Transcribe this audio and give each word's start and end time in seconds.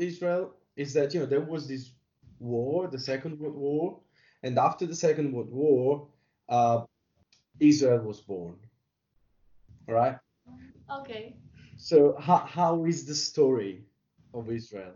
Israel 0.00 0.54
is 0.76 0.92
that 0.94 1.14
you 1.14 1.20
know 1.20 1.26
there 1.26 1.40
was 1.40 1.66
this 1.68 1.90
war, 2.38 2.88
the 2.88 2.98
Second 2.98 3.38
World 3.38 3.56
War, 3.56 4.00
and 4.42 4.58
after 4.58 4.86
the 4.86 4.94
Second 4.94 5.32
World 5.32 5.50
War, 5.50 6.08
uh, 6.48 6.84
Israel 7.60 8.00
was 8.00 8.20
born. 8.20 8.56
Right. 9.86 10.16
Okay. 11.00 11.36
So 11.76 12.16
how 12.18 12.38
how 12.38 12.84
is 12.84 13.06
the 13.06 13.14
story 13.14 13.84
of 14.34 14.50
Israel? 14.50 14.94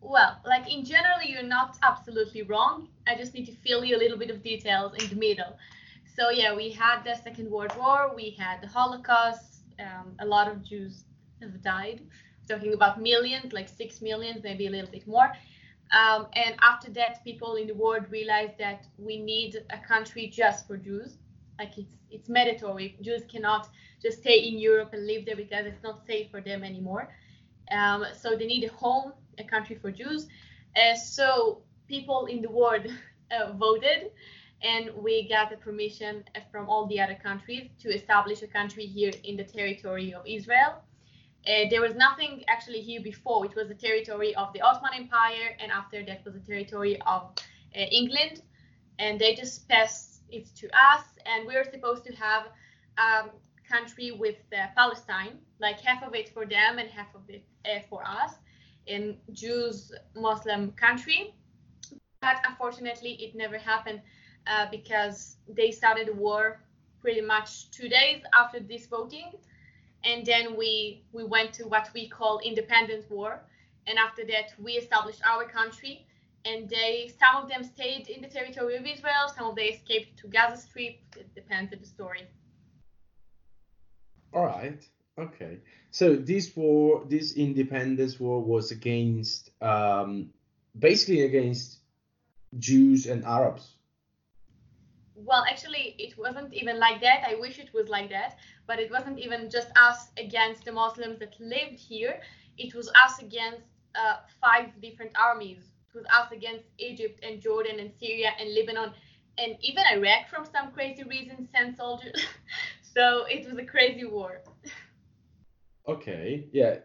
Well, 0.00 0.38
like 0.44 0.70
in 0.70 0.84
general, 0.84 1.22
you're 1.24 1.42
not 1.42 1.78
absolutely 1.82 2.42
wrong. 2.42 2.88
I 3.06 3.14
just 3.14 3.32
need 3.32 3.46
to 3.46 3.52
fill 3.52 3.84
you 3.84 3.96
a 3.96 4.00
little 4.04 4.18
bit 4.18 4.30
of 4.30 4.42
details 4.42 4.92
in 5.02 5.08
the 5.08 5.16
middle. 5.16 5.56
So 6.16 6.30
yeah, 6.30 6.54
we 6.54 6.70
had 6.70 7.02
the 7.04 7.16
Second 7.16 7.50
World 7.50 7.74
War, 7.76 8.14
we 8.14 8.30
had 8.38 8.60
the 8.60 8.68
Holocaust. 8.68 9.62
Um, 9.80 10.14
a 10.20 10.26
lot 10.26 10.46
of 10.46 10.62
Jews 10.62 11.04
have 11.40 11.60
died. 11.62 12.02
Talking 12.48 12.74
about 12.74 13.00
millions, 13.00 13.52
like 13.52 13.68
six 13.68 14.00
millions, 14.02 14.42
maybe 14.42 14.66
a 14.66 14.70
little 14.70 14.90
bit 14.90 15.06
more. 15.06 15.32
Um, 15.92 16.26
and 16.34 16.56
after 16.62 16.90
that, 16.92 17.22
people 17.24 17.56
in 17.56 17.66
the 17.66 17.74
world 17.74 18.06
realized 18.10 18.58
that 18.58 18.86
we 18.98 19.18
need 19.18 19.58
a 19.70 19.78
country 19.86 20.26
just 20.26 20.66
for 20.66 20.76
Jews. 20.76 21.18
Like 21.58 21.78
it's 21.78 21.94
it's 22.10 22.28
mandatory. 22.28 22.96
Jews 23.00 23.22
cannot 23.28 23.68
just 24.02 24.18
stay 24.18 24.38
in 24.48 24.58
Europe 24.58 24.90
and 24.92 25.06
live 25.06 25.26
there 25.26 25.36
because 25.36 25.66
it's 25.66 25.82
not 25.82 26.06
safe 26.06 26.30
for 26.30 26.40
them 26.40 26.62
anymore. 26.64 27.08
Um, 27.70 28.04
so 28.16 28.36
they 28.36 28.46
need 28.46 28.64
a 28.64 28.72
home, 28.72 29.12
a 29.38 29.44
country 29.44 29.76
for 29.76 29.90
Jews. 29.90 30.28
Uh, 30.76 30.94
so 30.96 31.62
people 31.88 32.26
in 32.26 32.40
the 32.42 32.50
world 32.50 32.86
uh, 33.30 33.52
voted, 33.52 34.10
and 34.62 34.90
we 34.96 35.28
got 35.28 35.50
the 35.50 35.56
permission 35.56 36.24
from 36.50 36.68
all 36.68 36.86
the 36.86 37.00
other 37.00 37.18
countries 37.22 37.70
to 37.80 37.88
establish 37.90 38.42
a 38.42 38.46
country 38.46 38.86
here 38.86 39.12
in 39.24 39.36
the 39.36 39.44
territory 39.44 40.14
of 40.14 40.22
Israel. 40.26 40.82
Uh, 41.46 41.68
there 41.68 41.82
was 41.82 41.94
nothing 41.94 42.42
actually 42.48 42.80
here 42.80 43.02
before, 43.02 43.44
It 43.44 43.54
was 43.54 43.68
the 43.68 43.74
territory 43.74 44.34
of 44.34 44.52
the 44.54 44.62
Ottoman 44.62 44.92
Empire, 44.94 45.56
and 45.60 45.70
after 45.70 46.02
that 46.04 46.24
was 46.24 46.34
the 46.34 46.40
territory 46.40 46.98
of 47.02 47.22
uh, 47.76 47.80
England. 47.80 48.42
And 48.98 49.20
they 49.20 49.34
just 49.34 49.68
passed 49.68 50.22
it 50.30 50.46
to 50.56 50.66
us, 50.68 51.04
and 51.26 51.46
we 51.46 51.54
were 51.54 51.64
supposed 51.70 52.04
to 52.06 52.14
have 52.14 52.44
a 52.96 53.28
country 53.68 54.12
with 54.12 54.36
uh, 54.52 54.68
Palestine, 54.74 55.38
like 55.60 55.80
half 55.80 56.02
of 56.02 56.14
it 56.14 56.30
for 56.30 56.46
them 56.46 56.78
and 56.78 56.88
half 56.88 57.14
of 57.14 57.28
it 57.28 57.44
uh, 57.66 57.80
for 57.90 58.02
us, 58.06 58.36
in 58.86 59.18
Jews 59.32 59.92
Muslim 60.14 60.72
country. 60.72 61.34
But 62.22 62.36
unfortunately, 62.48 63.12
it 63.20 63.34
never 63.34 63.58
happened 63.58 64.00
uh, 64.46 64.66
because 64.70 65.36
they 65.48 65.70
started 65.72 66.08
the 66.08 66.14
war 66.14 66.60
pretty 67.02 67.20
much 67.20 67.70
two 67.70 67.88
days 67.88 68.22
after 68.34 68.60
this 68.60 68.86
voting 68.86 69.32
and 70.04 70.24
then 70.24 70.56
we 70.56 71.02
we 71.12 71.24
went 71.24 71.52
to 71.54 71.64
what 71.66 71.88
we 71.94 72.08
call 72.08 72.40
independent 72.40 73.10
war. 73.10 73.40
And 73.86 73.98
after 73.98 74.24
that 74.26 74.54
we 74.58 74.72
established 74.72 75.22
our 75.26 75.44
country. 75.44 76.06
And 76.44 76.68
they 76.68 77.10
some 77.18 77.42
of 77.42 77.48
them 77.48 77.64
stayed 77.64 78.08
in 78.08 78.20
the 78.20 78.28
territory 78.28 78.76
of 78.76 78.84
israel 78.86 79.28
some 79.34 79.46
of 79.46 79.56
them 79.56 79.64
escaped 79.64 80.18
to 80.20 80.28
gaza 80.28 80.60
strip. 80.60 80.96
It 81.16 81.34
depends 81.34 81.72
on 81.72 81.78
the 81.80 81.86
story. 81.86 82.26
All 84.32 84.44
right. 84.44 84.82
Okay. 85.18 85.58
So 85.90 86.16
this 86.16 86.54
war 86.56 87.04
this 87.08 87.36
independence 87.36 88.20
war 88.20 88.42
was 88.42 88.70
against 88.72 89.50
um, 89.62 90.30
basically 90.78 91.22
against 91.22 91.78
jews 92.58 93.06
and 93.06 93.24
arabs 93.24 93.74
well 95.14 95.44
actually 95.48 95.94
it 95.98 96.16
wasn't 96.18 96.52
even 96.52 96.78
like 96.78 97.00
that. 97.00 97.24
I 97.28 97.34
wish 97.36 97.58
it 97.58 97.70
was 97.72 97.88
like 97.88 98.10
that 98.10 98.36
but 98.66 98.78
it 98.78 98.90
wasn't 98.90 99.18
even 99.18 99.50
just 99.50 99.68
us 99.76 100.08
against 100.18 100.64
the 100.64 100.72
muslims 100.72 101.18
that 101.20 101.38
lived 101.40 101.78
here. 101.78 102.20
It 102.58 102.74
was 102.74 102.88
us 103.04 103.20
against 103.20 103.62
uh, 103.94 104.16
five 104.40 104.80
different 104.80 105.12
armies. 105.20 105.70
It 105.88 105.96
was 105.96 106.06
us 106.06 106.32
against 106.32 106.64
egypt 106.78 107.20
and 107.22 107.40
jordan 107.40 107.78
and 107.78 107.90
syria 108.00 108.30
and 108.40 108.52
lebanon 108.54 108.92
and 109.38 109.56
even 109.60 109.84
iraq 109.92 110.28
from 110.28 110.44
some 110.44 110.72
crazy 110.72 111.04
reason 111.04 111.48
sent 111.52 111.76
soldiers. 111.76 112.20
So 112.94 113.24
it 113.28 113.44
was 113.48 113.58
a 113.58 113.64
crazy 113.64 114.04
war. 114.04 114.40
Okay 115.88 116.46
yeah 116.52 116.76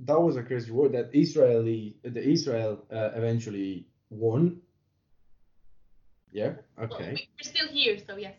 that 0.00 0.20
was 0.20 0.36
a 0.36 0.42
crazy 0.42 0.70
war 0.70 0.88
that 0.90 1.10
israeli 1.14 1.96
the 2.02 2.22
israel 2.22 2.84
uh, 2.92 3.10
eventually 3.14 3.86
won 4.10 4.60
yeah. 6.34 6.54
Okay. 6.78 7.04
Well, 7.04 7.14
we're 7.14 7.50
still 7.50 7.68
here, 7.68 7.96
so 8.04 8.16
yes. 8.16 8.34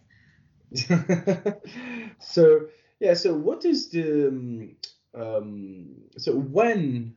so 2.20 2.68
yeah. 3.00 3.14
So 3.14 3.34
what 3.34 3.64
is 3.64 3.90
the 3.90 4.28
um, 4.28 4.76
um, 5.16 5.96
so 6.18 6.34
when 6.36 7.16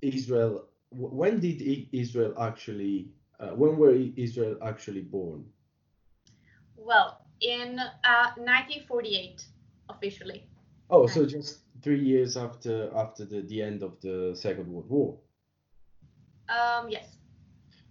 Israel 0.00 0.66
when 0.90 1.40
did 1.40 1.60
Israel 1.92 2.34
actually 2.40 3.08
uh, 3.40 3.50
when 3.50 3.76
were 3.76 3.94
Israel 4.16 4.56
actually 4.62 5.02
born? 5.02 5.44
Well, 6.76 7.26
in 7.40 7.80
uh, 7.80 8.30
1948 8.36 9.44
officially. 9.90 10.44
Oh, 10.88 11.08
so 11.08 11.26
just 11.26 11.58
three 11.82 12.00
years 12.00 12.36
after 12.36 12.90
after 12.96 13.24
the, 13.24 13.42
the 13.42 13.60
end 13.60 13.82
of 13.82 14.00
the 14.00 14.36
Second 14.36 14.72
World 14.72 14.88
War. 14.88 15.18
Um. 16.48 16.88
Yes. 16.88 17.16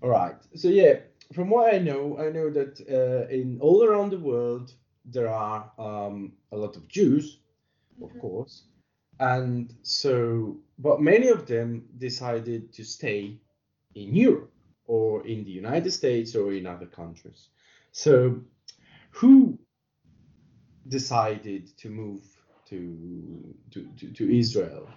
All 0.02 0.10
right. 0.10 0.38
So 0.56 0.70
yeah, 0.70 1.00
from 1.34 1.50
what 1.50 1.74
I 1.74 1.78
know, 1.80 2.18
I 2.20 2.30
know 2.30 2.50
that 2.50 2.80
uh, 2.90 3.28
in 3.34 3.60
all 3.62 3.84
around 3.84 4.12
the 4.12 4.20
world 4.20 4.74
there 5.06 5.30
are 5.30 5.72
um, 5.78 6.34
a 6.52 6.58
lot 6.58 6.76
of 6.76 6.88
Jews, 6.88 7.40
of 8.02 8.10
mm-hmm. 8.10 8.20
course, 8.20 8.64
and 9.20 9.74
so 9.82 10.58
but 10.80 11.02
many 11.02 11.30
of 11.30 11.48
them 11.48 11.86
decided 11.98 12.72
to 12.74 12.84
stay 12.84 13.40
in 13.96 14.16
Europe 14.16 14.52
or 14.86 15.26
in 15.26 15.44
the 15.44 15.52
United 15.52 15.92
States 15.92 16.36
or 16.36 16.54
in 16.54 16.66
other 16.66 16.86
countries. 16.86 17.50
So 17.92 18.40
who 19.10 19.58
decided 20.88 21.76
to 21.78 21.90
move 21.90 22.22
to 22.70 23.56
to, 23.72 23.88
to, 23.98 24.12
to 24.14 24.38
Israel? 24.38 24.88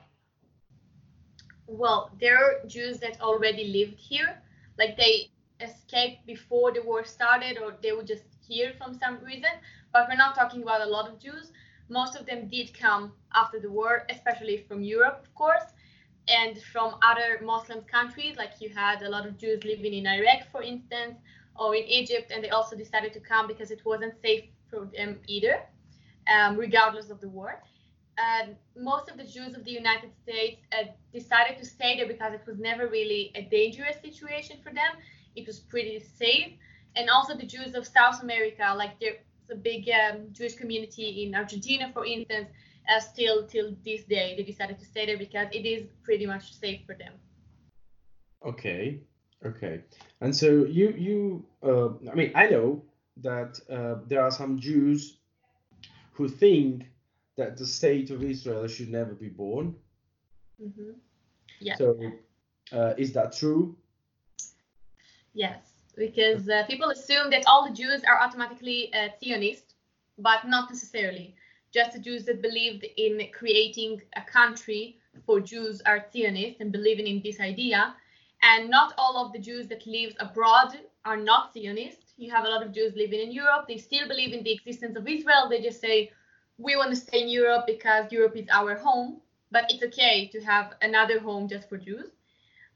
Well, 1.66 2.10
there 2.20 2.36
are 2.36 2.66
Jews 2.66 2.98
that 2.98 3.20
already 3.20 3.68
lived 3.68 3.98
here. 3.98 4.42
Like 4.76 4.96
they 4.96 5.30
escaped 5.62 6.26
before 6.26 6.72
the 6.72 6.82
war 6.82 7.04
started 7.04 7.58
or 7.58 7.74
they 7.82 7.92
were 7.92 8.02
just 8.02 8.24
here 8.46 8.72
from 8.78 8.94
some 8.98 9.18
reason. 9.24 9.50
But 9.92 10.08
we're 10.08 10.16
not 10.16 10.34
talking 10.34 10.62
about 10.62 10.80
a 10.80 10.86
lot 10.86 11.08
of 11.08 11.18
Jews. 11.18 11.52
Most 11.88 12.16
of 12.16 12.26
them 12.26 12.48
did 12.48 12.72
come 12.72 13.12
after 13.34 13.58
the 13.58 13.70
war, 13.70 14.06
especially 14.08 14.58
from 14.68 14.82
Europe, 14.82 15.20
of 15.24 15.34
course, 15.34 15.64
and 16.28 16.60
from 16.72 16.96
other 17.02 17.40
Muslim 17.44 17.82
countries. 17.82 18.36
Like 18.36 18.52
you 18.60 18.68
had 18.70 19.02
a 19.02 19.08
lot 19.08 19.26
of 19.26 19.36
Jews 19.38 19.64
living 19.64 19.94
in 19.94 20.06
Iraq, 20.06 20.50
for 20.52 20.62
instance, 20.62 21.16
or 21.56 21.74
in 21.74 21.84
Egypt, 21.84 22.30
and 22.32 22.44
they 22.44 22.50
also 22.50 22.76
decided 22.76 23.12
to 23.14 23.20
come 23.20 23.46
because 23.48 23.70
it 23.70 23.84
wasn't 23.84 24.14
safe 24.22 24.44
for 24.70 24.88
them 24.96 25.18
either, 25.26 25.62
um, 26.32 26.56
regardless 26.56 27.10
of 27.10 27.20
the 27.20 27.28
war. 27.28 27.60
Most 28.76 29.10
of 29.10 29.16
the 29.16 29.24
Jews 29.24 29.54
of 29.54 29.64
the 29.64 29.70
United 29.70 30.10
States 30.22 30.62
uh, 30.72 30.84
decided 31.12 31.58
to 31.58 31.66
stay 31.66 31.96
there 31.96 32.06
because 32.06 32.32
it 32.32 32.46
was 32.46 32.58
never 32.58 32.86
really 32.88 33.30
a 33.34 33.42
dangerous 33.42 33.96
situation 34.00 34.56
for 34.62 34.72
them 34.72 34.92
it 35.36 35.46
was 35.46 35.58
pretty 35.60 35.98
safe. 36.00 36.52
And 36.96 37.08
also 37.08 37.36
the 37.36 37.46
Jews 37.46 37.74
of 37.74 37.86
South 37.86 38.22
America, 38.22 38.74
like 38.76 38.98
there's 39.00 39.16
a 39.50 39.54
big 39.54 39.88
um, 39.88 40.28
Jewish 40.32 40.54
community 40.54 41.24
in 41.24 41.34
Argentina, 41.34 41.90
for 41.92 42.04
instance, 42.04 42.48
uh, 42.88 43.00
still 43.00 43.46
till 43.46 43.76
this 43.84 44.04
day 44.04 44.34
they 44.36 44.42
decided 44.42 44.78
to 44.78 44.84
stay 44.84 45.06
there 45.06 45.18
because 45.18 45.48
it 45.52 45.66
is 45.66 45.86
pretty 46.02 46.26
much 46.26 46.52
safe 46.54 46.80
for 46.86 46.94
them. 46.94 47.12
Okay, 48.44 49.00
okay. 49.44 49.82
And 50.20 50.34
so 50.34 50.64
you 50.64 50.94
you 50.96 51.44
uh, 51.62 51.90
I 52.10 52.14
mean 52.14 52.32
I 52.34 52.48
know 52.48 52.82
that 53.18 53.60
uh, 53.70 53.96
there 54.06 54.22
are 54.22 54.30
some 54.30 54.58
Jews 54.58 55.18
who 56.12 56.28
think 56.28 56.84
that 57.36 57.56
the 57.56 57.66
state 57.66 58.10
of 58.10 58.22
Israel 58.22 58.66
should 58.66 58.90
never 58.90 59.14
be 59.14 59.28
born. 59.28 59.74
Mm-hmm. 60.62 60.92
Yeah. 61.60 61.76
So 61.76 61.98
uh, 62.72 62.94
is 62.96 63.12
that 63.12 63.36
true? 63.36 63.76
Yes, 65.34 65.72
because 65.96 66.48
uh, 66.48 66.64
people 66.66 66.90
assume 66.90 67.30
that 67.30 67.44
all 67.46 67.66
the 67.68 67.74
Jews 67.74 68.02
are 68.04 68.20
automatically 68.20 68.92
uh, 68.94 69.08
Zionist, 69.22 69.74
but 70.18 70.46
not 70.46 70.70
necessarily. 70.70 71.34
Just 71.72 71.92
the 71.92 71.98
Jews 72.00 72.24
that 72.24 72.42
believed 72.42 72.84
in 72.96 73.20
creating 73.32 74.02
a 74.16 74.22
country 74.22 74.98
for 75.24 75.40
Jews 75.40 75.80
are 75.86 76.04
Zionist 76.12 76.60
and 76.60 76.72
believing 76.72 77.06
in 77.06 77.22
this 77.22 77.40
idea. 77.40 77.94
And 78.42 78.70
not 78.70 78.94
all 78.98 79.24
of 79.24 79.32
the 79.32 79.38
Jews 79.38 79.68
that 79.68 79.86
live 79.86 80.14
abroad 80.18 80.78
are 81.04 81.16
not 81.16 81.52
Zionist. 81.54 82.14
You 82.16 82.30
have 82.32 82.44
a 82.44 82.48
lot 82.48 82.64
of 82.64 82.72
Jews 82.72 82.94
living 82.96 83.20
in 83.20 83.30
Europe. 83.32 83.66
They 83.68 83.76
still 83.76 84.08
believe 84.08 84.32
in 84.32 84.42
the 84.42 84.52
existence 84.52 84.96
of 84.96 85.06
Israel. 85.06 85.48
They 85.48 85.60
just 85.60 85.80
say, 85.80 86.10
we 86.58 86.76
want 86.76 86.90
to 86.90 86.96
stay 86.96 87.22
in 87.22 87.28
Europe 87.28 87.66
because 87.66 88.10
Europe 88.10 88.36
is 88.36 88.48
our 88.50 88.76
home. 88.76 89.20
But 89.52 89.70
it's 89.70 89.82
okay 89.84 90.28
to 90.28 90.40
have 90.40 90.74
another 90.82 91.20
home 91.20 91.48
just 91.48 91.68
for 91.68 91.76
Jews. 91.78 92.10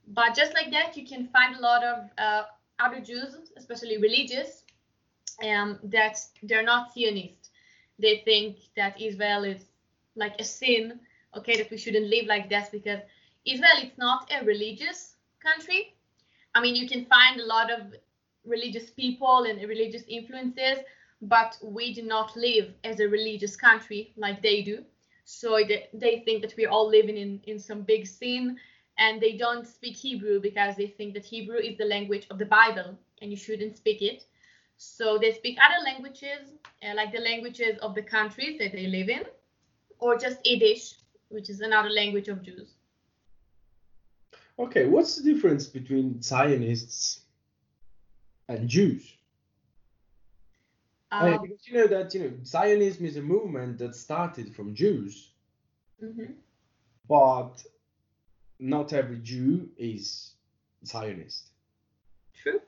But 0.08 0.34
just 0.34 0.54
like 0.54 0.70
that, 0.70 0.96
you 0.96 1.06
can 1.06 1.28
find 1.28 1.56
a 1.56 1.60
lot 1.60 1.82
of 1.82 2.10
uh, 2.18 2.42
other 2.78 3.00
Jews, 3.00 3.36
especially 3.56 3.98
religious, 3.98 4.62
um, 5.42 5.78
that 5.84 6.18
they're 6.42 6.62
not 6.62 6.92
Zionist. 6.94 7.50
They 7.98 8.22
think 8.24 8.58
that 8.76 9.00
Israel 9.00 9.44
is 9.44 9.64
like 10.16 10.34
a 10.38 10.44
sin, 10.44 11.00
okay, 11.36 11.56
that 11.56 11.70
we 11.70 11.78
shouldn't 11.78 12.06
live 12.08 12.26
like 12.26 12.50
that 12.50 12.70
because 12.70 13.00
Israel 13.46 13.78
is 13.82 13.92
not 13.96 14.30
a 14.32 14.44
religious 14.44 15.16
country. 15.42 15.94
I 16.54 16.60
mean, 16.60 16.74
you 16.76 16.88
can 16.88 17.06
find 17.06 17.40
a 17.40 17.46
lot 17.46 17.70
of 17.70 17.94
religious 18.44 18.90
people 18.90 19.44
and 19.44 19.60
religious 19.68 20.02
influences, 20.08 20.78
but 21.22 21.58
we 21.62 21.94
do 21.94 22.02
not 22.02 22.36
live 22.36 22.72
as 22.84 23.00
a 23.00 23.08
religious 23.08 23.56
country 23.56 24.12
like 24.16 24.42
they 24.42 24.62
do. 24.62 24.84
So 25.24 25.58
they, 25.66 25.88
they 25.94 26.20
think 26.20 26.42
that 26.42 26.54
we're 26.56 26.68
all 26.68 26.88
living 26.88 27.16
in, 27.16 27.40
in 27.44 27.58
some 27.58 27.82
big 27.82 28.06
sin 28.06 28.58
and 28.98 29.20
they 29.20 29.36
don't 29.36 29.66
speak 29.66 29.96
Hebrew 29.96 30.40
because 30.40 30.76
they 30.76 30.86
think 30.86 31.14
that 31.14 31.24
Hebrew 31.24 31.56
is 31.58 31.76
the 31.76 31.84
language 31.84 32.26
of 32.30 32.38
the 32.38 32.46
Bible 32.46 32.96
and 33.20 33.30
you 33.30 33.36
shouldn't 33.36 33.76
speak 33.76 34.02
it. 34.02 34.24
So 34.76 35.18
they 35.18 35.32
speak 35.32 35.58
other 35.62 35.82
languages, 35.84 36.52
uh, 36.82 36.94
like 36.94 37.12
the 37.12 37.20
languages 37.20 37.78
of 37.80 37.94
the 37.94 38.02
countries 38.02 38.58
that 38.58 38.72
they 38.72 38.86
live 38.86 39.08
in, 39.08 39.22
or 39.98 40.18
just 40.18 40.38
Yiddish, 40.44 40.96
which 41.28 41.48
is 41.48 41.60
another 41.60 41.90
language 41.90 42.28
of 42.28 42.42
Jews. 42.42 42.74
Okay, 44.58 44.86
what's 44.86 45.16
the 45.16 45.32
difference 45.32 45.66
between 45.66 46.20
Zionists 46.22 47.20
and 48.48 48.68
Jews? 48.68 49.14
Um, 51.10 51.42
because 51.42 51.66
you 51.66 51.74
know 51.74 51.86
that 51.86 52.12
you 52.14 52.20
know 52.20 52.32
Zionism 52.44 53.04
is 53.04 53.16
a 53.16 53.22
movement 53.22 53.78
that 53.78 53.94
started 53.94 54.54
from 54.54 54.74
Jews, 54.74 55.30
mm-hmm. 56.02 56.32
but 57.08 57.62
not 58.58 58.92
every 58.92 59.18
Jew 59.18 59.68
is 59.76 60.34
Zionist. 60.84 61.50
True. 62.42 62.60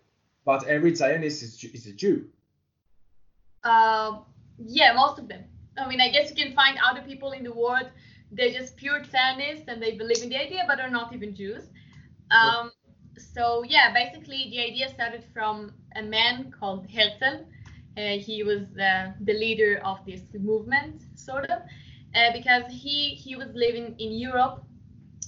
But 0.45 0.67
every 0.67 0.95
Zionist 0.95 1.43
is, 1.43 1.65
is 1.65 1.87
a 1.87 1.93
Jew. 1.93 2.29
Uh, 3.65 4.21
yeah, 4.59 4.93
most 4.95 5.19
of 5.19 5.29
them. 5.29 5.45
I 5.79 5.89
mean, 5.89 6.01
I 6.01 6.09
guess 6.09 6.31
you 6.31 6.37
can 6.37 6.55
find 6.55 6.79
other 6.89 7.03
people 7.03 7.33
in 7.33 7.45
the 7.45 7.53
world. 7.53 7.91
They're 8.33 8.53
just 8.53 8.77
pure 8.77 9.03
Zionists 9.05 9.65
and 9.69 9.83
they 9.83 9.93
believe 9.93 10.23
in 10.23 10.31
the 10.31 10.41
idea, 10.41 10.65
but 10.67 10.81
are 10.81 10.91
not 10.91 11.13
even 11.13 11.35
Jews. 11.35 11.65
Um, 12.31 12.73
so 13.19 13.65
yeah, 13.65 13.93
basically 13.93 14.49
the 14.51 14.61
idea 14.61 14.89
started 14.89 15.25
from 15.33 15.73
a 15.95 16.03
man 16.03 16.53
called 16.59 16.87
Herzl. 16.91 17.45
Uh, 17.97 18.19
he 18.19 18.43
was 18.43 18.63
uh, 18.79 19.13
the 19.21 19.33
leader 19.33 19.81
of 19.85 20.05
this 20.05 20.23
movement, 20.39 21.03
sort 21.15 21.47
of, 21.47 21.63
uh, 22.15 22.33
because 22.33 22.65
he 22.71 23.15
he 23.15 23.37
was 23.37 23.49
living 23.55 23.95
in 23.99 24.13
Europe, 24.13 24.65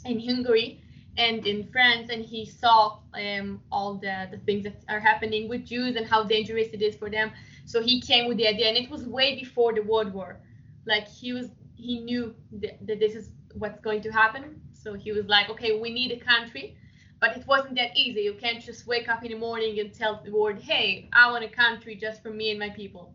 in 0.05 0.21
Hungary, 0.21 0.83
and 1.17 1.47
in 1.47 1.69
France, 1.73 2.11
and 2.11 2.25
he 2.25 2.45
saw 2.47 2.99
um, 3.15 3.61
all 3.73 3.95
the, 3.95 4.29
the 4.31 4.39
things 4.39 4.65
that 4.65 4.77
are 4.89 5.01
happening 5.01 5.49
with 5.49 5.65
Jews 5.65 5.97
and 5.97 6.07
how 6.07 6.23
dangerous 6.23 6.69
it 6.73 6.83
is 6.83 6.95
for 6.97 7.11
them. 7.11 7.33
So 7.65 7.83
he 7.83 8.01
came 8.01 8.29
with 8.29 8.37
the 8.37 8.47
idea, 8.47 8.69
and 8.69 8.77
it 8.77 8.91
was 8.91 9.05
way 9.05 9.35
before 9.35 9.75
the 9.75 9.83
World 9.83 10.13
War. 10.13 10.41
Like 10.87 11.09
he 11.09 11.33
was, 11.33 11.49
he 11.75 12.01
knew 12.01 12.35
that, 12.61 12.87
that 12.87 13.01
this 13.01 13.15
is 13.15 13.31
what's 13.55 13.81
going 13.81 14.03
to 14.03 14.11
happen. 14.11 14.61
So 14.73 14.95
he 14.95 15.13
was 15.13 15.27
like, 15.27 15.51
okay, 15.51 15.79
we 15.79 15.91
need 15.93 16.13
a 16.13 16.19
country 16.19 16.77
but 17.21 17.37
it 17.37 17.47
wasn't 17.47 17.75
that 17.77 17.97
easy. 17.97 18.21
You 18.23 18.35
can't 18.35 18.63
just 18.63 18.87
wake 18.87 19.09
up 19.09 19.25
in 19.25 19.33
the 19.33 19.39
morning 19.39 19.81
and 19.81 19.93
tell 19.93 20.23
the 20.25 20.31
world, 20.31 20.59
hey, 20.59 21.09
I 21.13 21.31
want 21.31 21.45
a 21.45 21.49
country 21.49 21.97
just 21.97 22.23
for 22.23 22.31
me 22.31 22.51
and 22.51 22.59
my 22.59 22.71
people. 22.71 23.13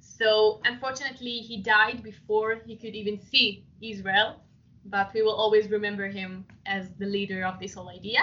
So 0.00 0.60
unfortunately, 0.64 1.38
he 1.38 1.56
died 1.58 2.02
before 2.02 2.60
he 2.66 2.76
could 2.76 2.94
even 2.94 3.20
see 3.20 3.64
Israel, 3.80 4.40
but 4.86 5.12
we 5.14 5.22
will 5.22 5.34
always 5.34 5.70
remember 5.70 6.08
him 6.08 6.44
as 6.66 6.90
the 6.98 7.06
leader 7.06 7.44
of 7.44 7.58
this 7.58 7.74
whole 7.74 7.88
idea. 7.88 8.20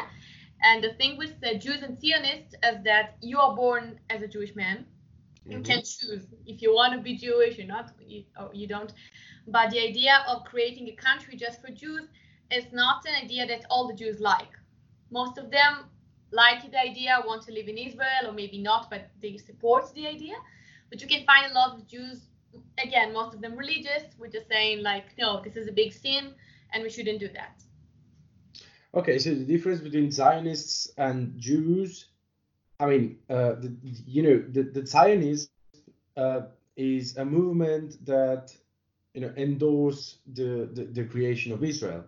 And 0.61 0.83
the 0.83 0.93
thing 0.93 1.17
with 1.17 1.39
the 1.39 1.57
Jews 1.57 1.81
and 1.83 1.97
Zionists 1.99 2.55
is 2.63 2.83
that 2.83 3.15
you 3.21 3.39
are 3.39 3.55
born 3.55 3.99
as 4.09 4.21
a 4.21 4.27
Jewish 4.27 4.55
man. 4.55 4.85
You 5.45 5.57
mm-hmm. 5.57 5.63
can 5.63 5.79
choose 5.79 6.27
if 6.45 6.61
you 6.61 6.73
want 6.73 6.93
to 6.93 6.99
be 6.99 7.15
Jewish 7.15 7.57
or 7.59 7.65
not, 7.65 7.91
or 8.39 8.49
you 8.53 8.67
don't. 8.67 8.93
But 9.47 9.71
the 9.71 9.79
idea 9.79 10.23
of 10.27 10.43
creating 10.43 10.89
a 10.89 10.95
country 10.95 11.35
just 11.35 11.61
for 11.61 11.71
Jews 11.71 12.09
is 12.51 12.65
not 12.73 13.05
an 13.05 13.23
idea 13.23 13.47
that 13.47 13.65
all 13.69 13.87
the 13.87 13.93
Jews 13.93 14.19
like 14.19 14.59
most 15.11 15.37
of 15.37 15.51
them 15.51 15.85
like 16.31 16.69
the 16.71 16.79
idea, 16.79 17.21
want 17.25 17.41
to 17.43 17.51
live 17.51 17.67
in 17.67 17.77
Israel, 17.77 18.27
or 18.27 18.31
maybe 18.31 18.59
not, 18.59 18.89
but 18.89 19.09
they 19.21 19.37
support 19.37 19.91
the 19.95 20.05
idea. 20.05 20.35
But 20.91 21.01
you 21.01 21.07
can 21.07 21.25
find 21.25 21.51
a 21.51 21.55
lot 21.55 21.75
of 21.75 21.87
Jews, 21.87 22.21
again, 22.83 23.13
most 23.13 23.33
of 23.33 23.41
them 23.41 23.55
religious, 23.55 24.03
which 24.19 24.35
are 24.35 24.45
saying 24.47 24.83
like, 24.83 25.05
no, 25.17 25.41
this 25.43 25.55
is 25.55 25.67
a 25.67 25.71
big 25.71 25.91
sin, 25.91 26.35
and 26.73 26.83
we 26.83 26.89
shouldn't 26.89 27.19
do 27.19 27.29
that. 27.29 27.61
Okay, 28.93 29.19
so 29.19 29.29
the 29.35 29.45
difference 29.45 29.81
between 29.81 30.11
Zionists 30.11 30.91
and 30.97 31.37
Jews, 31.37 32.07
I 32.79 32.87
mean, 32.87 33.19
uh, 33.29 33.53
the, 33.61 33.75
you 33.83 34.23
know, 34.23 34.43
the, 34.49 34.63
the 34.63 34.85
Zionist 34.85 35.51
uh, 36.17 36.41
is 36.75 37.17
a 37.17 37.25
movement 37.25 38.03
that 38.05 38.55
you 39.13 39.21
know 39.21 39.33
endorse 39.37 40.19
the, 40.33 40.69
the, 40.73 40.85
the 40.85 41.03
creation 41.03 41.51
of 41.51 41.63
Israel. 41.63 42.05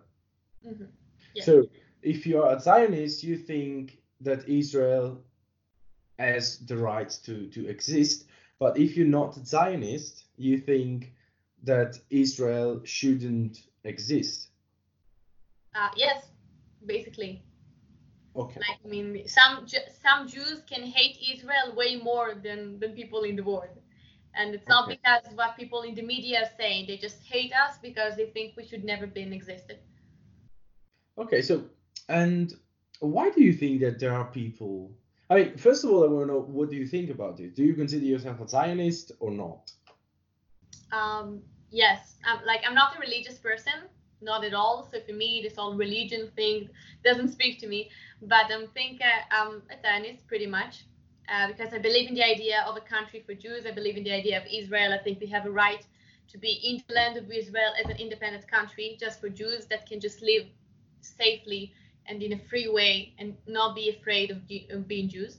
Mm-hmm. 0.66 0.84
Yeah. 1.34 1.44
So 1.44 1.68
if 2.02 2.26
you 2.26 2.42
are 2.42 2.56
a 2.56 2.60
Zionist, 2.60 3.22
you 3.22 3.36
think 3.36 3.98
that 4.20 4.48
Israel 4.48 5.22
has 6.18 6.58
the 6.58 6.76
right 6.76 7.10
to, 7.24 7.48
to 7.48 7.68
exist. 7.68 8.26
But 8.58 8.78
if 8.78 8.96
you're 8.96 9.06
not 9.06 9.36
a 9.36 9.44
Zionist, 9.44 10.24
you 10.36 10.58
think 10.58 11.12
that 11.64 11.98
Israel 12.10 12.80
shouldn't 12.84 13.62
exist. 13.84 14.48
Uh, 15.74 15.88
yes, 15.96 16.26
basically. 16.84 17.42
Okay. 18.34 18.60
Like, 18.60 18.78
I 18.84 18.88
mean, 18.88 19.28
some 19.28 19.66
some 20.02 20.26
Jews 20.26 20.62
can 20.66 20.82
hate 20.82 21.18
Israel 21.34 21.74
way 21.76 21.96
more 21.96 22.34
than 22.34 22.80
than 22.80 22.92
people 22.92 23.22
in 23.24 23.36
the 23.36 23.42
world, 23.42 23.76
and 24.34 24.54
it's 24.54 24.68
not 24.68 24.84
okay. 24.84 24.98
because 24.98 25.34
what 25.34 25.56
people 25.56 25.82
in 25.82 25.94
the 25.94 26.02
media 26.02 26.42
are 26.42 26.50
saying. 26.58 26.86
They 26.86 26.96
just 26.96 27.22
hate 27.22 27.52
us 27.52 27.78
because 27.82 28.16
they 28.16 28.26
think 28.30 28.56
we 28.56 28.66
should 28.66 28.84
never 28.84 29.06
been 29.06 29.32
existed. 29.32 29.78
Okay, 31.18 31.42
so 31.42 31.64
and 32.08 32.54
why 33.00 33.30
do 33.30 33.42
you 33.42 33.52
think 33.52 33.80
that 33.80 33.98
there 33.98 34.14
are 34.14 34.24
people? 34.24 34.92
I 35.28 35.34
mean, 35.36 35.56
first 35.58 35.84
of 35.84 35.90
all, 35.90 36.04
I 36.04 36.06
want 36.06 36.28
to 36.28 36.32
know 36.32 36.40
what 36.40 36.70
do 36.70 36.76
you 36.76 36.86
think 36.86 37.10
about 37.10 37.38
it? 37.40 37.54
Do 37.54 37.64
you 37.64 37.74
consider 37.74 38.04
yourself 38.04 38.40
a 38.40 38.48
Zionist 38.48 39.12
or 39.20 39.30
not? 39.30 39.70
Um, 40.90 41.42
yes, 41.70 42.16
I'm, 42.24 42.44
like 42.46 42.60
I'm 42.66 42.74
not 42.74 42.96
a 42.96 42.98
religious 42.98 43.38
person, 43.38 43.72
not 44.22 44.44
at 44.44 44.54
all. 44.54 44.88
So 44.90 45.00
for 45.06 45.12
me, 45.12 45.40
this 45.42 45.56
whole 45.56 45.74
religion 45.74 46.30
thing 46.36 46.68
doesn't 47.04 47.28
speak 47.28 47.58
to 47.60 47.66
me. 47.66 47.90
But 48.22 48.50
I'm 48.50 48.68
think 48.68 49.00
I'm 49.30 49.62
a 49.70 49.80
Zionist 49.82 50.26
pretty 50.26 50.46
much 50.46 50.84
uh, 51.28 51.48
because 51.48 51.72
I 51.72 51.78
believe 51.78 52.08
in 52.08 52.14
the 52.14 52.24
idea 52.24 52.64
of 52.66 52.76
a 52.76 52.80
country 52.80 53.22
for 53.26 53.34
Jews. 53.34 53.66
I 53.66 53.72
believe 53.72 53.96
in 53.96 54.04
the 54.04 54.12
idea 54.12 54.38
of 54.40 54.44
Israel. 54.52 54.92
I 54.92 54.98
think 54.98 55.20
we 55.20 55.26
have 55.26 55.46
a 55.46 55.50
right 55.50 55.84
to 56.28 56.38
be 56.38 56.60
in 56.64 56.82
the 56.86 56.94
land 56.94 57.16
of 57.16 57.30
Israel 57.30 57.72
as 57.82 57.90
an 57.90 57.96
independent 57.96 58.46
country, 58.48 58.96
just 58.98 59.20
for 59.20 59.28
Jews 59.28 59.66
that 59.66 59.86
can 59.86 60.00
just 60.00 60.22
live 60.22 60.46
safely 61.00 61.72
and 62.06 62.22
in 62.22 62.32
a 62.32 62.38
free 62.38 62.68
way 62.68 63.14
and 63.18 63.36
not 63.46 63.74
be 63.74 63.90
afraid 63.90 64.30
of, 64.30 64.38
of 64.70 64.88
being 64.88 65.08
Jews. 65.08 65.38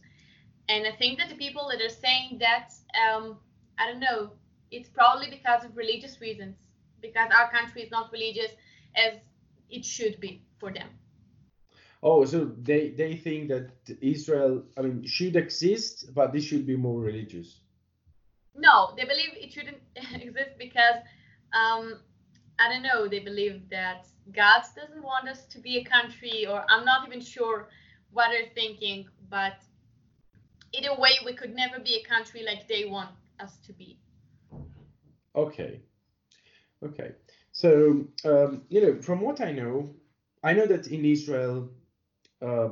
And 0.70 0.86
I 0.88 0.92
think 0.92 1.20
that 1.20 1.30
the 1.30 1.36
people 1.36 1.70
that 1.72 1.82
are 1.82 1.90
saying 1.90 2.38
that, 2.40 2.74
um, 2.96 3.38
I 3.80 3.90
don't 3.90 4.00
know, 4.00 4.32
it's 4.72 4.90
probably 4.90 5.30
because 5.30 5.66
of 5.66 5.76
religious 5.76 6.22
reasons, 6.22 6.56
because 7.02 7.30
our 7.38 7.52
country 7.52 7.82
is 7.82 7.92
not 7.92 8.12
religious 8.12 8.52
as 8.96 9.20
it 9.70 9.86
should 9.86 10.20
be 10.20 10.42
for 10.60 10.72
them. 10.72 10.90
Oh, 12.02 12.26
so 12.26 12.52
they, 12.62 12.90
they 12.90 13.16
think 13.16 13.48
that 13.48 13.72
Israel, 14.02 14.64
I 14.78 14.82
mean, 14.82 15.06
should 15.06 15.38
exist, 15.38 16.14
but 16.14 16.34
this 16.34 16.44
should 16.44 16.68
be 16.68 16.76
more 16.76 17.00
religious. 17.00 17.62
No, 18.56 18.94
they 18.98 19.06
believe 19.06 19.32
it 19.36 19.54
shouldn't 19.54 19.78
exist 19.96 20.52
because, 20.60 20.98
um, 21.54 22.00
I 22.60 22.70
don't 22.70 22.84
know, 22.84 23.08
they 23.08 23.20
believe 23.20 23.70
that 23.70 24.06
God 24.32 24.64
doesn't 24.76 25.02
want 25.02 25.30
us 25.30 25.46
to 25.46 25.60
be 25.60 25.78
a 25.78 25.84
country, 25.86 26.46
or 26.46 26.66
I'm 26.70 26.86
not 26.86 27.08
even 27.08 27.22
sure 27.22 27.70
what 28.12 28.30
they're 28.30 28.54
thinking, 28.54 29.08
but 29.30 29.64
either 30.74 30.96
way, 31.00 31.12
we 31.26 31.34
could 31.34 31.56
never 31.56 31.80
be 31.80 32.04
a 32.04 32.08
country 32.08 32.44
like 32.46 32.68
they 32.68 32.86
want 32.86 33.12
us 33.40 33.58
to 33.66 33.74
be. 33.74 33.98
Okay. 35.36 35.82
Okay. 36.84 37.12
So, 37.54 38.08
um, 38.26 38.64
you 38.70 38.82
know, 38.82 39.02
from 39.02 39.22
what 39.22 39.40
I 39.40 39.52
know, 39.52 39.96
I 40.44 40.54
know 40.54 40.66
that 40.66 40.88
in 40.88 41.06
Israel, 41.06 41.70
uh, 42.42 42.70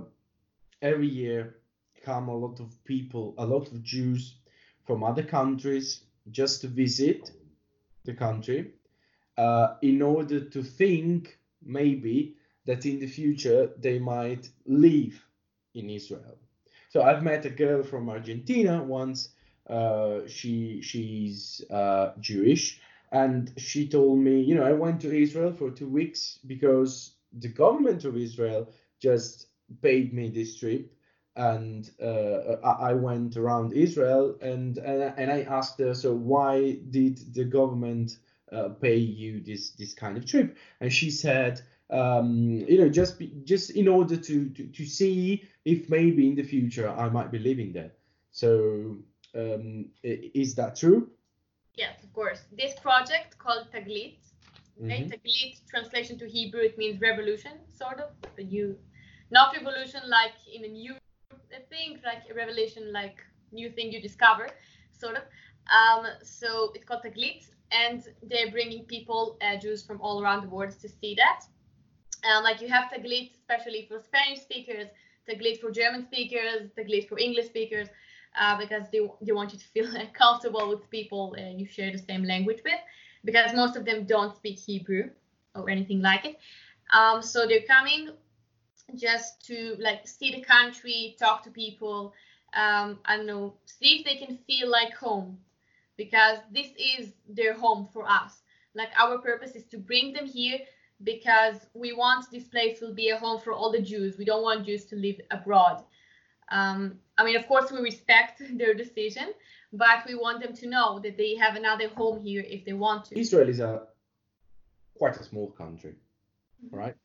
every 0.82 1.08
year 1.08 1.56
come 2.04 2.28
a 2.28 2.36
lot 2.36 2.60
of 2.60 2.84
people, 2.84 3.36
a 3.38 3.46
lot 3.46 3.68
of 3.72 3.84
Jews 3.84 4.36
from 4.86 5.04
other 5.04 5.24
countries 5.24 6.04
just 6.32 6.62
to 6.62 6.68
visit 6.68 7.32
the 8.06 8.14
country 8.14 8.72
uh, 9.38 9.76
in 9.84 10.02
order 10.02 10.40
to 10.40 10.64
think 10.64 11.38
maybe 11.64 12.36
that 12.66 12.86
in 12.86 13.00
the 13.00 13.08
future 13.08 13.70
they 13.78 14.00
might 14.00 14.50
live 14.66 15.24
in 15.76 15.90
Israel. 15.90 16.38
So 16.90 17.04
I've 17.04 17.24
met 17.24 17.46
a 17.46 17.50
girl 17.50 17.84
from 17.84 18.10
Argentina 18.10 18.84
once. 18.84 19.30
Uh, 19.70 20.22
she 20.28 20.82
she's 20.82 21.64
uh, 21.70 22.14
Jewish, 22.20 22.82
and 23.12 23.52
she 23.58 23.88
told 23.88 24.20
me, 24.20 24.42
you 24.42 24.56
know, 24.56 24.64
I 24.64 24.74
went 24.74 25.02
to 25.02 25.16
Israel 25.16 25.54
for 25.54 25.72
two 25.72 25.90
weeks 25.90 26.40
because 26.46 27.16
the 27.34 27.50
government 27.50 28.06
of 28.06 28.18
Israel 28.18 28.70
just 29.00 29.48
paid 29.82 30.14
me 30.14 30.30
this 30.30 30.58
trip, 30.58 30.92
and 31.36 31.90
uh, 32.02 32.58
I 32.64 32.94
went 32.94 33.38
around 33.38 33.74
Israel, 33.74 34.38
and 34.42 34.78
and, 34.78 35.32
I 35.32 35.42
asked 35.44 35.80
her, 35.80 35.94
so 35.94 36.14
why 36.14 36.80
did 36.90 37.34
the 37.34 37.46
government 37.46 38.18
uh, 38.52 38.70
pay 38.70 38.98
you 38.98 39.42
this 39.42 39.72
this 39.72 39.94
kind 39.94 40.18
of 40.18 40.26
trip 40.26 40.58
and 40.82 40.92
she 40.92 41.10
said 41.10 41.62
um, 41.92 42.64
you 42.68 42.80
know, 42.80 42.90
just 42.90 43.20
be, 43.20 43.34
just 43.44 43.72
in 43.72 43.88
order 43.88 44.16
to, 44.16 44.50
to 44.50 44.68
to 44.68 44.86
see 44.86 45.44
if 45.66 45.90
maybe 45.90 46.28
in 46.28 46.36
the 46.36 46.44
future 46.44 46.90
I 46.90 47.10
might 47.10 47.32
be 47.32 47.40
living 47.40 47.74
there. 47.74 47.92
So 48.32 48.98
um, 49.36 49.90
is 50.04 50.56
that 50.56 50.78
true? 50.78 51.10
Yes, 51.76 52.04
of 52.04 52.12
course. 52.14 52.42
This 52.52 52.74
project 52.80 53.38
called 53.38 53.68
Taglit? 53.72 54.18
Mhm. 54.80 55.10
Taglit 55.12 55.62
translation 55.70 56.18
to 56.20 56.28
Hebrew 56.28 56.62
it 56.62 56.78
means 56.78 57.00
revolution, 57.02 57.54
sort 57.74 58.00
of. 58.00 58.10
A 58.38 58.44
new, 58.44 58.78
not 59.30 59.56
revolution 59.56 60.02
like 60.10 60.36
in 60.48 60.66
a 60.66 60.68
new 60.68 60.96
thing, 61.70 62.00
like 62.04 62.30
a 62.30 62.34
revelation 62.34 62.92
like 62.92 63.18
new 63.52 63.70
thing 63.70 63.92
you 63.92 64.02
discover, 64.02 64.48
sort 64.92 65.16
of. 65.18 65.24
Um, 65.78 66.06
so 66.24 66.72
it's 66.76 66.86
called 66.86 67.04
Taglit, 67.04 67.50
and 67.72 68.00
they're 68.24 68.52
bringing 68.52 68.86
people, 68.86 69.38
uh, 69.42 69.58
Jews 69.58 69.84
from 69.86 70.02
all 70.02 70.22
around 70.22 70.42
the 70.44 70.50
world, 70.50 70.72
to 70.80 70.90
see 70.90 71.16
that. 71.16 71.42
Um, 72.28 72.44
like 72.44 72.62
you 72.62 72.68
have 72.68 72.92
Taglit, 72.92 73.34
especially 73.36 73.86
for 73.88 74.00
Spanish 74.00 74.42
speakers, 74.42 74.88
Taglit 75.28 75.60
for 75.62 75.72
German 75.72 76.04
speakers, 76.04 76.72
Taglit 76.78 77.08
for 77.08 77.18
English 77.20 77.48
speakers, 77.48 77.88
uh, 78.40 78.58
because 78.58 78.84
they, 78.92 79.00
they 79.22 79.32
want 79.32 79.54
you 79.54 79.60
to 79.60 79.66
feel 79.66 79.88
comfortable 80.14 80.70
with 80.70 80.90
people 80.90 81.36
uh, 81.38 81.50
you 81.58 81.66
share 81.66 81.92
the 81.92 81.98
same 81.98 82.24
language 82.24 82.62
with, 82.64 82.80
because 83.26 83.54
most 83.54 83.76
of 83.76 83.86
them 83.86 84.06
don't 84.06 84.36
speak 84.36 84.60
Hebrew 84.60 85.10
or 85.56 85.70
anything 85.70 86.02
like 86.02 86.26
it. 86.26 86.40
Um, 86.94 87.22
so 87.22 87.46
they're 87.48 87.62
coming 87.68 88.10
just 88.96 89.46
to 89.48 89.76
like 89.80 90.08
see 90.08 90.32
the 90.32 90.42
country, 90.42 91.16
talk 91.20 91.44
to 91.44 91.50
people, 91.50 92.14
um, 92.54 93.00
I 93.06 93.18
don't 93.18 93.26
know, 93.26 93.54
see 93.66 94.00
if 94.00 94.06
they 94.06 94.18
can 94.18 94.38
feel 94.48 94.70
like 94.70 94.94
home, 94.94 95.38
because 95.98 96.40
this 96.52 96.68
is 96.78 97.14
their 97.30 97.54
home 97.54 97.88
for 97.94 98.08
us. 98.10 98.42
Like 98.76 98.90
our 99.00 99.18
purpose 99.20 99.52
is 99.56 99.66
to 99.68 99.78
bring 99.78 100.14
them 100.14 100.26
here 100.26 100.60
because 101.04 101.56
we 101.74 101.94
want 101.94 102.30
this 102.32 102.46
place 102.46 102.80
will 102.82 102.94
be 102.94 103.10
a 103.10 103.18
home 103.18 103.40
for 103.40 103.54
all 103.54 103.72
the 103.72 103.82
Jews. 103.82 104.18
We 104.18 104.26
don't 104.26 104.44
want 104.44 104.66
Jews 104.66 104.86
to 104.86 104.96
live 104.96 105.20
abroad. 105.32 105.84
Um, 106.52 107.00
I 107.18 107.24
mean, 107.24 107.38
of 107.38 107.48
course, 107.48 107.72
we 107.72 107.80
respect 107.80 108.42
their 108.58 108.74
decision, 108.74 109.34
but 109.74 110.06
we 110.08 110.16
want 110.16 110.42
them 110.42 110.54
to 110.56 110.68
know 110.68 111.00
that 111.00 111.18
they 111.18 111.36
have 111.36 111.56
another 111.56 111.90
home 111.90 112.20
here 112.22 112.44
if 112.48 112.66
they 112.66 112.74
want 112.74 113.06
to. 113.06 113.20
Israel 113.20 113.50
is 113.50 113.60
a 113.60 113.84
quite 114.98 115.18
a 115.18 115.24
small 115.24 115.50
country, 115.52 115.96
right? 116.70 116.96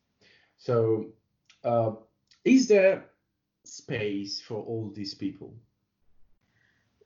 So, 0.57 1.07
uh, 1.63 1.91
is 2.43 2.67
there 2.67 3.05
space 3.63 4.41
for 4.41 4.61
all 4.61 4.91
these 4.93 5.13
people? 5.13 5.53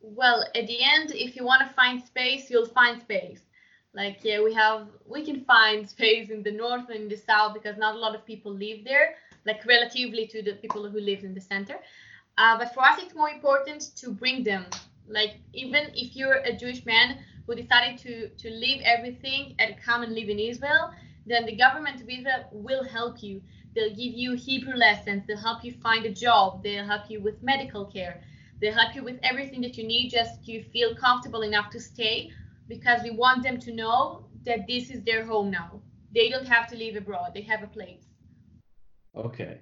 Well, 0.02 0.44
at 0.56 0.68
the 0.68 0.84
end, 0.84 1.12
if 1.12 1.36
you 1.36 1.46
want 1.46 1.68
to 1.68 1.74
find 1.74 2.04
space, 2.04 2.50
you'll 2.50 2.66
find 2.66 3.02
space. 3.02 3.42
Like, 3.94 4.20
yeah, 4.24 4.42
we 4.42 4.54
have, 4.54 4.88
we 5.06 5.24
can 5.24 5.44
find 5.46 5.88
space 5.96 6.30
in 6.30 6.44
the 6.44 6.52
north 6.52 6.90
and 6.90 7.04
in 7.04 7.10
the 7.10 7.18
south 7.18 7.54
because 7.54 7.78
not 7.78 7.96
a 7.96 8.00
lot 8.00 8.16
of 8.16 8.26
people 8.26 8.54
live 8.54 8.84
there, 8.84 9.16
like 9.46 9.66
relatively 9.66 10.28
to 10.28 10.42
the 10.42 10.54
people 10.54 10.90
who 10.90 11.00
live 11.00 11.24
in 11.24 11.34
the 11.34 11.42
center. 11.42 11.78
Uh, 12.42 12.58
but 12.58 12.74
for 12.74 12.84
us, 12.84 12.98
it's 13.04 13.14
more 13.14 13.30
important 13.30 13.96
to 13.96 14.12
bring 14.12 14.44
them. 14.44 14.66
Like, 15.08 15.34
even 15.54 15.92
if 15.94 16.16
you're 16.16 16.40
a 16.52 16.54
Jewish 16.62 16.84
man 16.88 17.20
who 17.46 17.54
decided 17.54 18.00
to 18.00 18.14
to 18.44 18.48
leave 18.50 18.82
everything 18.96 19.54
and 19.60 19.70
come 19.88 20.02
and 20.06 20.12
live 20.20 20.30
in 20.36 20.40
Israel, 20.40 20.84
then 21.32 21.46
the 21.46 21.56
government 21.66 22.02
of 22.02 22.10
Israel 22.18 22.44
will 22.52 22.84
help 22.98 23.22
you. 23.22 23.36
They'll 23.76 23.96
give 24.04 24.14
you 24.24 24.30
Hebrew 24.34 24.78
lessons. 24.88 25.20
They'll 25.28 25.46
help 25.50 25.64
you 25.64 25.74
find 25.88 26.04
a 26.08 26.14
job. 26.26 26.64
They'll 26.64 26.92
help 26.94 27.06
you 27.12 27.20
with 27.28 27.38
medical 27.52 27.86
care. 27.86 28.16
They'll 28.60 28.80
help 28.82 28.96
you 28.96 29.04
with 29.04 29.20
everything 29.32 29.62
that 29.66 29.78
you 29.78 29.86
need 29.94 30.10
just 30.10 30.44
to 30.48 30.64
feel 30.74 30.96
comfortable 30.96 31.44
enough 31.50 31.70
to 31.76 31.80
stay 31.80 32.32
because 32.74 33.00
we 33.04 33.12
want 33.24 33.44
them 33.44 33.58
to 33.66 33.72
know 33.82 34.26
that 34.48 34.66
this 34.72 34.90
is 34.90 35.04
their 35.04 35.24
home 35.32 35.52
now. 35.52 35.70
They 36.18 36.28
don't 36.30 36.48
have 36.56 36.66
to 36.72 36.76
live 36.84 36.96
abroad. 36.96 37.30
They 37.36 37.46
have 37.54 37.62
a 37.62 37.72
place. 37.78 38.06
Okay, 39.16 39.54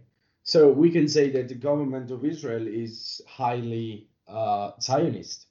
so 0.43 0.71
we 0.71 0.89
can 0.89 1.07
say 1.07 1.29
that 1.31 1.47
the 1.47 1.55
government 1.55 2.11
of 2.11 2.25
Israel 2.25 2.65
is 2.67 3.21
highly 3.27 4.07
uh, 4.27 4.71
Zionist. 4.81 5.47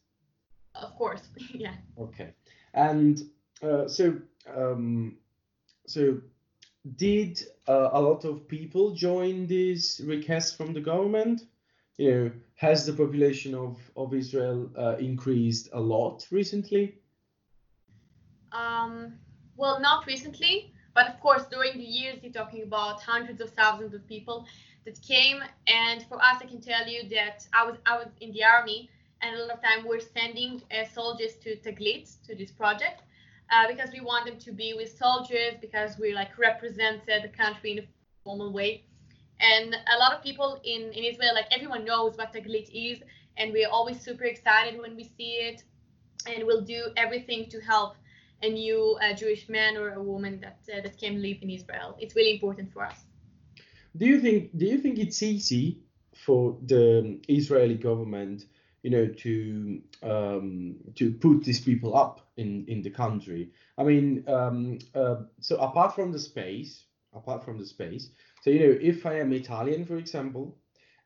Of 0.74 0.94
course. 0.96 1.22
yeah. 1.54 1.74
Okay, 1.98 2.34
and 2.74 3.22
uh, 3.62 3.88
so 3.88 4.16
um, 4.54 5.16
so 5.86 6.20
did 6.96 7.42
uh, 7.66 7.90
a 7.92 8.00
lot 8.00 8.24
of 8.24 8.48
people 8.48 8.94
join 8.94 9.46
this 9.46 10.00
request 10.00 10.56
from 10.56 10.72
the 10.72 10.80
government? 10.80 11.42
You 11.96 12.10
know, 12.10 12.32
has 12.54 12.86
the 12.86 12.92
population 12.92 13.54
of 13.54 13.76
of 13.96 14.14
Israel 14.14 14.70
uh, 14.76 14.96
increased 14.98 15.68
a 15.72 15.80
lot 15.80 16.26
recently? 16.30 16.98
Um, 18.52 19.14
well, 19.56 19.80
not 19.80 20.06
recently, 20.06 20.72
but 20.94 21.08
of 21.08 21.20
course, 21.20 21.44
during 21.50 21.76
the 21.76 21.84
years, 21.84 22.18
you're 22.22 22.32
talking 22.32 22.62
about 22.62 23.02
hundreds 23.02 23.40
of 23.40 23.50
thousands 23.50 23.92
of 23.94 24.06
people 24.06 24.46
that 24.88 25.00
came. 25.02 25.40
And 25.66 26.04
for 26.08 26.16
us, 26.16 26.36
I 26.40 26.46
can 26.46 26.60
tell 26.60 26.86
you 26.88 27.08
that 27.10 27.46
I 27.58 27.64
was 27.66 27.76
I 27.86 27.96
was 27.98 28.08
in 28.20 28.32
the 28.32 28.44
army, 28.44 28.90
and 29.22 29.36
a 29.36 29.38
lot 29.42 29.50
of 29.56 29.62
time 29.62 29.80
we're 29.86 30.06
sending 30.18 30.62
uh, 30.70 30.84
soldiers 30.98 31.34
to 31.44 31.56
Taglit 31.64 32.06
to 32.26 32.34
this 32.34 32.50
project 32.50 33.02
uh, 33.52 33.66
because 33.72 33.90
we 33.92 34.00
want 34.00 34.24
them 34.26 34.38
to 34.46 34.50
be 34.52 34.72
with 34.80 34.90
soldiers 34.96 35.54
because 35.60 35.98
we 35.98 36.14
like 36.14 36.32
represent 36.38 37.02
uh, 37.02 37.20
the 37.26 37.32
country 37.42 37.72
in 37.72 37.78
a 37.80 37.86
formal 38.24 38.52
way. 38.52 38.84
And 39.40 39.74
a 39.94 39.98
lot 39.98 40.12
of 40.14 40.22
people 40.22 40.50
in 40.64 40.82
in 40.98 41.02
Israel, 41.12 41.34
like 41.34 41.48
everyone 41.56 41.84
knows 41.84 42.16
what 42.18 42.32
Taglit 42.32 42.68
is, 42.72 42.98
and 43.36 43.52
we're 43.52 43.72
always 43.76 43.98
super 44.08 44.24
excited 44.24 44.80
when 44.80 44.96
we 44.96 45.04
see 45.16 45.32
it, 45.48 45.58
and 46.30 46.38
we'll 46.46 46.66
do 46.76 46.80
everything 46.96 47.42
to 47.52 47.58
help 47.72 47.92
a 48.42 48.48
new 48.48 48.82
uh, 49.02 49.12
Jewish 49.20 49.48
man 49.48 49.76
or 49.76 49.88
a 50.00 50.02
woman 50.12 50.40
that 50.44 50.60
uh, 50.72 50.80
that 50.84 50.96
can 51.02 51.14
live 51.26 51.38
in 51.44 51.50
Israel. 51.58 51.90
It's 52.02 52.14
really 52.18 52.34
important 52.38 52.72
for 52.72 52.82
us. 52.92 53.07
Do 53.96 54.06
you 54.06 54.20
think 54.20 54.56
do 54.56 54.66
you 54.66 54.78
think 54.78 54.98
it's 54.98 55.22
easy 55.22 55.78
for 56.14 56.56
the 56.64 57.20
Israeli 57.28 57.74
government, 57.76 58.44
you 58.82 58.90
know, 58.90 59.06
to 59.06 59.80
um, 60.02 60.76
to 60.96 61.12
put 61.12 61.44
these 61.44 61.60
people 61.60 61.96
up 61.96 62.20
in 62.36 62.64
in 62.68 62.82
the 62.82 62.90
country? 62.90 63.50
I 63.78 63.84
mean, 63.84 64.24
um, 64.28 64.78
uh, 64.94 65.16
so 65.40 65.56
apart 65.56 65.94
from 65.94 66.12
the 66.12 66.18
space, 66.18 66.84
apart 67.14 67.44
from 67.44 67.58
the 67.58 67.66
space, 67.66 68.10
so 68.42 68.50
you 68.50 68.60
know, 68.60 68.78
if 68.80 69.06
I 69.06 69.18
am 69.20 69.32
Italian, 69.32 69.84
for 69.84 69.96
example, 69.96 70.56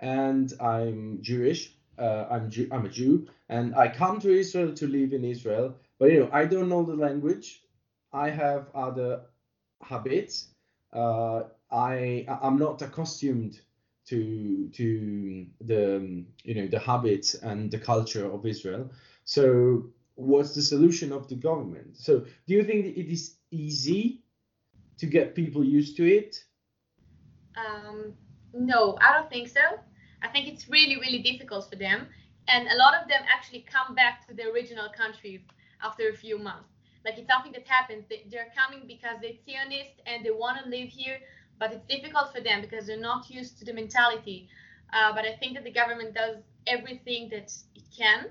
and 0.00 0.52
I'm 0.60 1.18
Jewish, 1.22 1.74
uh, 1.98 2.26
I'm 2.30 2.50
Jew, 2.50 2.68
I'm 2.72 2.86
a 2.86 2.88
Jew, 2.90 3.26
and 3.48 3.74
I 3.74 3.88
come 3.88 4.20
to 4.20 4.30
Israel 4.30 4.72
to 4.74 4.86
live 4.86 5.12
in 5.12 5.24
Israel, 5.24 5.76
but 5.98 6.10
you 6.12 6.20
know, 6.20 6.30
I 6.32 6.44
don't 6.44 6.68
know 6.68 6.84
the 6.84 6.96
language, 6.96 7.62
I 8.12 8.30
have 8.30 8.68
other 8.74 9.22
habits. 9.82 10.48
Uh, 10.92 11.44
I 11.72 12.26
I'm 12.42 12.58
not 12.58 12.82
accustomed 12.82 13.60
to 14.06 14.68
to 14.74 15.46
the 15.60 16.24
you 16.44 16.54
know 16.54 16.66
the 16.66 16.78
habits 16.78 17.34
and 17.34 17.70
the 17.70 17.78
culture 17.78 18.30
of 18.30 18.44
Israel. 18.46 18.90
So 19.24 19.86
what's 20.14 20.54
the 20.54 20.62
solution 20.62 21.12
of 21.12 21.28
the 21.28 21.36
government? 21.36 21.96
So 21.96 22.20
do 22.46 22.54
you 22.54 22.64
think 22.64 22.96
it 22.96 23.10
is 23.10 23.36
easy 23.50 24.22
to 24.98 25.06
get 25.06 25.34
people 25.34 25.64
used 25.64 25.96
to 25.96 26.04
it? 26.06 26.44
Um, 27.56 28.14
no, 28.52 28.96
I 29.00 29.12
don't 29.12 29.30
think 29.30 29.48
so. 29.48 29.60
I 30.22 30.28
think 30.28 30.48
it's 30.48 30.68
really, 30.68 30.96
really 30.96 31.22
difficult 31.22 31.68
for 31.68 31.76
them. 31.76 32.06
And 32.48 32.68
a 32.68 32.76
lot 32.76 32.94
of 33.00 33.08
them 33.08 33.22
actually 33.32 33.64
come 33.70 33.94
back 33.94 34.26
to 34.28 34.34
their 34.34 34.52
original 34.52 34.88
countries 34.96 35.40
after 35.82 36.08
a 36.08 36.14
few 36.14 36.38
months. 36.38 36.68
Like 37.04 37.18
it's 37.18 37.28
something 37.28 37.52
that 37.52 37.66
happens. 37.66 38.04
They, 38.08 38.26
they're 38.30 38.52
coming 38.56 38.86
because 38.86 39.16
they're 39.20 39.38
Zionist 39.44 40.00
and 40.06 40.24
they 40.24 40.30
want 40.30 40.62
to 40.62 40.68
live 40.68 40.88
here, 40.88 41.18
but 41.58 41.72
it's 41.72 41.86
difficult 41.86 42.34
for 42.34 42.40
them 42.40 42.60
because 42.60 42.86
they're 42.86 42.98
not 43.00 43.30
used 43.30 43.58
to 43.58 43.64
the 43.64 43.72
mentality. 43.72 44.48
Uh, 44.92 45.12
but 45.14 45.24
I 45.24 45.36
think 45.36 45.54
that 45.54 45.64
the 45.64 45.72
government 45.72 46.14
does 46.14 46.36
everything 46.66 47.28
that 47.30 47.52
it 47.74 47.84
can. 47.96 48.26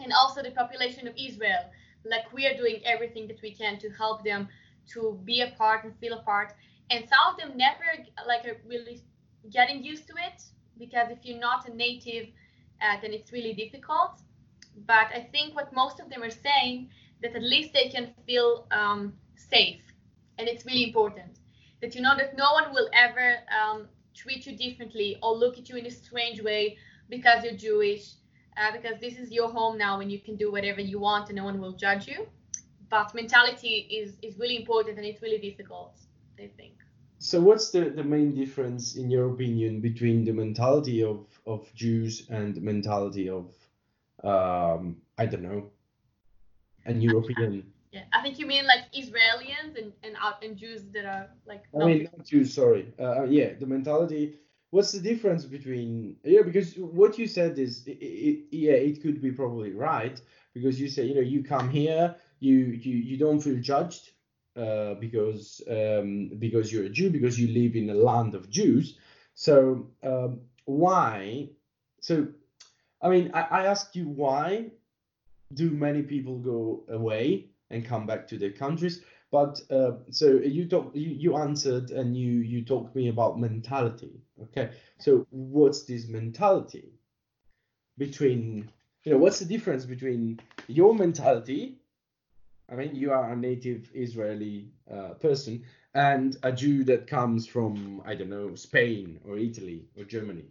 And 0.00 0.12
also 0.12 0.42
the 0.42 0.52
population 0.52 1.08
of 1.08 1.14
Israel. 1.18 1.64
Like 2.04 2.32
we 2.32 2.46
are 2.46 2.56
doing 2.56 2.80
everything 2.84 3.26
that 3.28 3.40
we 3.42 3.54
can 3.54 3.78
to 3.80 3.90
help 3.90 4.24
them 4.24 4.48
to 4.92 5.18
be 5.24 5.40
a 5.40 5.50
part 5.58 5.84
and 5.84 5.92
feel 5.98 6.14
a 6.14 6.22
part. 6.22 6.52
And 6.90 7.04
some 7.08 7.18
of 7.30 7.38
them 7.38 7.56
never 7.56 7.84
like 8.26 8.46
are 8.46 8.60
really 8.66 9.02
getting 9.50 9.82
used 9.82 10.06
to 10.08 10.14
it 10.14 10.42
because 10.78 11.10
if 11.10 11.18
you're 11.24 11.40
not 11.40 11.68
a 11.68 11.74
native, 11.74 12.28
uh, 12.80 13.00
then 13.02 13.12
it's 13.12 13.32
really 13.32 13.54
difficult. 13.54 14.20
But 14.86 15.08
I 15.12 15.28
think 15.32 15.56
what 15.56 15.72
most 15.72 15.98
of 16.00 16.08
them 16.08 16.22
are 16.22 16.30
saying 16.30 16.90
that 17.22 17.34
at 17.34 17.42
least 17.42 17.72
they 17.72 17.88
can 17.88 18.14
feel 18.26 18.66
um, 18.70 19.12
safe, 19.34 19.80
and 20.38 20.46
it's 20.46 20.64
really 20.64 20.84
important 20.84 21.37
that 21.80 21.94
you 21.94 22.02
know 22.02 22.16
that 22.16 22.36
no 22.36 22.52
one 22.52 22.72
will 22.72 22.88
ever 22.92 23.36
um, 23.58 23.88
treat 24.14 24.46
you 24.46 24.56
differently 24.56 25.16
or 25.22 25.34
look 25.36 25.58
at 25.58 25.68
you 25.68 25.76
in 25.76 25.86
a 25.86 25.90
strange 25.90 26.42
way 26.42 26.76
because 27.08 27.44
you're 27.44 27.54
Jewish, 27.54 28.14
uh, 28.56 28.72
because 28.72 29.00
this 29.00 29.16
is 29.18 29.30
your 29.30 29.48
home 29.48 29.78
now 29.78 30.00
and 30.00 30.10
you 30.10 30.20
can 30.20 30.36
do 30.36 30.50
whatever 30.50 30.80
you 30.80 30.98
want 30.98 31.28
and 31.28 31.36
no 31.36 31.44
one 31.44 31.60
will 31.60 31.72
judge 31.72 32.06
you. 32.08 32.26
But 32.90 33.14
mentality 33.14 33.86
is 33.90 34.16
is 34.22 34.38
really 34.38 34.56
important 34.56 34.96
and 34.96 35.06
it's 35.06 35.22
really 35.22 35.38
difficult. 35.38 35.94
I 36.38 36.48
think. 36.56 36.74
So 37.18 37.40
what's 37.40 37.70
the, 37.70 37.90
the 37.90 38.04
main 38.04 38.32
difference 38.34 38.94
in 38.94 39.10
your 39.10 39.32
opinion 39.32 39.80
between 39.80 40.24
the 40.24 40.32
mentality 40.32 41.02
of, 41.02 41.26
of 41.46 41.66
Jews 41.74 42.28
and 42.30 42.54
the 42.54 42.60
mentality 42.60 43.28
of 43.28 43.52
um, 44.22 44.96
I 45.16 45.26
don't 45.26 45.42
know 45.42 45.70
an 46.84 47.00
European? 47.00 47.72
Yeah, 47.92 48.02
I 48.12 48.22
think 48.22 48.38
you 48.38 48.46
mean 48.46 48.66
like 48.66 48.92
Israelis 48.92 49.76
and 49.78 49.92
and 50.02 50.16
and 50.42 50.56
Jews 50.56 50.82
that 50.92 51.06
are 51.06 51.28
like. 51.46 51.64
I 51.74 51.84
mean, 51.84 52.08
not 52.16 52.26
Jews. 52.26 52.52
Sorry. 52.52 52.92
Uh, 53.00 53.24
yeah, 53.24 53.54
the 53.58 53.66
mentality. 53.66 54.34
What's 54.70 54.92
the 54.92 55.00
difference 55.00 55.44
between 55.44 56.16
yeah? 56.22 56.42
Because 56.42 56.74
what 56.76 57.18
you 57.18 57.26
said 57.26 57.58
is, 57.58 57.86
it, 57.86 57.92
it, 57.92 58.44
yeah, 58.50 58.72
it 58.72 59.02
could 59.02 59.22
be 59.22 59.32
probably 59.32 59.72
right 59.72 60.20
because 60.52 60.78
you 60.78 60.88
say 60.88 61.04
you 61.04 61.14
know 61.14 61.22
you 61.22 61.42
come 61.42 61.70
here, 61.70 62.14
you 62.40 62.58
you 62.58 62.96
you 62.96 63.16
don't 63.16 63.40
feel 63.40 63.58
judged 63.58 64.10
uh, 64.56 64.94
because 64.94 65.62
um, 65.70 66.30
because 66.38 66.70
you're 66.70 66.84
a 66.84 66.90
Jew 66.90 67.08
because 67.08 67.40
you 67.40 67.48
live 67.48 67.74
in 67.74 67.88
a 67.88 67.94
land 67.94 68.34
of 68.34 68.50
Jews. 68.50 68.98
So 69.34 69.88
um, 70.02 70.40
why? 70.66 71.48
So 72.02 72.28
I 73.00 73.08
mean, 73.08 73.30
I, 73.32 73.42
I 73.42 73.66
ask 73.66 73.96
you 73.96 74.08
why 74.08 74.72
do 75.54 75.70
many 75.70 76.02
people 76.02 76.38
go 76.38 76.84
away 76.90 77.48
and 77.70 77.84
come 77.84 78.06
back 78.06 78.26
to 78.28 78.38
their 78.38 78.52
countries? 78.52 79.02
But 79.30 79.60
uh, 79.70 79.92
so 80.10 80.26
you 80.38 80.66
talk, 80.66 80.90
you, 80.94 81.10
you 81.10 81.36
answered 81.36 81.90
and 81.90 82.16
you 82.16 82.40
you 82.40 82.64
talked 82.64 82.92
to 82.92 82.98
me 82.98 83.08
about 83.08 83.38
mentality. 83.38 84.22
Okay, 84.42 84.70
so 84.98 85.26
what's 85.30 85.82
this 85.82 86.08
mentality 86.08 86.92
between 87.98 88.70
you 89.04 89.12
know 89.12 89.18
what's 89.18 89.38
the 89.38 89.44
difference 89.44 89.84
between 89.84 90.40
your 90.66 90.94
mentality? 90.94 91.78
I 92.70 92.74
mean, 92.74 92.94
you 92.94 93.12
are 93.12 93.32
a 93.32 93.36
native 93.36 93.90
Israeli 93.94 94.70
uh, 94.90 95.14
person 95.14 95.64
and 95.94 96.36
a 96.42 96.52
Jew 96.52 96.84
that 96.84 97.06
comes 97.06 97.46
from 97.46 98.02
I 98.06 98.14
don't 98.14 98.30
know 98.30 98.54
Spain 98.54 99.20
or 99.26 99.36
Italy 99.36 99.88
or 99.96 100.04
Germany. 100.04 100.44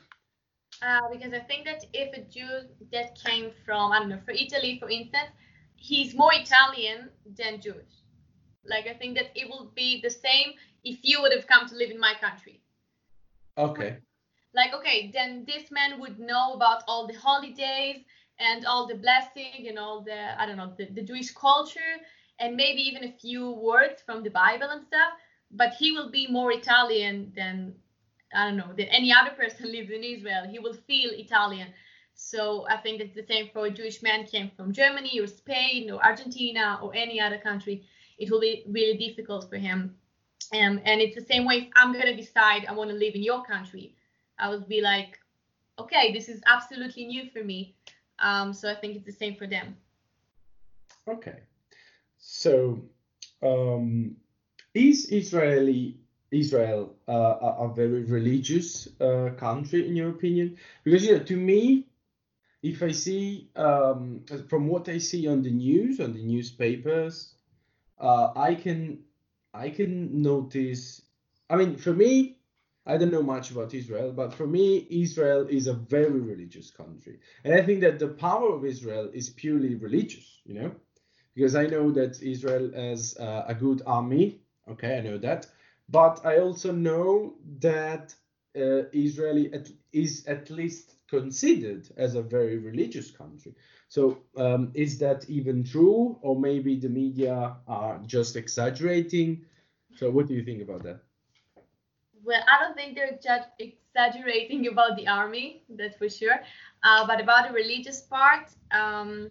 Uh, 0.82 1.02
because 1.12 1.34
I 1.34 1.40
think 1.40 1.66
that 1.66 1.84
if 1.94 2.16
a 2.16 2.22
Jew 2.30 2.68
that 2.92 3.18
came 3.24 3.50
from, 3.66 3.92
I 3.92 4.00
don't 4.00 4.10
know, 4.10 4.20
for 4.26 4.32
Italy, 4.32 4.78
for 4.80 4.90
instance, 4.90 5.32
he's 5.78 6.14
more 6.16 6.34
Italian 6.34 7.10
than 7.38 7.62
Jewish. 7.62 7.94
Like, 8.66 8.88
I 8.88 8.94
think 8.94 9.16
that 9.18 9.32
it 9.36 9.48
will 9.50 9.72
be 9.76 10.02
the 10.02 10.10
same 10.10 10.54
if 10.84 11.00
you 11.04 11.22
would 11.22 11.32
have 11.32 11.48
come 11.48 11.68
to 11.70 11.76
live 11.76 11.90
in 11.90 12.00
my 12.00 12.14
country. 12.20 12.62
Okay. 13.58 13.98
Like, 14.54 14.74
okay, 14.74 15.12
then 15.14 15.46
this 15.46 15.72
man 15.72 16.00
would 16.00 16.20
know 16.20 16.54
about 16.54 16.84
all 16.88 17.08
the 17.08 17.14
holidays 17.14 18.04
and 18.40 18.66
all 18.66 18.88
the 18.88 18.96
blessing 18.96 19.68
and 19.68 19.80
all 19.80 20.02
the, 20.02 20.40
I 20.42 20.46
don't 20.46 20.58
know, 20.58 20.74
the, 20.78 20.86
the 20.86 21.02
Jewish 21.02 21.32
culture 21.32 21.96
and 22.40 22.56
maybe 22.56 22.82
even 22.82 23.04
a 23.06 23.12
few 23.12 23.52
words 23.52 24.02
from 24.06 24.24
the 24.24 24.30
Bible 24.30 24.70
and 24.70 24.86
stuff. 24.86 25.14
But 25.52 25.74
he 25.74 25.94
will 25.94 26.12
be 26.12 26.28
more 26.28 26.52
Italian 26.52 27.32
than 27.36 27.74
I 28.34 28.46
don't 28.46 28.58
know, 28.58 28.74
that 28.78 28.94
any 28.94 29.14
other 29.14 29.32
person 29.32 29.72
lives 29.72 29.92
in 29.92 30.04
Israel, 30.04 30.48
he 30.50 30.60
will 30.60 30.74
feel 30.74 31.12
Italian. 31.14 31.68
So 32.18 32.68
I 32.68 32.78
think 32.78 33.00
that's 33.00 33.16
the 33.16 33.26
same 33.26 33.50
for 33.54 33.68
a 33.68 33.72
Jewish 33.72 34.02
man 34.02 34.26
came 34.26 34.52
from 34.58 34.74
Germany 34.74 35.20
or 35.20 35.28
Spain 35.28 35.90
or 35.92 36.04
Argentina 36.04 36.80
or 36.82 36.94
any 36.94 37.22
other 37.22 37.38
country. 37.38 37.86
It 38.18 38.32
will 38.32 38.42
be 38.42 38.66
really 38.68 38.98
difficult 38.98 39.50
for 39.50 39.58
him. 39.58 39.96
Um, 40.52 40.82
and 40.84 41.00
it's 41.00 41.16
the 41.16 41.26
same 41.26 41.46
way 41.46 41.56
if 41.56 41.68
I'm 41.76 41.94
gonna 41.94 42.16
decide 42.16 42.66
I 42.66 42.74
want 42.74 42.90
to 42.90 42.96
live 42.96 43.14
in 43.14 43.22
your 43.22 43.44
country, 43.46 43.96
I 44.40 44.50
would 44.50 44.68
be 44.68 44.82
like, 44.82 45.20
okay, 45.78 46.12
this 46.12 46.28
is 46.28 46.42
absolutely 46.48 47.06
new 47.06 47.30
for 47.30 47.44
me. 47.44 47.76
Um, 48.20 48.52
so 48.52 48.70
I 48.70 48.76
think 48.76 48.96
it's 48.96 49.06
the 49.06 49.12
same 49.12 49.36
for 49.36 49.46
them. 49.46 49.78
Okay. 51.08 51.40
So 52.18 52.82
um, 53.44 54.16
is 54.74 55.12
Israeli 55.12 55.98
Israel 56.32 56.96
uh, 57.08 57.14
a, 57.42 57.66
a, 57.66 57.74
very 57.74 58.04
religious 58.04 58.88
uh, 59.00 59.30
country, 59.38 59.88
in 59.88 59.96
your 59.96 60.10
opinion? 60.10 60.58
Because 60.84 61.06
you 61.06 61.18
know, 61.18 61.24
to 61.24 61.38
me, 61.38 61.86
if 62.64 62.84
I 62.84 62.92
see 62.92 63.50
um, 63.56 64.26
from 64.50 64.68
what 64.68 64.90
I 64.90 64.98
see 64.98 65.28
on 65.28 65.44
the 65.44 65.52
news, 65.52 66.00
on 66.00 66.14
the 66.14 66.24
newspapers, 66.24 67.36
uh, 68.00 68.32
I 68.36 68.56
can 68.56 69.00
I 69.54 69.70
can 69.70 70.22
notice. 70.22 71.02
I 71.50 71.56
mean, 71.56 71.78
for 71.78 71.94
me, 71.94 72.38
I 72.86 72.98
don't 72.98 73.12
know 73.12 73.24
much 73.24 73.52
about 73.52 73.74
Israel, 73.74 74.12
but 74.12 74.34
for 74.34 74.48
me, 74.48 74.88
Israel 74.90 75.48
is 75.50 75.68
a 75.68 75.74
very 75.74 76.20
religious 76.20 76.72
country, 76.72 77.20
and 77.44 77.54
I 77.54 77.62
think 77.64 77.82
that 77.82 78.00
the 78.00 78.10
power 78.10 78.54
of 78.54 78.66
Israel 78.66 79.10
is 79.14 79.30
purely 79.30 79.76
religious. 79.76 80.42
You 80.46 80.56
know, 80.56 80.72
because 81.36 81.56
I 81.56 81.68
know 81.68 81.92
that 81.92 82.22
Israel 82.22 82.72
has 82.76 83.18
uh, 83.20 83.46
a 83.48 83.56
good 83.56 83.82
army. 83.86 84.42
Okay, 84.70 84.98
I 84.98 85.02
know 85.02 85.18
that 85.20 85.48
but 85.90 86.26
I 86.26 86.40
also 86.40 86.72
know 86.72 87.36
that 87.60 88.14
uh, 88.56 88.84
Israel 88.92 89.48
at, 89.54 89.70
is 89.94 90.26
at 90.28 90.50
least 90.50 90.96
considered 91.10 91.88
as 91.98 92.16
a 92.16 92.22
very 92.22 92.58
religious 92.58 93.12
country. 93.12 93.54
So 93.88 94.20
um, 94.38 94.72
is 94.74 94.98
that 95.00 95.30
even 95.30 95.64
true, 95.64 96.18
or 96.22 96.40
maybe 96.40 96.78
the 96.80 96.90
media 96.90 97.56
are 97.68 98.00
just 98.06 98.36
exaggerating? 98.36 99.46
So 99.96 100.10
what 100.10 100.28
do 100.28 100.34
you 100.34 100.44
think 100.44 100.62
about 100.62 100.84
that? 100.84 101.02
Well, 102.24 102.42
I 102.52 102.64
don't 102.64 102.76
think 102.76 102.96
they're 102.96 103.18
just 103.24 103.50
exaggerating 103.60 104.68
about 104.72 104.98
the 104.98 105.08
army, 105.08 105.64
that's 105.70 105.98
for 105.98 106.10
sure. 106.10 106.40
Uh, 106.84 107.08
but 107.08 107.22
about 107.22 107.48
the 107.48 107.54
religious 107.54 108.02
part, 108.02 108.50
um, 108.72 109.30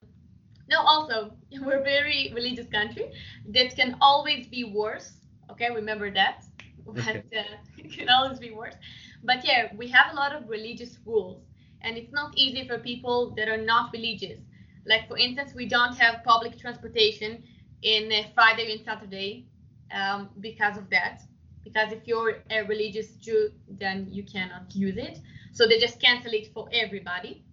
no. 0.69 0.81
Also, 0.81 1.33
we're 1.62 1.81
a 1.81 1.83
very 1.85 2.33
religious 2.35 2.67
country. 2.69 3.12
That 3.49 3.77
can 3.77 3.97
always 4.01 4.47
be 4.47 4.65
worse. 4.65 5.12
Okay, 5.51 5.69
remember 5.73 6.11
that 6.12 6.45
but 6.87 7.17
uh, 7.37 7.57
it 7.79 7.93
can 7.93 8.09
always 8.09 8.39
be 8.39 8.51
worse. 8.51 8.75
But 9.23 9.45
yeah, 9.45 9.69
we 9.77 9.89
have 9.89 10.12
a 10.12 10.17
lot 10.17 10.35
of 10.35 10.49
religious 10.49 10.99
rules, 11.05 11.43
and 11.87 11.96
it's 11.96 12.12
not 12.12 12.37
easy 12.37 12.66
for 12.66 12.79
people 12.79 13.35
that 13.37 13.49
are 13.49 13.62
not 13.62 13.92
religious. 13.92 14.40
Like 14.87 15.09
for 15.09 15.16
instance, 15.16 15.55
we 15.55 15.66
don't 15.66 15.96
have 15.96 16.25
public 16.25 16.59
transportation 16.59 17.42
in 17.83 18.12
uh, 18.12 18.29
Friday 18.35 18.72
and 18.72 18.85
Saturday 18.85 19.46
um, 19.94 20.31
because 20.40 20.77
of 20.77 20.90
that. 20.90 21.22
Because 21.64 21.92
if 21.92 22.07
you're 22.07 22.42
a 22.51 22.62
religious 22.64 23.16
Jew, 23.16 23.51
then 23.68 24.09
you 24.11 24.25
cannot 24.25 24.75
use 24.75 24.96
it. 24.96 25.20
So 25.53 25.66
they 25.66 25.79
just 25.79 26.01
cancel 26.01 26.33
it 26.33 26.53
for 26.53 26.68
everybody. 26.72 27.44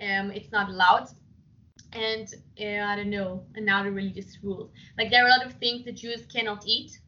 Um, 0.00 0.30
it's 0.30 0.52
not 0.52 0.68
allowed. 0.68 1.08
And 1.92 2.26
uh, 2.60 2.84
I 2.90 2.96
don't 2.96 3.10
know 3.10 3.44
another 3.54 3.92
religious 3.92 4.38
rules. 4.42 4.70
Like 4.98 5.10
there 5.10 5.24
are 5.24 5.28
a 5.28 5.30
lot 5.30 5.46
of 5.46 5.52
things 5.54 5.84
that 5.86 5.96
Jews 5.96 6.26
cannot 6.26 6.64
eat 6.66 6.98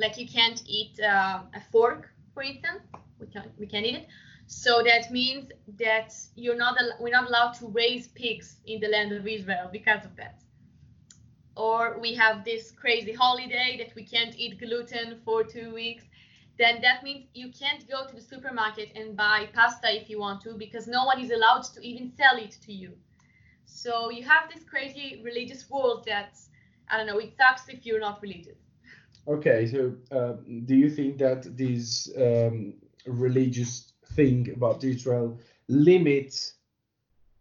like 0.00 0.18
you 0.18 0.26
can't 0.26 0.62
eat 0.66 0.98
uh, 1.00 1.42
a 1.54 1.60
fork, 1.70 2.08
for 2.32 2.42
instance. 2.42 2.82
We 3.20 3.26
can't 3.26 3.50
we 3.58 3.66
can't 3.66 3.84
eat 3.86 3.96
it. 3.96 4.08
So 4.52 4.82
that 4.82 5.12
means 5.12 5.52
that 5.78 6.12
you're 6.34 6.56
not 6.56 6.76
we're 6.98 7.12
not 7.12 7.28
allowed 7.28 7.52
to 7.60 7.68
raise 7.68 8.08
pigs 8.08 8.56
in 8.66 8.80
the 8.80 8.88
land 8.88 9.12
of 9.12 9.24
Israel 9.24 9.68
because 9.72 10.04
of 10.04 10.16
that. 10.16 10.42
Or 11.56 12.00
we 12.00 12.14
have 12.14 12.44
this 12.44 12.72
crazy 12.72 13.12
holiday 13.12 13.76
that 13.78 13.94
we 13.94 14.04
can't 14.04 14.34
eat 14.36 14.58
gluten 14.58 15.20
for 15.24 15.44
two 15.44 15.72
weeks. 15.72 16.02
Then 16.58 16.82
that 16.82 17.04
means 17.04 17.26
you 17.32 17.52
can't 17.52 17.88
go 17.88 18.08
to 18.08 18.14
the 18.16 18.20
supermarket 18.20 18.90
and 18.96 19.16
buy 19.16 19.48
pasta 19.54 19.88
if 19.94 20.10
you 20.10 20.18
want 20.18 20.42
to 20.42 20.54
because 20.54 20.88
no 20.88 21.04
one 21.04 21.20
is 21.20 21.30
allowed 21.30 21.62
to 21.74 21.80
even 21.80 22.10
sell 22.16 22.36
it 22.36 22.58
to 22.66 22.72
you. 22.72 22.94
So 23.66 24.10
you 24.10 24.24
have 24.24 24.50
this 24.52 24.64
crazy 24.64 25.22
religious 25.24 25.70
world 25.70 26.04
that 26.06 26.36
I 26.88 26.96
don't 26.96 27.06
know. 27.06 27.18
It 27.18 27.34
sucks 27.38 27.68
if 27.68 27.86
you're 27.86 28.00
not 28.00 28.20
religious. 28.20 28.58
Okay, 29.28 29.64
so 29.68 29.94
uh, 30.10 30.32
do 30.64 30.74
you 30.74 30.90
think 30.90 31.18
that 31.18 31.56
these 31.56 32.12
um, 32.16 32.74
religious 33.06 33.89
thing 34.14 34.52
about 34.54 34.84
Israel 34.84 35.38
limits 35.68 36.54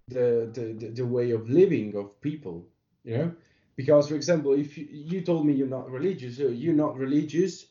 the, 0.08 0.50
the, 0.54 0.88
the, 0.90 1.06
way 1.06 1.32
of 1.32 1.50
living 1.50 1.96
of 1.96 2.20
people? 2.22 2.68
You 3.04 3.18
know, 3.18 3.32
because 3.76 4.10
for 4.10 4.16
example, 4.16 4.54
if 4.54 4.78
you, 4.78 4.88
you 4.90 5.22
told 5.22 5.46
me 5.46 5.54
you're 5.54 5.68
not 5.68 5.90
religious, 5.90 6.38
so 6.38 6.48
you're 6.48 6.74
not 6.74 6.98
religious, 6.98 7.66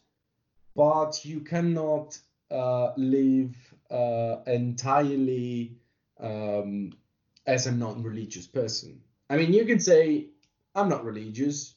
but 0.75 1.25
you 1.25 1.41
cannot 1.41 2.19
uh, 2.51 2.93
live 2.97 3.55
uh, 3.91 4.37
entirely 4.47 5.77
um, 6.21 6.93
as 7.47 7.67
a 7.67 7.73
non-religious 7.73 8.47
person. 8.47 9.01
I 9.31 9.37
mean, 9.37 9.53
you 9.53 9.65
can 9.65 9.81
say 9.81 10.29
I'm 10.75 10.89
not 10.89 11.05
religious, 11.05 11.75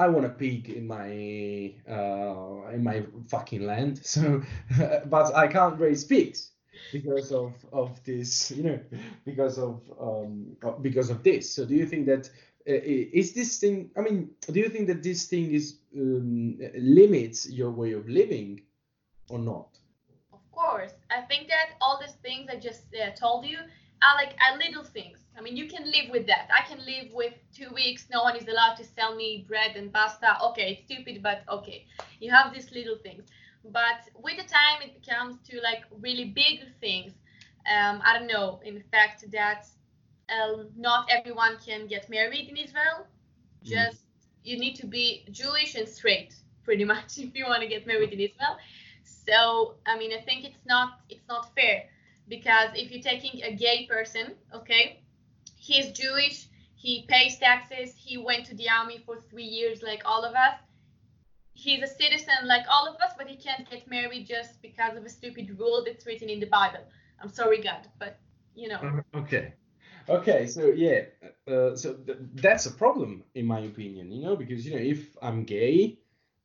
I 0.00 0.08
want 0.08 0.24
a 0.24 0.30
pig 0.30 0.70
in 0.70 0.86
my 0.86 1.74
uh, 1.86 2.70
in 2.74 2.82
my 2.82 3.04
fucking 3.28 3.66
land. 3.66 4.00
So, 4.14 4.42
but 5.06 5.34
I 5.36 5.46
can't 5.46 5.78
raise 5.78 6.04
pigs 6.04 6.52
because 6.92 7.32
of 7.32 7.52
of 7.72 8.02
this, 8.04 8.50
you 8.56 8.62
know, 8.62 8.80
because 9.24 9.58
of 9.58 9.80
um 10.00 10.56
because 10.80 11.10
of 11.10 11.22
this. 11.22 11.54
So, 11.54 11.66
do 11.66 11.74
you 11.74 11.86
think 11.86 12.06
that 12.06 12.30
uh, 12.68 12.80
is 13.20 13.32
this 13.34 13.58
thing? 13.58 13.90
I 13.96 14.00
mean, 14.00 14.30
do 14.50 14.58
you 14.58 14.70
think 14.70 14.86
that 14.88 15.02
this 15.02 15.26
thing 15.26 15.52
is 15.52 15.78
um, 15.94 16.58
limits 16.74 17.50
your 17.50 17.70
way 17.70 17.92
of 17.92 18.08
living, 18.08 18.62
or 19.28 19.38
not? 19.38 19.68
Of 20.32 20.44
course, 20.50 20.92
I 21.10 21.20
think 21.28 21.48
that 21.48 21.76
all 21.82 22.00
these 22.00 22.16
things 22.22 22.48
I 22.50 22.56
just 22.56 22.84
uh, 22.94 23.10
told 23.14 23.44
you 23.44 23.58
are 24.02 24.16
like 24.16 24.34
are 24.44 24.58
little 24.58 24.84
things 24.84 25.20
I 25.40 25.42
mean, 25.42 25.56
you 25.56 25.68
can 25.68 25.84
live 25.86 26.10
with 26.10 26.26
that. 26.26 26.50
I 26.54 26.68
can 26.68 26.84
live 26.84 27.12
with 27.14 27.32
two 27.54 27.70
weeks. 27.74 28.06
No 28.12 28.22
one 28.22 28.36
is 28.36 28.46
allowed 28.46 28.74
to 28.74 28.84
sell 28.84 29.14
me 29.14 29.46
bread 29.48 29.74
and 29.74 29.90
pasta. 29.90 30.36
Okay, 30.48 30.72
it's 30.72 30.82
stupid, 30.84 31.22
but 31.22 31.44
okay. 31.48 31.86
You 32.20 32.30
have 32.30 32.52
these 32.52 32.70
little 32.72 32.98
things. 33.02 33.24
But 33.64 34.00
with 34.22 34.36
the 34.36 34.42
time, 34.42 34.82
it 34.82 35.00
becomes 35.00 35.36
to 35.48 35.60
like 35.62 35.84
really 35.98 36.26
big 36.26 36.60
things. 36.80 37.12
Um, 37.74 38.02
I 38.04 38.18
don't 38.18 38.26
know. 38.26 38.60
In 38.64 38.82
fact, 38.90 39.30
that 39.32 39.66
um, 40.28 40.68
not 40.76 41.08
everyone 41.10 41.56
can 41.64 41.86
get 41.86 42.10
married 42.10 42.50
in 42.50 42.56
Israel. 42.58 43.06
Mm. 43.64 43.68
Just 43.68 44.00
you 44.44 44.58
need 44.58 44.74
to 44.76 44.86
be 44.86 45.24
Jewish 45.30 45.74
and 45.74 45.88
straight, 45.88 46.34
pretty 46.64 46.84
much, 46.94 47.16
if 47.16 47.34
you 47.34 47.46
want 47.46 47.62
to 47.62 47.68
get 47.68 47.86
married 47.86 48.12
in 48.12 48.20
Israel. 48.20 48.56
So 49.04 49.74
I 49.86 49.96
mean, 49.96 50.12
I 50.12 50.20
think 50.20 50.44
it's 50.44 50.66
not 50.66 51.00
it's 51.08 51.26
not 51.28 51.54
fair 51.54 51.84
because 52.30 52.70
if 52.74 52.90
you're 52.90 53.02
taking 53.02 53.42
a 53.42 53.52
gay 53.54 53.86
person, 53.86 54.34
okay, 54.54 55.02
he's 55.56 55.90
Jewish, 55.92 56.46
he 56.76 57.04
pays 57.08 57.36
taxes, 57.38 57.92
he 57.94 58.16
went 58.16 58.46
to 58.46 58.54
the 58.54 58.70
army 58.70 59.02
for 59.04 59.20
three 59.20 59.44
years, 59.44 59.82
like 59.82 60.02
all 60.06 60.24
of 60.24 60.34
us. 60.34 60.56
He's 61.52 61.82
a 61.82 61.86
citizen 61.86 62.46
like 62.46 62.64
all 62.70 62.86
of 62.88 62.94
us, 63.02 63.12
but 63.18 63.26
he 63.26 63.36
can't 63.36 63.68
get 63.68 63.90
married 63.90 64.26
just 64.26 64.62
because 64.62 64.96
of 64.96 65.04
a 65.04 65.10
stupid 65.10 65.58
rule 65.58 65.82
that's 65.84 66.06
written 66.06 66.30
in 66.30 66.40
the 66.40 66.46
Bible. 66.46 66.84
I'm 67.20 67.28
sorry, 67.28 67.60
God, 67.60 67.86
but 67.98 68.18
you 68.54 68.68
know. 68.68 69.02
Okay. 69.14 69.52
Okay, 70.08 70.46
so 70.46 70.66
yeah, 70.66 71.02
uh, 71.46 71.76
so 71.76 71.94
th- 71.94 72.18
that's 72.34 72.66
a 72.66 72.72
problem 72.72 73.22
in 73.34 73.46
my 73.46 73.60
opinion, 73.60 74.10
you 74.10 74.22
know, 74.22 74.34
because 74.34 74.64
you 74.64 74.72
know 74.74 74.80
if 74.80 75.16
I'm 75.22 75.44
gay 75.44 75.98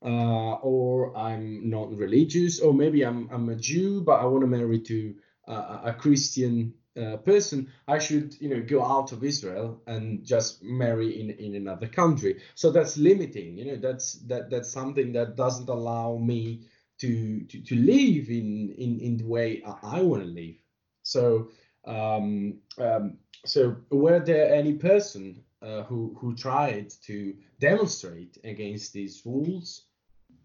uh, 0.04 0.56
or 0.62 1.16
I'm 1.18 1.70
not 1.70 1.96
religious, 1.96 2.60
or 2.60 2.74
maybe 2.74 3.04
I'm 3.04 3.30
I'm 3.32 3.50
a 3.50 3.56
Jew 3.56 4.02
but 4.02 4.20
I 4.20 4.26
want 4.26 4.42
to 4.42 4.48
marry 4.48 4.80
to 4.82 5.16
uh, 5.48 5.82
a 5.84 5.94
Christian 5.94 6.74
uh, 6.98 7.18
person, 7.18 7.72
I 7.88 8.00
should 8.00 8.40
you 8.40 8.50
know 8.50 8.62
go 8.62 8.84
out 8.84 9.12
of 9.12 9.24
Israel 9.24 9.82
and 9.88 10.24
just 10.24 10.64
marry 10.64 11.20
in 11.20 11.30
in 11.32 11.56
another 11.56 11.88
country. 11.88 12.42
So 12.56 12.72
that's 12.72 12.98
limiting, 12.98 13.58
you 13.58 13.66
know, 13.66 13.76
that's 13.76 14.14
that 14.28 14.50
that's 14.50 14.70
something 14.70 15.12
that 15.14 15.36
doesn't 15.36 15.70
allow 15.70 16.18
me 16.18 16.62
to 17.00 17.42
to, 17.42 17.62
to 17.62 17.76
live 17.76 18.30
in 18.30 18.74
in 18.78 19.00
in 19.00 19.18
the 19.18 19.26
way 19.26 19.62
I, 19.84 20.02
want 20.02 20.24
to 20.24 20.30
live. 20.30 20.56
So 21.04 21.50
um, 21.86 22.60
um, 22.78 23.18
so 23.46 23.76
were 23.90 24.20
there 24.20 24.54
any 24.54 24.76
person 24.76 25.44
uh, 25.62 25.84
who 25.84 26.16
who 26.20 26.34
tried 26.36 26.92
to 27.08 27.36
demonstrate 27.60 28.38
against 28.44 28.94
these 28.94 29.22
rules 29.26 29.88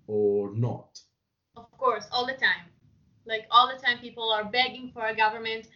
or 0.07 0.53
not? 0.55 1.01
Of 1.57 1.71
course, 1.79 2.07
all 2.11 2.27
the 2.27 2.35
time. 2.35 2.67
Like 3.27 3.47
all 3.51 3.69
the 3.69 3.81
time, 3.83 3.99
people 3.99 4.31
are 4.31 4.45
begging 4.45 4.91
for 4.93 5.07
a 5.07 5.15
government 5.15 5.69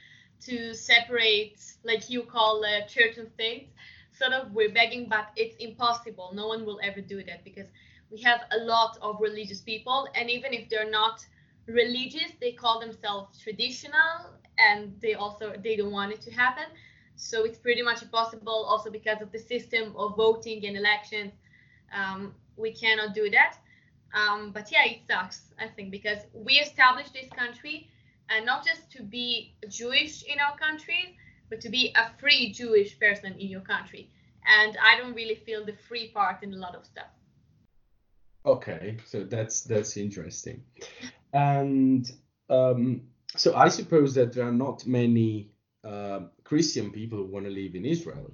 to 0.42 0.74
separate, 0.74 1.58
like 1.84 2.10
you 2.10 2.22
call 2.22 2.64
uh, 2.64 2.86
church 2.86 3.16
and 3.18 3.28
state. 3.30 3.70
Sort 4.12 4.32
of, 4.32 4.52
we're 4.52 4.72
begging, 4.72 5.08
but 5.08 5.28
it's 5.36 5.56
impossible. 5.56 6.32
No 6.34 6.46
one 6.48 6.64
will 6.64 6.78
ever 6.82 7.00
do 7.00 7.22
that 7.24 7.44
because 7.44 7.66
we 8.10 8.20
have 8.22 8.40
a 8.52 8.58
lot 8.58 8.96
of 9.02 9.20
religious 9.20 9.60
people, 9.60 10.08
and 10.14 10.30
even 10.30 10.52
if 10.52 10.68
they're 10.68 10.90
not 10.90 11.26
religious, 11.66 12.30
they 12.40 12.52
call 12.52 12.78
themselves 12.80 13.38
traditional, 13.40 14.30
and 14.58 14.94
they 15.00 15.14
also 15.14 15.54
they 15.62 15.76
don't 15.76 15.90
want 15.92 16.12
it 16.12 16.20
to 16.22 16.30
happen. 16.30 16.64
So 17.16 17.44
it's 17.44 17.58
pretty 17.58 17.82
much 17.82 18.02
impossible. 18.02 18.66
Also 18.68 18.90
because 18.90 19.20
of 19.22 19.32
the 19.32 19.38
system 19.38 19.94
of 19.96 20.16
voting 20.16 20.64
and 20.66 20.76
elections, 20.76 21.32
um, 21.92 22.34
we 22.56 22.72
cannot 22.72 23.14
do 23.14 23.30
that. 23.30 23.56
Um, 24.14 24.52
but 24.52 24.70
yeah, 24.70 24.84
it 24.86 25.00
sucks, 25.08 25.52
I 25.58 25.66
think, 25.66 25.90
because 25.90 26.18
we 26.32 26.54
established 26.54 27.12
this 27.12 27.28
country 27.36 27.88
and 28.30 28.46
not 28.46 28.64
just 28.64 28.90
to 28.92 29.02
be 29.02 29.54
Jewish 29.68 30.22
in 30.22 30.38
our 30.38 30.56
country, 30.56 31.18
but 31.50 31.60
to 31.60 31.68
be 31.68 31.92
a 31.96 32.16
free 32.18 32.52
Jewish 32.52 32.98
person 32.98 33.32
in 33.32 33.48
your 33.48 33.60
country. 33.60 34.10
And 34.46 34.76
I 34.82 34.98
don't 34.98 35.14
really 35.14 35.34
feel 35.34 35.64
the 35.64 35.74
free 35.88 36.08
part 36.08 36.42
in 36.42 36.54
a 36.54 36.56
lot 36.56 36.74
of 36.74 36.84
stuff. 36.84 37.10
Okay, 38.46 38.98
so 39.06 39.24
that's 39.24 39.62
that's 39.62 39.96
interesting. 39.96 40.62
And 41.32 42.10
um, 42.50 43.02
so 43.36 43.54
I 43.56 43.68
suppose 43.68 44.14
that 44.14 44.34
there 44.34 44.46
are 44.46 44.52
not 44.52 44.86
many 44.86 45.50
uh, 45.82 46.20
Christian 46.44 46.90
people 46.90 47.18
who 47.18 47.26
want 47.26 47.46
to 47.46 47.50
live 47.50 47.74
in 47.74 47.84
Israel. 47.86 48.30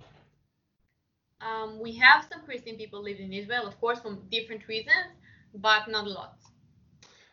Um, 1.41 1.81
we 1.81 1.93
have 1.93 2.27
some 2.31 2.43
Christian 2.43 2.77
people 2.77 3.03
living 3.03 3.27
in 3.27 3.33
Israel, 3.33 3.67
of 3.67 3.81
course, 3.81 4.01
from 4.01 4.21
different 4.31 4.67
reasons, 4.69 5.15
but 5.55 5.89
not 5.89 6.07
a 6.07 6.11
lot. 6.11 6.37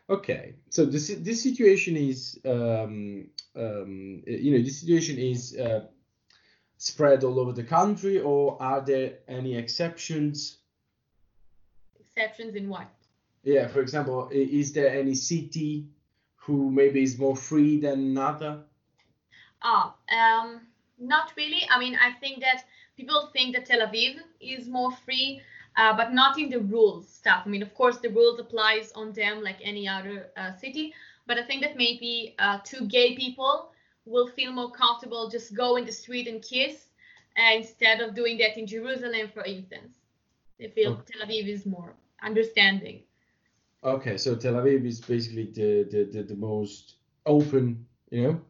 Okay, 0.10 0.56
so 0.70 0.86
this 0.86 1.14
this 1.20 1.44
situation 1.44 1.98
is 1.98 2.40
um, 2.46 3.28
um, 3.56 4.24
you 4.26 4.52
know 4.52 4.64
this 4.64 4.80
situation 4.80 5.18
is 5.20 5.58
uh, 5.58 5.82
spread 6.78 7.26
all 7.26 7.40
over 7.40 7.52
the 7.52 7.64
country, 7.64 8.22
or 8.22 8.62
are 8.62 8.80
there 8.80 9.20
any 9.28 9.58
exceptions? 9.58 10.60
Exceptions 12.00 12.56
in 12.56 12.70
what? 12.70 12.88
Yeah, 13.44 13.68
for 13.68 13.82
example, 13.82 14.30
is 14.32 14.72
there 14.72 14.90
any 14.90 15.14
city 15.14 15.90
who 16.38 16.72
maybe 16.72 17.04
is 17.04 17.18
more 17.18 17.36
free 17.36 17.80
than 17.80 18.00
another? 18.00 18.64
Ah, 19.62 19.94
um, 20.10 20.62
not 20.98 21.34
really. 21.36 21.68
I 21.70 21.80
mean, 21.80 21.98
I 22.02 22.14
think 22.14 22.40
that 22.42 22.64
people 22.96 23.30
think 23.34 23.56
that 23.56 23.66
Tel 23.66 23.86
Aviv 23.86 24.20
is 24.40 24.70
more 24.70 24.92
free 25.06 25.42
uh, 25.78 25.96
but 25.96 26.14
not 26.14 26.38
in 26.40 26.50
the 26.50 26.60
rules 26.60 27.08
stuff. 27.08 27.44
I 27.46 27.50
mean, 27.50 27.62
of 27.62 27.74
course, 27.74 27.98
the 27.98 28.10
rules 28.10 28.40
applies 28.40 28.92
on 28.94 29.14
them 29.14 29.44
like 29.44 29.58
any 29.64 29.88
other 29.88 30.32
uh, 30.36 30.54
city, 30.54 30.94
but 31.28 31.38
I 31.38 31.44
think 31.44 31.62
that 31.62 31.78
maybe 31.78 32.36
uh, 32.40 32.60
two 32.64 32.88
gay 32.88 33.16
people 33.16 33.72
will 34.06 34.28
feel 34.28 34.52
more 34.52 34.72
comfortable 34.72 35.30
just 35.30 35.56
go 35.56 35.76
in 35.76 35.86
the 35.86 35.92
street 35.92 36.28
and 36.28 36.42
kiss 36.42 36.88
uh, 37.38 37.56
instead 37.56 38.02
of 38.02 38.16
doing 38.16 38.38
that 38.40 38.58
in 38.58 38.66
Jerusalem, 38.66 39.30
for 39.34 39.44
instance. 39.44 39.98
They 40.60 40.70
feel 40.70 40.94
okay. 40.94 41.14
Tel 41.14 41.28
Aviv 41.28 41.48
is 41.48 41.66
more 41.66 41.94
understanding. 42.24 43.04
Okay, 43.84 44.18
so 44.18 44.36
Tel 44.36 44.54
Aviv 44.54 44.86
is 44.86 45.00
basically 45.00 45.52
the 45.54 45.88
the, 45.92 46.04
the, 46.06 46.24
the 46.24 46.36
most 46.36 46.96
open, 47.28 47.86
you 48.10 48.24
know, 48.24 48.42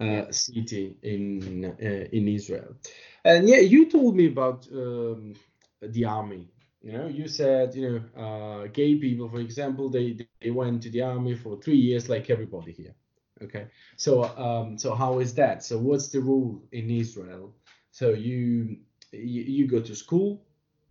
uh, 0.00 0.30
city 0.30 0.98
in 1.02 1.64
uh, 1.64 2.04
in 2.12 2.28
Israel. 2.28 2.76
And 3.24 3.48
yeah, 3.48 3.60
you 3.60 3.90
told 3.90 4.14
me 4.14 4.26
about 4.26 4.68
um, 4.70 5.34
the 5.80 6.04
army 6.04 6.48
you 6.86 6.92
know, 6.92 7.08
you 7.08 7.26
said, 7.26 7.74
you 7.74 7.82
know, 7.90 8.22
uh, 8.22 8.66
gay 8.68 8.94
people, 8.94 9.28
for 9.28 9.40
example, 9.40 9.90
they 9.90 10.16
they 10.40 10.52
went 10.52 10.84
to 10.84 10.90
the 10.90 11.02
army 11.02 11.34
for 11.34 11.60
three 11.60 11.80
years, 11.88 12.08
like 12.08 12.30
everybody 12.30 12.70
here. 12.70 12.94
Okay, 13.42 13.66
so 13.96 14.22
um, 14.38 14.78
so 14.78 14.94
how 14.94 15.18
is 15.18 15.34
that? 15.34 15.64
So 15.64 15.78
what's 15.78 16.08
the 16.10 16.20
rule 16.20 16.62
in 16.70 16.88
Israel? 16.88 17.52
So 17.90 18.10
you 18.10 18.76
you, 19.10 19.42
you 19.56 19.66
go 19.66 19.80
to 19.80 19.96
school, 19.96 20.46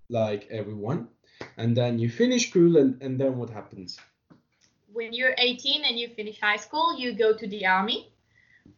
like 0.09 0.49
everyone, 0.51 1.07
and 1.55 1.77
then 1.77 1.97
you 1.97 2.09
finish 2.09 2.49
school, 2.49 2.75
and 2.75 3.01
and 3.01 3.17
then 3.17 3.37
what 3.37 3.49
happens? 3.49 3.97
When 4.91 5.13
you're 5.13 5.35
18 5.37 5.85
and 5.85 5.97
you 5.97 6.09
finish 6.09 6.41
high 6.41 6.57
school, 6.57 6.99
you 6.99 7.13
go 7.13 7.33
to 7.37 7.47
the 7.47 7.65
army. 7.65 8.11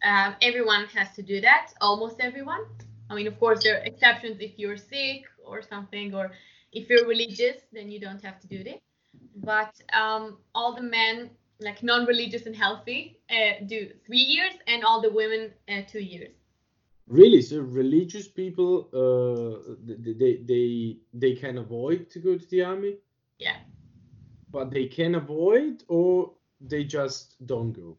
Um, 0.03 0.36
everyone 0.43 0.86
has 0.93 1.15
to 1.15 1.23
do 1.23 1.41
that, 1.41 1.73
almost 1.82 2.17
everyone. 2.19 2.63
I 3.10 3.15
mean, 3.15 3.25
of 3.25 3.39
course, 3.39 3.63
there 3.63 3.75
are 3.77 3.86
exceptions 3.86 4.38
if 4.39 4.60
you're 4.60 4.77
sick 4.77 5.23
or 5.43 5.63
something, 5.63 6.13
or 6.13 6.32
if 6.78 6.90
you're 6.90 7.08
religious, 7.08 7.58
then 7.74 7.90
you 7.92 8.00
don't 8.00 8.24
have 8.24 8.40
to 8.42 8.48
do 8.48 8.60
it. 8.74 8.82
But 9.36 9.74
um, 9.94 10.38
all 10.54 10.76
the 10.76 10.82
men, 10.82 11.30
like 11.60 11.82
non-religious 11.84 12.46
and 12.46 12.56
healthy, 12.56 13.20
uh, 13.30 13.66
do 13.66 13.90
three 14.06 14.26
years, 14.36 14.54
and 14.68 14.84
all 14.84 15.02
the 15.02 15.12
women 15.12 15.52
uh, 15.70 15.82
two 15.88 16.00
years. 16.00 16.34
Really? 17.08 17.42
So 17.42 17.62
religious 17.62 18.28
people, 18.28 18.90
uh, 18.94 19.74
they 20.18 20.44
they 20.52 20.98
they 21.13 21.34
can 21.36 21.58
avoid 21.58 22.10
to 22.12 22.20
go 22.20 22.38
to 22.38 22.48
the 22.50 22.63
army? 22.63 22.96
Yeah. 23.40 23.58
But 24.52 24.72
they 24.72 24.88
can 24.88 25.16
avoid, 25.16 25.84
or 25.88 26.34
they 26.60 26.84
just 26.84 27.46
don't 27.46 27.74
go. 27.74 27.98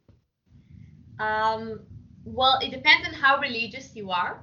Um. 1.18 1.80
Well, 2.24 2.58
it 2.60 2.70
depends 2.70 3.08
on 3.08 3.14
how 3.14 3.40
religious 3.40 3.96
you 3.96 4.10
are 4.10 4.34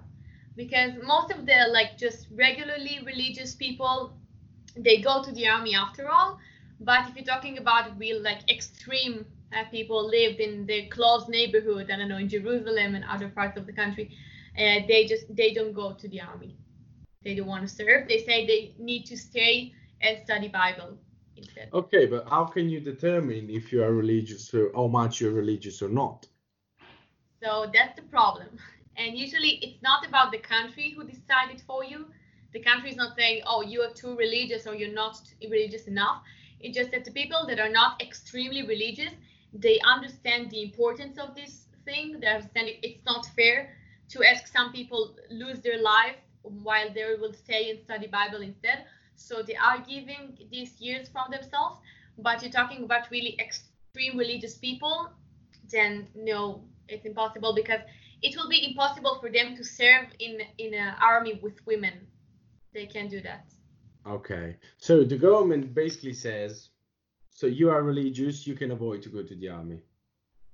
because 0.56 0.92
most 1.04 1.32
of 1.32 1.46
the 1.46 1.68
like 1.72 1.98
just 1.98 2.28
regularly 2.32 3.00
religious 3.06 3.54
people 3.54 4.18
they 4.76 5.02
go 5.02 5.24
to 5.24 5.32
the 5.32 5.48
army 5.48 5.76
after 5.76 6.10
all. 6.10 6.40
But 6.80 7.08
if 7.08 7.16
you're 7.16 7.26
talking 7.26 7.58
about 7.58 7.98
real 7.98 8.22
like 8.22 8.50
extreme 8.52 9.26
uh, 9.56 9.64
people 9.72 10.06
lived 10.08 10.40
in 10.40 10.66
the 10.66 10.88
close 10.88 11.30
neighborhood 11.30 11.90
i 11.90 11.96
don't 11.96 12.10
know 12.10 12.18
in 12.18 12.28
jerusalem 12.28 12.96
and 12.96 13.06
other 13.06 13.30
parts 13.30 13.58
of 13.58 13.66
the 13.66 13.72
country 13.72 14.12
uh, 14.58 14.80
they 14.88 15.06
just 15.06 15.26
they 15.36 15.54
don't 15.54 15.74
go 15.74 15.94
to 15.94 16.08
the 16.08 16.22
army. 16.22 16.56
They 17.24 17.36
don't 17.36 17.48
want 17.48 17.68
to 17.68 17.74
serve. 17.74 18.08
They 18.08 18.20
say 18.20 18.46
they 18.46 18.76
need 18.78 19.06
to 19.08 19.18
stay 19.18 19.74
and 20.02 20.20
study 20.24 20.48
bible 20.48 20.98
instead. 21.36 21.70
Okay 21.74 22.06
but 22.06 22.28
how 22.30 22.46
can 22.46 22.70
you 22.70 22.80
determine 22.80 23.50
if 23.50 23.72
you 23.72 23.84
are 23.84 23.94
religious 23.94 24.54
or 24.54 24.72
how 24.74 24.88
much 24.88 25.20
you're 25.20 25.34
religious 25.34 25.82
or 25.82 25.90
not? 25.90 26.28
So 27.44 27.70
that's 27.74 27.96
the 27.96 28.08
problem. 28.08 28.48
And 28.98 29.18
usually 29.18 29.60
it's 29.62 29.82
not 29.82 30.08
about 30.08 30.32
the 30.32 30.38
country 30.38 30.94
who 30.96 31.04
decided 31.04 31.62
for 31.68 31.84
you. 31.84 32.06
The 32.56 32.62
country 32.62 32.90
is 32.90 32.96
not 32.96 33.18
saying, 33.18 33.42
oh, 33.46 33.62
you 33.64 33.82
are 33.82 33.92
too 33.92 34.16
religious 34.16 34.66
or 34.66 34.76
you're 34.76 34.94
not 34.94 35.20
religious 35.42 35.88
enough. 35.88 36.24
It's 36.62 36.74
just 36.78 36.90
that 36.92 37.04
the 37.04 37.12
people 37.12 37.46
that 37.50 37.60
are 37.60 37.68
not 37.82 38.02
extremely 38.02 38.66
religious, 38.66 39.12
they 39.52 39.82
understand 39.82 40.52
the 40.52 40.64
importance 40.64 41.18
of 41.18 41.36
this 41.36 41.66
thing. 41.84 42.22
They 42.22 42.28
understand 42.28 42.70
it's 42.82 43.04
not 43.06 43.26
fair 43.36 43.76
to 44.08 44.24
ask 44.24 44.48
some 44.48 44.72
people 44.72 45.18
lose 45.30 45.60
their 45.60 45.82
life 45.82 46.16
while 46.44 46.88
they 46.94 47.04
will 47.20 47.34
stay 47.34 47.72
and 47.72 47.80
study 47.82 48.08
Bible 48.08 48.42
instead. 48.42 48.86
So 49.18 49.44
they 49.44 49.58
are 49.58 49.80
giving 49.80 50.38
these 50.50 50.80
years 50.80 51.10
from 51.10 51.32
themselves. 51.32 51.82
But 52.18 52.42
you're 52.42 52.54
talking 52.54 52.86
about 52.86 53.12
really 53.12 53.38
extreme 53.38 54.18
religious 54.18 54.58
people, 54.58 55.10
then 55.70 56.08
no, 56.16 56.64
it's 56.88 57.06
impossible 57.06 57.54
because 57.54 57.82
it 58.22 58.34
will 58.38 58.48
be 58.48 58.66
impossible 58.66 59.20
for 59.20 59.30
them 59.30 59.58
to 59.58 59.64
serve 59.66 60.08
in 60.20 60.40
in 60.58 60.74
an 60.74 60.96
army 61.02 61.38
with 61.44 61.60
women. 61.68 62.08
They 62.76 62.86
can 62.86 63.08
do 63.08 63.22
that. 63.22 63.46
Okay. 64.06 64.58
So 64.78 65.04
the 65.06 65.18
government 65.18 65.74
basically 65.74 66.14
says, 66.14 66.70
so 67.30 67.48
you 67.48 67.70
are 67.70 67.82
religious, 67.84 68.46
you 68.46 68.54
can 68.54 68.72
avoid 68.72 69.02
to 69.04 69.10
go 69.10 69.24
to 69.24 69.36
the 69.36 69.48
army. 69.50 69.80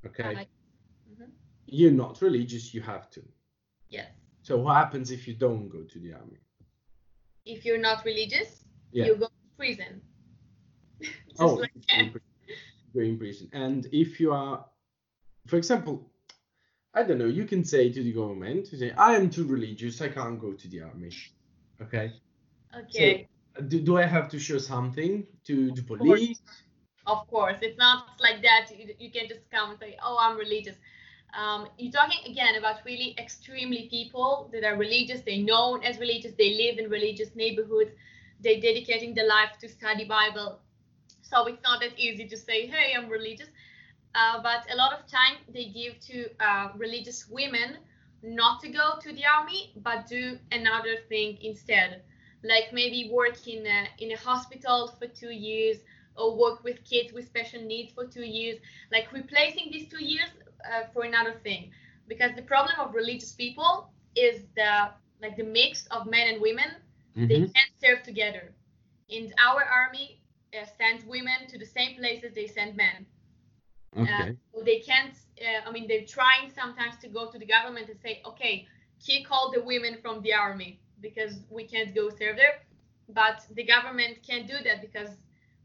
Okay. 0.06 0.36
Like- 0.36 0.50
Mhm. 1.12 1.32
You're 1.66 1.98
not 2.06 2.22
religious, 2.22 2.74
you 2.76 2.82
have 2.82 3.10
to. 3.16 3.22
Yes. 3.90 4.12
So 4.44 4.58
what 4.60 4.76
happens 4.76 5.10
if 5.10 5.28
you 5.28 5.34
don't 5.34 5.68
go 5.68 5.82
to 5.84 6.00
the 6.00 6.14
army? 6.14 6.38
If 7.46 7.66
you're 7.66 7.84
not 7.90 8.06
religious, 8.06 8.66
Yeah. 8.92 9.06
you 9.08 9.16
go 9.16 9.28
to 9.28 9.50
prison. 9.58 10.02
Oh, 11.40 11.56
like 11.56 11.72
in 11.98 12.12
prison. 12.12 12.30
In 12.94 13.18
prison. 13.18 13.50
And 13.54 13.88
if 13.92 14.20
you 14.20 14.32
are, 14.32 14.64
for 15.48 15.56
example, 15.58 15.96
I 16.94 17.02
don't 17.04 17.18
know, 17.18 17.26
you 17.40 17.46
can 17.46 17.64
say 17.64 17.92
to 17.92 18.04
the 18.04 18.14
government, 18.14 18.72
you 18.72 18.78
say, 18.78 18.92
I 18.92 19.16
am 19.16 19.30
too 19.32 19.46
religious, 19.48 20.02
I 20.02 20.10
can't 20.10 20.40
go 20.40 20.54
to 20.54 20.68
the 20.68 20.82
army. 20.82 21.10
Okay. 21.82 22.14
Okay. 22.78 23.28
Do, 23.68 23.82
do 23.82 23.98
I 23.98 24.06
have 24.06 24.30
to 24.30 24.40
show 24.40 24.58
something 24.58 25.26
to 25.46 25.72
the 25.72 25.84
police? 25.84 26.40
Of 27.08 27.28
course, 27.28 27.58
it's 27.62 27.78
not 27.78 28.06
like 28.20 28.42
that. 28.44 28.68
You, 28.78 28.94
you 29.00 29.12
can 29.12 29.28
just 29.28 29.42
come 29.52 29.72
and 29.72 29.80
say, 29.80 29.98
"Oh, 30.04 30.18
I'm 30.20 30.38
religious." 30.38 30.76
Um, 31.38 31.68
you're 31.78 31.92
talking 31.92 32.32
again 32.32 32.56
about 32.56 32.86
really 32.86 33.16
extremely 33.18 33.88
people 33.90 34.50
that 34.54 34.64
are 34.64 34.78
religious. 34.78 35.22
They're 35.22 35.44
known 35.44 35.84
as 35.84 35.98
religious. 35.98 36.34
They 36.38 36.54
live 36.56 36.78
in 36.78 36.90
religious 36.90 37.36
neighborhoods. 37.36 37.92
They're 38.40 38.62
dedicating 38.62 39.14
their 39.14 39.28
life 39.28 39.58
to 39.62 39.68
study 39.70 40.06
Bible. 40.06 40.60
So 41.24 41.46
it's 41.46 41.64
not 41.64 41.82
that 41.82 41.98
easy 41.98 42.28
to 42.28 42.38
say, 42.38 42.68
"Hey, 42.68 42.94
I'm 42.96 43.10
religious." 43.10 43.50
Uh, 44.14 44.42
but 44.44 44.66
a 44.72 44.76
lot 44.76 44.94
of 44.94 45.08
time 45.08 45.38
they 45.54 45.66
give 45.66 46.00
to 46.00 46.30
uh, 46.40 46.70
religious 46.78 47.28
women 47.30 47.78
not 48.24 48.62
to 48.62 48.70
go 48.70 48.98
to 49.02 49.12
the 49.14 49.26
army, 49.26 49.74
but 49.78 50.08
do 50.08 50.38
another 50.52 50.96
thing 51.10 51.38
instead, 51.42 52.02
like 52.44 52.72
maybe 52.74 53.10
work 53.12 53.48
in 53.48 53.66
a, 53.66 53.88
in 54.00 54.12
a 54.12 54.18
hospital 54.18 54.88
for 55.00 55.08
two 55.08 55.32
years 55.32 55.78
or 56.16 56.36
work 56.36 56.64
with 56.64 56.84
kids 56.84 57.14
with 57.14 57.26
special 57.26 57.62
needs 57.62 57.92
for 57.94 58.06
two 58.06 58.26
years, 58.26 58.58
like 58.92 59.12
replacing 59.12 59.70
these 59.72 59.88
two 59.90 60.04
years 60.04 60.30
uh, 60.66 60.84
for 60.94 61.04
another 61.04 61.34
thing. 61.44 61.72
Because 62.08 62.32
the 62.36 62.42
problem 62.42 62.76
of 62.80 62.94
religious 62.94 63.34
people 63.34 63.90
is 64.16 64.46
the 64.56 64.90
like 65.22 65.36
the 65.38 65.44
mix 65.44 65.86
of 65.88 66.06
men 66.08 66.28
and 66.28 66.42
women. 66.42 66.70
They 67.28 67.40
Mhm. 67.40 67.54
can't 67.54 67.72
serve 67.84 68.04
together. 68.04 68.54
And 69.10 69.34
our 69.38 69.64
army 69.64 70.22
uh, 70.54 70.66
sends 70.78 71.06
women 71.06 71.48
to 71.50 71.58
the 71.58 71.66
same 71.66 71.96
places 71.98 72.34
they 72.34 72.48
send 72.48 72.76
men. 72.76 73.06
Okay. 73.98 74.38
So 74.54 74.62
they 74.64 74.80
can't. 74.80 75.14
Uh, 75.42 75.68
I 75.68 75.72
mean, 75.72 75.88
they're 75.88 76.06
trying 76.06 76.52
sometimes 76.54 76.98
to 77.02 77.08
go 77.08 77.32
to 77.32 77.40
the 77.40 77.46
government 77.46 77.90
and 77.90 78.00
say, 78.00 78.22
okay, 78.26 78.68
kick 79.04 79.32
all 79.32 79.52
the 79.52 79.64
women 79.64 79.98
from 80.02 80.22
the 80.22 80.34
army 80.34 80.80
because 81.02 81.40
we 81.50 81.66
can't 81.66 81.96
go 81.96 82.10
serve 82.10 82.38
there. 82.38 82.62
But 83.10 83.46
the 83.56 83.64
government 83.64 84.20
can't 84.26 84.48
do 84.48 84.58
that 84.64 84.82
because, 84.82 85.10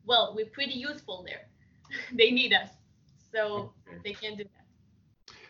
well, 0.05 0.33
we're 0.35 0.47
pretty 0.47 0.75
useful 0.75 1.25
there. 1.27 1.49
they 2.12 2.31
need 2.31 2.53
us, 2.53 2.71
so 3.33 3.73
they 4.03 4.12
can't 4.12 4.37
do 4.39 4.45
that. 4.45 4.67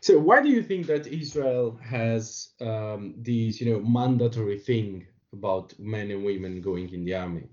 So 0.01 0.19
why 0.19 0.43
do 0.43 0.49
you 0.49 0.63
think 0.63 0.87
that 0.87 1.07
Israel 1.07 1.79
has 1.83 2.51
um, 2.61 3.15
these, 3.19 3.61
you 3.61 3.73
know, 3.73 3.81
mandatory 3.81 4.59
thing 4.59 5.07
about 5.33 5.73
men 5.79 6.11
and 6.11 6.25
women 6.25 6.61
going 6.61 6.93
in 6.93 7.05
the 7.05 7.15
army? 7.15 7.49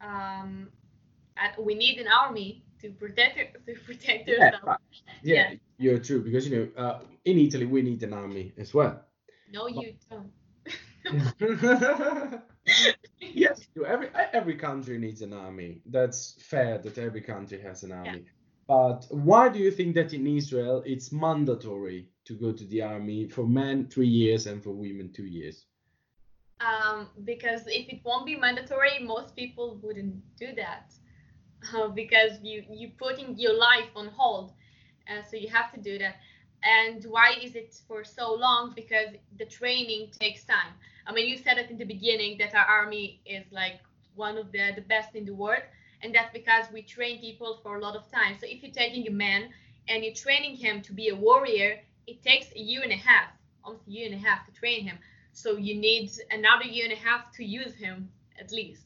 Um, 0.00 0.68
we 1.58 1.74
need 1.74 1.98
an 1.98 2.08
army 2.08 2.61
to 2.82 2.90
protect 2.90 3.66
to 3.66 3.74
protect 3.86 4.28
Yeah, 4.28 4.50
yeah, 5.22 5.50
Yeah. 5.50 5.54
you're 5.78 5.98
true 5.98 6.22
because 6.22 6.48
you 6.48 6.56
know 6.56 6.82
uh, 6.82 7.00
in 7.24 7.38
Italy 7.38 7.66
we 7.66 7.82
need 7.82 8.02
an 8.02 8.12
army 8.12 8.52
as 8.58 8.74
well. 8.74 9.00
No, 9.52 9.68
you 9.68 9.94
don't. 10.10 10.32
yes, 13.20 13.60
every 13.86 14.08
every 14.32 14.56
country 14.56 14.98
needs 14.98 15.22
an 15.22 15.32
army. 15.32 15.80
That's 15.86 16.36
fair 16.42 16.78
that 16.78 16.98
every 16.98 17.20
country 17.20 17.60
has 17.60 17.82
an 17.82 17.92
army. 17.92 18.24
But 18.68 19.06
why 19.10 19.48
do 19.48 19.58
you 19.58 19.70
think 19.70 19.94
that 19.96 20.14
in 20.14 20.26
Israel 20.26 20.82
it's 20.86 21.12
mandatory 21.12 22.08
to 22.24 22.34
go 22.34 22.52
to 22.52 22.64
the 22.66 22.82
army 22.82 23.28
for 23.28 23.46
men 23.46 23.88
three 23.88 24.08
years 24.08 24.46
and 24.46 24.62
for 24.62 24.70
women 24.70 25.12
two 25.12 25.26
years? 25.26 25.66
um, 26.62 27.08
because 27.24 27.62
if 27.66 27.88
it 27.88 28.00
won't 28.04 28.26
be 28.26 28.36
mandatory, 28.36 28.98
most 29.00 29.34
people 29.36 29.78
wouldn't 29.82 30.14
do 30.36 30.54
that 30.54 30.92
because 31.94 32.40
you 32.42 32.64
you 32.70 32.90
putting 32.98 33.38
your 33.38 33.54
life 33.54 33.90
on 33.96 34.08
hold, 34.08 34.52
uh, 35.08 35.22
so 35.28 35.36
you 35.36 35.48
have 35.48 35.72
to 35.72 35.80
do 35.80 35.98
that. 35.98 36.16
And 36.64 37.04
why 37.04 37.34
is 37.42 37.56
it 37.56 37.74
for 37.88 38.04
so 38.04 38.34
long? 38.34 38.72
Because 38.74 39.08
the 39.38 39.46
training 39.46 40.10
takes 40.18 40.44
time. 40.44 40.72
I 41.06 41.12
mean, 41.12 41.26
you 41.26 41.36
said 41.36 41.58
it 41.58 41.70
in 41.70 41.78
the 41.78 41.84
beginning 41.84 42.38
that 42.38 42.54
our 42.54 42.64
army 42.64 43.20
is 43.26 43.44
like 43.50 43.80
one 44.14 44.38
of 44.38 44.52
the 44.52 44.72
the 44.74 44.82
best 44.82 45.14
in 45.14 45.24
the 45.24 45.34
world, 45.34 45.62
and 46.02 46.14
that's 46.14 46.32
because 46.32 46.66
we 46.72 46.82
train 46.82 47.20
people 47.20 47.60
for 47.62 47.76
a 47.76 47.80
lot 47.80 47.96
of 47.96 48.10
time. 48.10 48.36
So 48.40 48.46
if 48.46 48.62
you're 48.62 48.72
taking 48.72 49.06
a 49.08 49.10
man 49.10 49.50
and 49.88 50.04
you're 50.04 50.14
training 50.14 50.56
him 50.56 50.82
to 50.82 50.92
be 50.92 51.08
a 51.08 51.14
warrior, 51.14 51.80
it 52.06 52.22
takes 52.22 52.46
a 52.54 52.60
year 52.60 52.82
and 52.82 52.92
a 52.92 52.96
half, 52.96 53.30
almost 53.64 53.86
a 53.88 53.90
year 53.90 54.06
and 54.06 54.14
a 54.14 54.28
half 54.28 54.46
to 54.46 54.52
train 54.52 54.84
him. 54.84 54.98
So 55.32 55.56
you 55.56 55.74
need 55.74 56.10
another 56.30 56.64
year 56.64 56.84
and 56.84 56.92
a 56.92 56.96
half 56.96 57.32
to 57.36 57.44
use 57.44 57.74
him 57.74 58.10
at 58.38 58.52
least. 58.52 58.84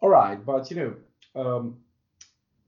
All 0.00 0.08
right, 0.08 0.44
but 0.44 0.70
you 0.70 0.76
know, 0.76 0.94
um, 1.34 1.78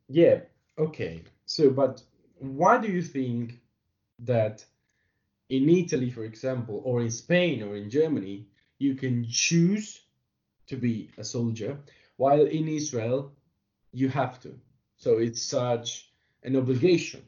yeah, 0.08 0.40
okay. 0.78 1.22
So, 1.46 1.70
but 1.70 2.02
why 2.38 2.78
do 2.78 2.88
you 2.88 3.02
think 3.02 3.60
that 4.20 4.64
in 5.48 5.68
Italy, 5.68 6.10
for 6.10 6.24
example, 6.24 6.82
or 6.84 7.00
in 7.00 7.10
Spain 7.10 7.62
or 7.62 7.76
in 7.76 7.90
Germany, 7.90 8.46
you 8.78 8.94
can 8.94 9.26
choose 9.28 10.00
to 10.66 10.76
be 10.76 11.10
a 11.18 11.24
soldier, 11.24 11.78
while 12.16 12.46
in 12.46 12.68
Israel, 12.68 13.32
you 13.92 14.08
have 14.08 14.40
to? 14.40 14.54
So 14.96 15.18
it's 15.18 15.42
such 15.42 16.10
an 16.42 16.56
obligation, 16.56 17.22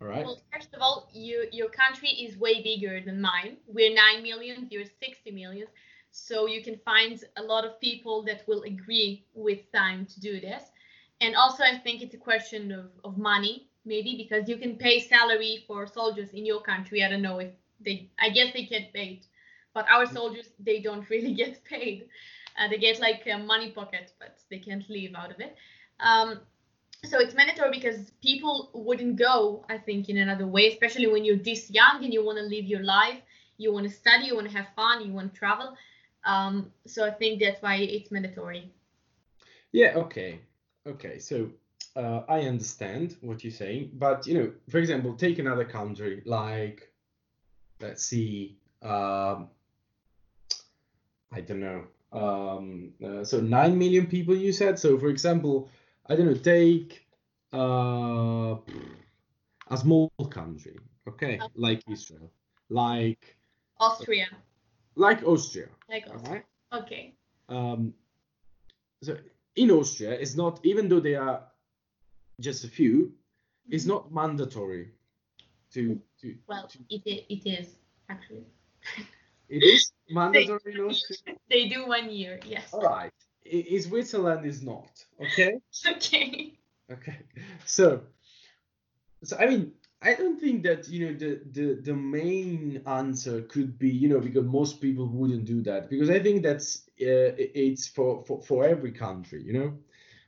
all 0.00 0.08
right? 0.08 0.24
Well, 0.24 0.40
first 0.52 0.74
of 0.74 0.80
all, 0.80 1.08
you, 1.12 1.46
your 1.52 1.68
country 1.68 2.08
is 2.08 2.36
way 2.36 2.62
bigger 2.62 3.00
than 3.00 3.20
mine. 3.20 3.56
We're 3.66 3.94
9 3.94 4.22
million, 4.22 4.68
you're 4.70 4.84
60 4.84 5.30
million. 5.30 5.66
So 6.16 6.46
you 6.46 6.62
can 6.62 6.78
find 6.84 7.22
a 7.36 7.42
lot 7.42 7.64
of 7.64 7.80
people 7.80 8.22
that 8.22 8.46
will 8.46 8.62
agree 8.62 9.26
with 9.34 9.70
time 9.72 10.06
to 10.06 10.20
do 10.20 10.40
this. 10.40 10.62
And 11.20 11.34
also, 11.34 11.64
I 11.64 11.78
think 11.78 12.02
it's 12.02 12.14
a 12.14 12.18
question 12.18 12.70
of, 12.70 12.86
of 13.02 13.18
money, 13.18 13.68
maybe, 13.84 14.16
because 14.16 14.48
you 14.48 14.56
can 14.56 14.76
pay 14.76 15.00
salary 15.00 15.64
for 15.66 15.88
soldiers 15.88 16.30
in 16.32 16.46
your 16.46 16.62
country. 16.62 17.02
I 17.02 17.10
don't 17.10 17.20
know 17.20 17.40
if 17.40 17.50
they, 17.80 18.08
I 18.18 18.28
guess 18.30 18.52
they 18.52 18.64
get 18.64 18.92
paid. 18.92 19.26
But 19.74 19.86
our 19.90 20.06
soldiers, 20.06 20.50
they 20.60 20.78
don't 20.78 21.08
really 21.10 21.34
get 21.34 21.64
paid. 21.64 22.08
Uh, 22.56 22.68
they 22.68 22.78
get 22.78 23.00
like 23.00 23.26
a 23.26 23.36
money 23.38 23.72
pocket, 23.72 24.12
but 24.20 24.38
they 24.50 24.60
can't 24.60 24.88
live 24.88 25.14
out 25.16 25.32
of 25.32 25.40
it. 25.40 25.56
Um, 25.98 26.40
so 27.04 27.18
it's 27.18 27.34
mandatory 27.34 27.70
because 27.72 28.12
people 28.22 28.70
wouldn't 28.72 29.16
go 29.16 29.62
i 29.68 29.76
think 29.76 30.08
in 30.08 30.16
another 30.16 30.46
way 30.46 30.68
especially 30.68 31.06
when 31.06 31.22
you're 31.22 31.36
this 31.36 31.70
young 31.70 32.02
and 32.02 32.14
you 32.14 32.24
want 32.24 32.38
to 32.38 32.44
live 32.44 32.64
your 32.64 32.82
life 32.82 33.20
you 33.58 33.70
want 33.70 33.86
to 33.86 33.92
study 33.92 34.24
you 34.26 34.34
want 34.34 34.48
to 34.50 34.56
have 34.56 34.66
fun 34.74 35.04
you 35.04 35.12
want 35.12 35.30
to 35.30 35.38
travel 35.38 35.76
um, 36.26 36.72
so 36.86 37.06
i 37.06 37.10
think 37.10 37.40
that's 37.40 37.60
why 37.62 37.76
it's 37.76 38.10
mandatory 38.10 38.70
Yeah, 39.74 39.94
okay. 39.96 40.38
Okay, 40.86 41.18
so 41.18 41.50
uh, 41.96 42.20
I 42.28 42.42
understand 42.42 43.16
what 43.22 43.42
you're 43.42 43.52
saying, 43.52 43.90
but 43.94 44.24
you 44.24 44.34
know, 44.34 44.52
for 44.68 44.78
example, 44.78 45.14
take 45.16 45.40
another 45.40 45.64
country 45.64 46.22
like, 46.24 46.92
let's 47.80 48.04
see, 48.04 48.56
um, 48.82 49.48
I 51.32 51.40
don't 51.40 51.58
know, 51.58 51.84
um, 52.12 52.92
uh, 53.04 53.24
so 53.24 53.40
9 53.40 53.76
million 53.76 54.06
people 54.06 54.36
you 54.36 54.52
said. 54.52 54.78
So, 54.78 54.96
for 54.96 55.08
example, 55.08 55.68
I 56.06 56.14
don't 56.14 56.26
know, 56.26 56.34
take 56.34 57.04
uh, 57.52 58.54
a 59.72 59.76
small 59.76 60.08
country, 60.30 60.78
okay, 61.08 61.40
Okay. 61.42 61.52
like 61.56 61.82
Israel, 61.88 62.30
like 62.68 63.36
austria 63.80 64.28
like 64.96 65.22
Austria, 65.24 65.68
like 65.88 66.04
austria. 66.12 66.32
right? 66.32 66.44
okay 66.72 67.14
um, 67.48 67.94
so 69.02 69.16
in 69.56 69.70
Austria, 69.70 70.12
it's 70.12 70.34
not 70.34 70.60
even 70.64 70.88
though 70.88 71.00
they 71.00 71.14
are 71.14 71.42
just 72.40 72.64
a 72.64 72.68
few, 72.68 73.12
it's 73.68 73.84
not 73.84 74.12
mandatory 74.12 74.90
to 75.72 76.00
to. 76.20 76.36
well 76.46 76.66
to 76.68 76.78
it 76.88 77.02
it 77.06 77.46
is 77.46 77.76
actually 78.08 78.44
it 79.48 79.62
is 79.62 79.92
mandatory 80.10 80.74
in 80.74 80.80
Austria. 80.80 81.36
they 81.50 81.68
do 81.68 81.86
one 81.86 82.10
year 82.10 82.40
yes 82.46 82.72
All 82.72 82.82
right, 82.82 83.12
in 83.44 83.82
Switzerland 83.82 84.46
is 84.46 84.62
not. 84.62 85.04
Okay, 85.20 85.54
okay 85.86 86.58
okay. 86.90 87.18
So, 87.64 88.02
so 89.22 89.36
I 89.36 89.46
mean, 89.46 89.72
I 90.04 90.14
don't 90.14 90.38
think 90.38 90.62
that 90.64 90.86
you 90.88 91.06
know 91.06 91.14
the 91.18 91.40
the 91.50 91.80
the 91.80 91.94
main 91.94 92.82
answer 92.86 93.40
could 93.40 93.78
be 93.78 93.88
you 93.88 94.08
know 94.08 94.20
because 94.20 94.44
most 94.44 94.80
people 94.80 95.06
wouldn't 95.06 95.46
do 95.46 95.62
that. 95.62 95.88
Because 95.88 96.10
I 96.10 96.20
think 96.20 96.42
that's 96.42 96.86
uh, 97.00 97.32
it's 97.38 97.88
for, 97.88 98.22
for 98.26 98.42
for 98.42 98.66
every 98.66 98.92
country 98.92 99.42
you 99.42 99.54
know? 99.54 99.72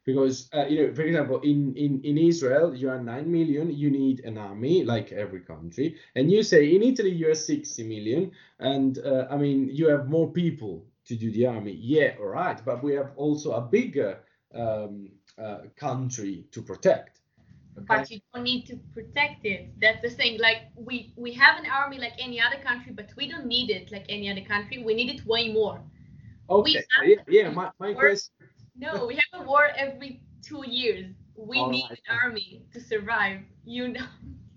Because 0.07 0.49
uh, 0.55 0.65
you 0.67 0.79
know 0.89 0.95
for 0.95 1.03
example 1.03 1.41
in 1.41 1.75
in 1.77 2.01
in 2.05 2.17
Israel 2.17 2.75
you 2.75 2.89
are 2.89 3.03
9 3.03 3.31
million 3.31 3.71
you 3.71 3.91
need 3.91 4.21
an 4.25 4.39
army 4.39 4.83
like 4.83 5.13
every 5.13 5.41
country. 5.41 5.97
And 6.15 6.31
you 6.33 6.43
say 6.43 6.75
in 6.75 6.83
Italy 6.83 7.11
you 7.11 7.31
are 7.31 7.35
60 7.35 7.83
million. 7.85 8.33
And 8.59 8.99
uh, 8.99 9.27
I 9.31 9.37
mean 9.37 9.69
you 9.71 9.89
have 9.89 10.09
more 10.09 10.31
people 10.33 10.87
to 11.05 11.17
do 11.17 11.31
the 11.31 11.47
army. 11.47 11.73
Yeah, 11.73 12.15
all 12.19 12.29
right, 12.29 12.59
but 12.65 12.83
we 12.83 12.95
have 12.95 13.13
also 13.17 13.53
a 13.53 13.61
bigger 13.61 14.21
um, 14.55 15.11
uh, 15.39 15.59
country 15.77 16.47
to 16.53 16.63
protect. 16.63 17.16
Okay? 17.79 17.85
But 17.89 18.11
you 18.11 18.21
don't 18.33 18.45
need 18.45 18.67
to 18.67 18.77
protect 18.95 19.45
it. 19.45 19.71
That's 19.81 20.01
the 20.03 20.11
thing. 20.11 20.39
Like 20.39 20.69
we 20.77 21.13
we 21.17 21.33
have 21.35 21.59
an 21.59 21.67
army 21.71 21.99
like 21.99 22.15
any 22.19 22.41
other 22.41 22.57
country, 22.63 22.93
but 22.93 23.11
we 23.17 23.29
don't 23.29 23.47
need 23.47 23.71
it 23.71 23.93
like 23.93 24.07
any 24.09 24.31
other 24.31 24.41
country. 24.41 24.83
We 24.83 24.95
need 24.95 25.11
it 25.15 25.27
way 25.27 25.53
more. 25.53 25.81
Okay. 26.49 26.85
Yeah, 27.05 27.17
yeah. 27.29 27.51
My, 27.51 27.71
my 27.79 27.93
question. 27.93 28.33
No, 28.79 29.07
we 29.07 29.15
have 29.15 29.43
a 29.43 29.45
war 29.45 29.69
every 29.77 30.23
two 30.43 30.65
years. 30.67 31.07
We 31.37 31.59
All 31.59 31.71
need 31.71 31.87
right. 31.91 32.01
an 32.09 32.19
army 32.23 32.63
to 32.73 32.81
survive. 32.81 33.41
You 33.65 33.89
know. 33.89 34.07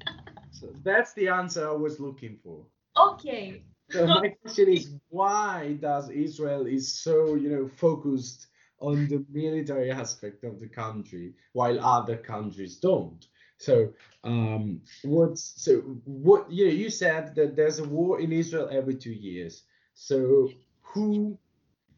so 0.51 0.67
that's 0.83 1.13
the 1.13 1.27
answer 1.27 1.67
I 1.67 1.73
was 1.73 1.99
looking 1.99 2.37
for. 2.43 2.65
Okay. 2.97 3.63
So 3.91 4.05
my 4.05 4.29
question 4.41 4.69
is, 4.69 4.91
why 5.09 5.77
does 5.79 6.09
Israel 6.09 6.67
is 6.67 6.93
so 6.93 7.35
you 7.35 7.49
know 7.49 7.67
focused 7.67 8.48
on 8.81 9.07
the 9.07 9.25
military 9.31 9.91
aspect 9.91 10.43
of 10.43 10.59
the 10.59 10.67
country 10.67 11.33
while 11.53 11.79
other 11.79 12.17
countries 12.17 12.77
don't? 12.77 13.27
So 13.57 13.93
um, 14.23 14.81
what's 15.03 15.53
so 15.57 15.79
what 16.05 16.49
you 16.51 16.67
know, 16.67 16.71
you 16.71 16.89
said 16.89 17.35
that 17.35 17.55
there's 17.55 17.79
a 17.79 17.83
war 17.83 18.21
in 18.21 18.31
Israel 18.31 18.69
every 18.71 18.95
two 18.95 19.11
years. 19.11 19.63
So 19.93 20.49
who 20.81 21.37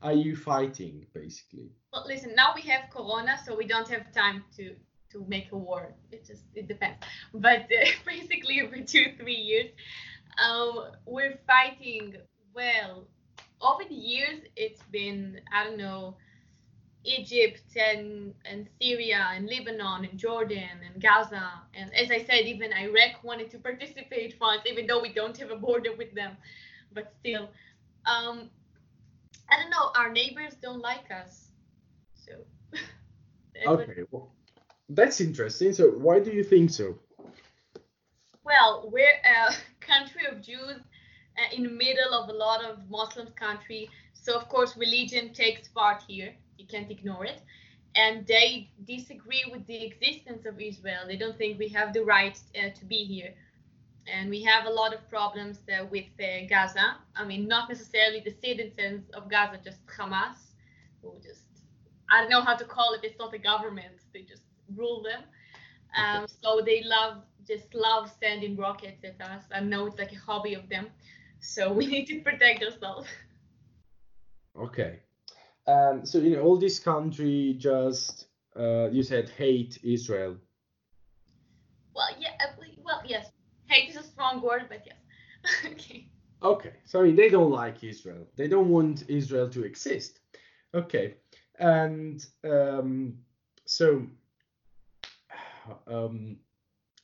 are 0.01 0.13
you 0.13 0.35
fighting 0.35 1.05
basically? 1.13 1.69
Well, 1.93 2.05
listen, 2.07 2.33
now 2.35 2.53
we 2.55 2.61
have 2.63 2.89
Corona, 2.89 3.37
so 3.45 3.55
we 3.55 3.67
don't 3.67 3.87
have 3.89 4.11
time 4.11 4.43
to 4.57 4.75
to 5.11 5.25
make 5.27 5.51
a 5.51 5.57
war. 5.57 5.93
It 6.11 6.25
just 6.25 6.43
it 6.55 6.67
depends. 6.67 6.97
But 7.33 7.61
uh, 7.61 7.85
basically, 8.05 8.61
every 8.61 8.83
two 8.83 9.13
three 9.19 9.35
years, 9.35 9.69
um, 10.43 10.91
we're 11.05 11.39
fighting. 11.45 12.15
Well, 12.53 13.07
over 13.61 13.83
the 13.87 13.95
years, 13.95 14.41
it's 14.55 14.81
been 14.91 15.41
I 15.53 15.63
don't 15.63 15.77
know. 15.77 16.17
Egypt 17.03 17.63
and, 17.75 18.33
and 18.45 18.67
Syria 18.79 19.27
and 19.33 19.47
Lebanon 19.47 20.05
and 20.05 20.19
Jordan 20.19 20.69
and 20.85 21.01
Gaza 21.01 21.51
and 21.73 21.93
as 21.95 22.11
I 22.11 22.23
said 22.23 22.45
even 22.45 22.71
Iraq 22.73 23.23
wanted 23.23 23.49
to 23.51 23.57
participate 23.57 24.35
once 24.39 24.61
even 24.65 24.85
though 24.87 25.01
we 25.01 25.11
don't 25.11 25.37
have 25.37 25.51
a 25.51 25.55
border 25.55 25.95
with 25.95 26.13
them 26.13 26.37
but 26.93 27.13
still 27.19 27.49
um, 28.05 28.49
I 29.51 29.57
don't 29.57 29.69
know. 29.69 29.91
Our 29.95 30.11
neighbors 30.11 30.55
don't 30.61 30.79
like 30.79 31.11
us. 31.11 31.49
So. 32.15 32.31
okay. 33.67 34.03
Well, 34.09 34.31
that's 34.89 35.19
interesting. 35.19 35.73
So 35.73 35.89
why 35.89 36.19
do 36.19 36.31
you 36.31 36.43
think 36.43 36.69
so? 36.69 36.97
Well, 38.43 38.89
we're 38.91 39.03
a 39.03 39.53
country 39.81 40.25
of 40.31 40.41
Jews 40.41 40.79
uh, 41.37 41.55
in 41.55 41.63
the 41.63 41.69
middle 41.69 42.13
of 42.13 42.29
a 42.29 42.33
lot 42.33 42.63
of 42.63 42.89
Muslim 42.89 43.27
country. 43.33 43.89
So 44.13 44.37
of 44.37 44.47
course 44.47 44.77
religion 44.77 45.33
takes 45.33 45.67
part 45.67 46.03
here. 46.07 46.33
You 46.61 46.67
can't 46.67 46.91
ignore 46.91 47.25
it. 47.25 47.41
And 47.95 48.25
they 48.25 48.69
disagree 48.85 49.43
with 49.51 49.65
the 49.67 49.83
existence 49.89 50.45
of 50.45 50.61
Israel. 50.61 51.01
They 51.07 51.17
don't 51.17 51.37
think 51.37 51.59
we 51.59 51.69
have 51.69 51.93
the 51.93 52.03
right 52.15 52.37
uh, 52.55 52.69
to 52.79 52.85
be 52.85 53.03
here 53.03 53.33
and 54.07 54.29
we 54.29 54.41
have 54.43 54.65
a 54.65 54.69
lot 54.69 54.93
of 54.93 55.07
problems 55.09 55.59
uh, 55.69 55.85
with 55.85 56.05
uh, 56.19 56.47
Gaza. 56.49 56.97
I 57.15 57.25
mean, 57.25 57.47
not 57.47 57.69
necessarily 57.69 58.21
the 58.23 58.33
citizens 58.41 59.09
of 59.11 59.29
Gaza, 59.29 59.59
just 59.63 59.85
Hamas, 59.87 60.37
who 61.01 61.13
just 61.23 61.45
I 62.11 62.21
don't 62.21 62.29
know 62.29 62.41
how 62.41 62.55
to 62.55 62.65
call 62.65 62.93
it. 62.93 63.01
It's 63.03 63.19
not 63.19 63.33
a 63.33 63.37
government; 63.37 63.95
they 64.13 64.21
just 64.21 64.43
rule 64.75 65.03
them. 65.03 65.23
Um, 65.97 66.25
so 66.41 66.61
they 66.65 66.83
love 66.83 67.23
just 67.47 67.73
love 67.73 68.11
sending 68.19 68.55
rockets 68.55 69.03
at 69.03 69.21
us. 69.21 69.43
I 69.53 69.61
know 69.61 69.87
it's 69.87 69.97
like 69.97 70.11
a 70.11 70.19
hobby 70.19 70.53
of 70.53 70.67
them. 70.69 70.87
So 71.39 71.71
we 71.71 71.85
need 71.93 72.05
to 72.07 72.21
protect 72.21 72.63
ourselves. 72.63 73.07
Okay. 74.59 74.99
Um, 75.67 76.05
so 76.05 76.17
you 76.17 76.35
know, 76.35 76.41
all 76.41 76.57
this 76.57 76.79
country 76.79 77.55
just 77.57 78.27
uh, 78.57 78.89
you 78.89 79.03
said 79.03 79.29
hate 79.29 79.79
Israel. 79.83 80.37
Well, 81.95 82.09
yeah. 82.19 82.29
Uh, 82.41 82.63
well, 82.83 83.01
yes 83.05 83.31
hate 83.71 83.89
is 83.89 83.95
a 83.95 84.03
strong 84.03 84.41
word, 84.41 84.65
but 84.69 84.85
yes. 84.85 84.97
okay. 85.71 86.07
Okay, 86.43 86.73
so 86.85 87.01
I 87.01 87.03
mean, 87.03 87.15
they 87.15 87.29
don't 87.29 87.51
like 87.51 87.83
Israel. 87.83 88.27
They 88.35 88.47
don't 88.47 88.69
want 88.69 89.03
Israel 89.07 89.47
to 89.49 89.63
exist. 89.63 90.19
Okay, 90.73 91.15
and 91.59 92.25
um, 92.43 93.17
so 93.65 94.05
um, 95.87 96.37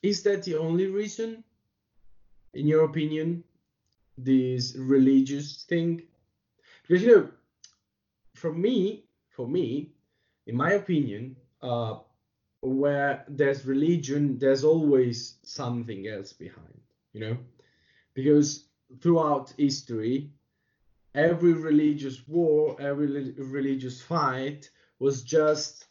is 0.02 0.22
that 0.24 0.42
the 0.42 0.56
only 0.56 0.86
reason, 0.86 1.44
in 2.54 2.66
your 2.66 2.84
opinion, 2.84 3.44
this 4.16 4.74
religious 4.76 5.64
thing? 5.68 6.02
Because 6.82 7.02
you 7.02 7.16
know, 7.16 7.28
for 8.38 8.52
me, 8.52 9.04
for 9.28 9.46
me, 9.48 9.92
in 10.46 10.56
my 10.56 10.72
opinion, 10.72 11.36
uh, 11.62 11.98
where 12.60 13.24
there's 13.28 13.66
religion, 13.66 14.38
there's 14.38 14.64
always 14.64 15.38
something 15.42 16.06
else 16.08 16.32
behind, 16.32 16.80
you 17.12 17.20
know? 17.20 17.36
Because 18.14 18.64
throughout 19.00 19.52
history, 19.58 20.30
every 21.14 21.52
religious 21.52 22.26
war, 22.26 22.76
every 22.80 23.32
religious 23.32 24.00
fight 24.00 24.70
was 24.98 25.22
just, 25.22 25.86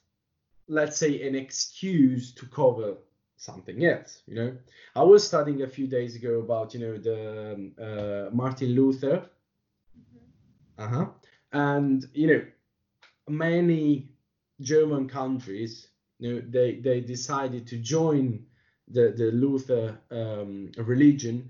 let's 0.68 0.98
say, 0.98 1.28
an 1.28 1.36
excuse 1.36 2.34
to 2.34 2.46
cover 2.48 2.98
something 3.38 3.86
else, 3.86 4.24
you 4.26 4.36
know? 4.36 4.58
I 4.96 5.04
was 5.04 5.26
studying 5.26 5.62
a 5.62 5.68
few 5.68 5.88
days 5.88 6.16
ago 6.16 6.40
about, 6.40 6.74
you 6.74 6.80
know, 6.80 6.98
the 6.98 7.54
um, 7.54 7.72
uh, 7.80 8.36
Martin 8.36 8.70
Luther. 8.70 9.30
Mm-hmm. 9.98 10.84
Uh 10.84 10.88
huh. 10.88 11.06
And, 11.52 12.06
you 12.14 12.28
know, 12.28 12.46
many 13.28 14.10
German 14.62 15.08
countries 15.08 15.88
you 16.20 16.34
know, 16.34 16.42
they 16.50 16.76
they 16.76 17.02
decided 17.02 17.68
to 17.68 17.78
join 17.78 18.46
the 18.88 19.14
the 19.16 19.32
Luther 19.32 20.00
um, 20.12 20.72
religion 20.78 21.50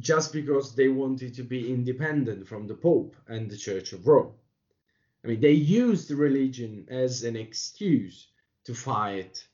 just 0.00 0.32
because 0.32 0.74
they 0.74 0.88
wanted 0.88 1.34
to 1.34 1.42
be 1.42 1.72
independent 1.72 2.46
from 2.46 2.66
the 2.66 2.74
Pope 2.74 3.16
and 3.26 3.50
the 3.50 3.56
Church 3.56 3.92
of 3.92 4.06
Rome. 4.06 4.32
I 5.24 5.28
mean, 5.28 5.40
they 5.40 5.52
used 5.52 6.10
religion 6.10 6.86
as 6.88 7.24
an 7.24 7.36
excuse 7.36 8.28
to 8.64 8.74
fight. 8.74 9.46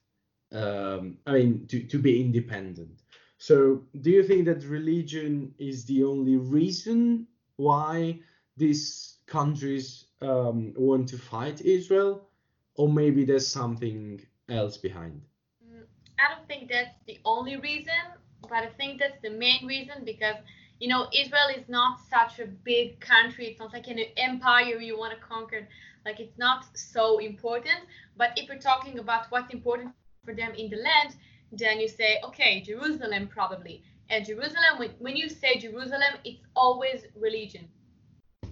Um, 0.52 1.18
I 1.26 1.32
mean, 1.32 1.66
to 1.68 1.82
to 1.82 1.98
be 1.98 2.20
independent. 2.20 3.02
So, 3.38 3.82
do 4.00 4.10
you 4.10 4.22
think 4.22 4.46
that 4.46 4.64
religion 4.64 5.54
is 5.58 5.84
the 5.84 6.04
only 6.04 6.36
reason 6.36 7.26
why 7.56 8.20
these 8.56 9.13
countries 9.26 10.06
um, 10.20 10.72
want 10.76 11.08
to 11.08 11.18
fight 11.18 11.60
Israel, 11.60 12.28
or 12.76 12.88
maybe 12.88 13.24
there's 13.24 13.46
something 13.46 14.20
else 14.48 14.76
behind? 14.76 15.22
Mm, 15.64 15.84
I 16.18 16.34
don't 16.34 16.46
think 16.46 16.70
that's 16.70 16.96
the 17.06 17.18
only 17.24 17.56
reason, 17.56 18.02
but 18.42 18.58
I 18.58 18.68
think 18.78 19.00
that's 19.00 19.20
the 19.22 19.30
main 19.30 19.66
reason 19.66 20.04
because 20.04 20.36
you 20.80 20.88
know 20.88 21.08
Israel 21.14 21.48
is 21.56 21.68
not 21.68 21.98
such 22.10 22.40
a 22.40 22.46
big 22.46 23.00
country. 23.00 23.46
It's 23.46 23.60
not 23.60 23.72
like 23.72 23.88
an 23.88 24.00
empire 24.16 24.80
you 24.80 24.98
want 24.98 25.14
to 25.14 25.20
conquer. 25.24 25.68
Like 26.04 26.20
it's 26.20 26.38
not 26.38 26.66
so 26.76 27.18
important. 27.18 27.80
But 28.16 28.30
if 28.36 28.48
we're 28.48 28.58
talking 28.58 28.98
about 28.98 29.30
what's 29.30 29.52
important 29.52 29.94
for 30.24 30.34
them 30.34 30.52
in 30.54 30.68
the 30.70 30.76
land, 30.76 31.16
then 31.52 31.80
you 31.80 31.88
say, 31.88 32.18
okay, 32.24 32.60
Jerusalem 32.60 33.28
probably. 33.28 33.82
And 34.10 34.24
Jerusalem, 34.24 34.78
when, 34.78 34.90
when 34.98 35.16
you 35.16 35.28
say 35.28 35.58
Jerusalem, 35.58 36.18
it's 36.24 36.42
always 36.54 37.04
religion. 37.18 37.68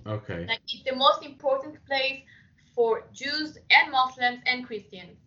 Okay. 0.07 0.47
Like 0.47 0.61
it's 0.69 0.85
the 0.85 0.97
most 0.97 1.23
important 1.25 1.85
place 1.87 2.23
for 2.75 3.05
Jews 3.13 3.59
and 3.71 3.93
Muslims 3.93 4.41
and 4.47 4.67
Christians. 4.67 5.19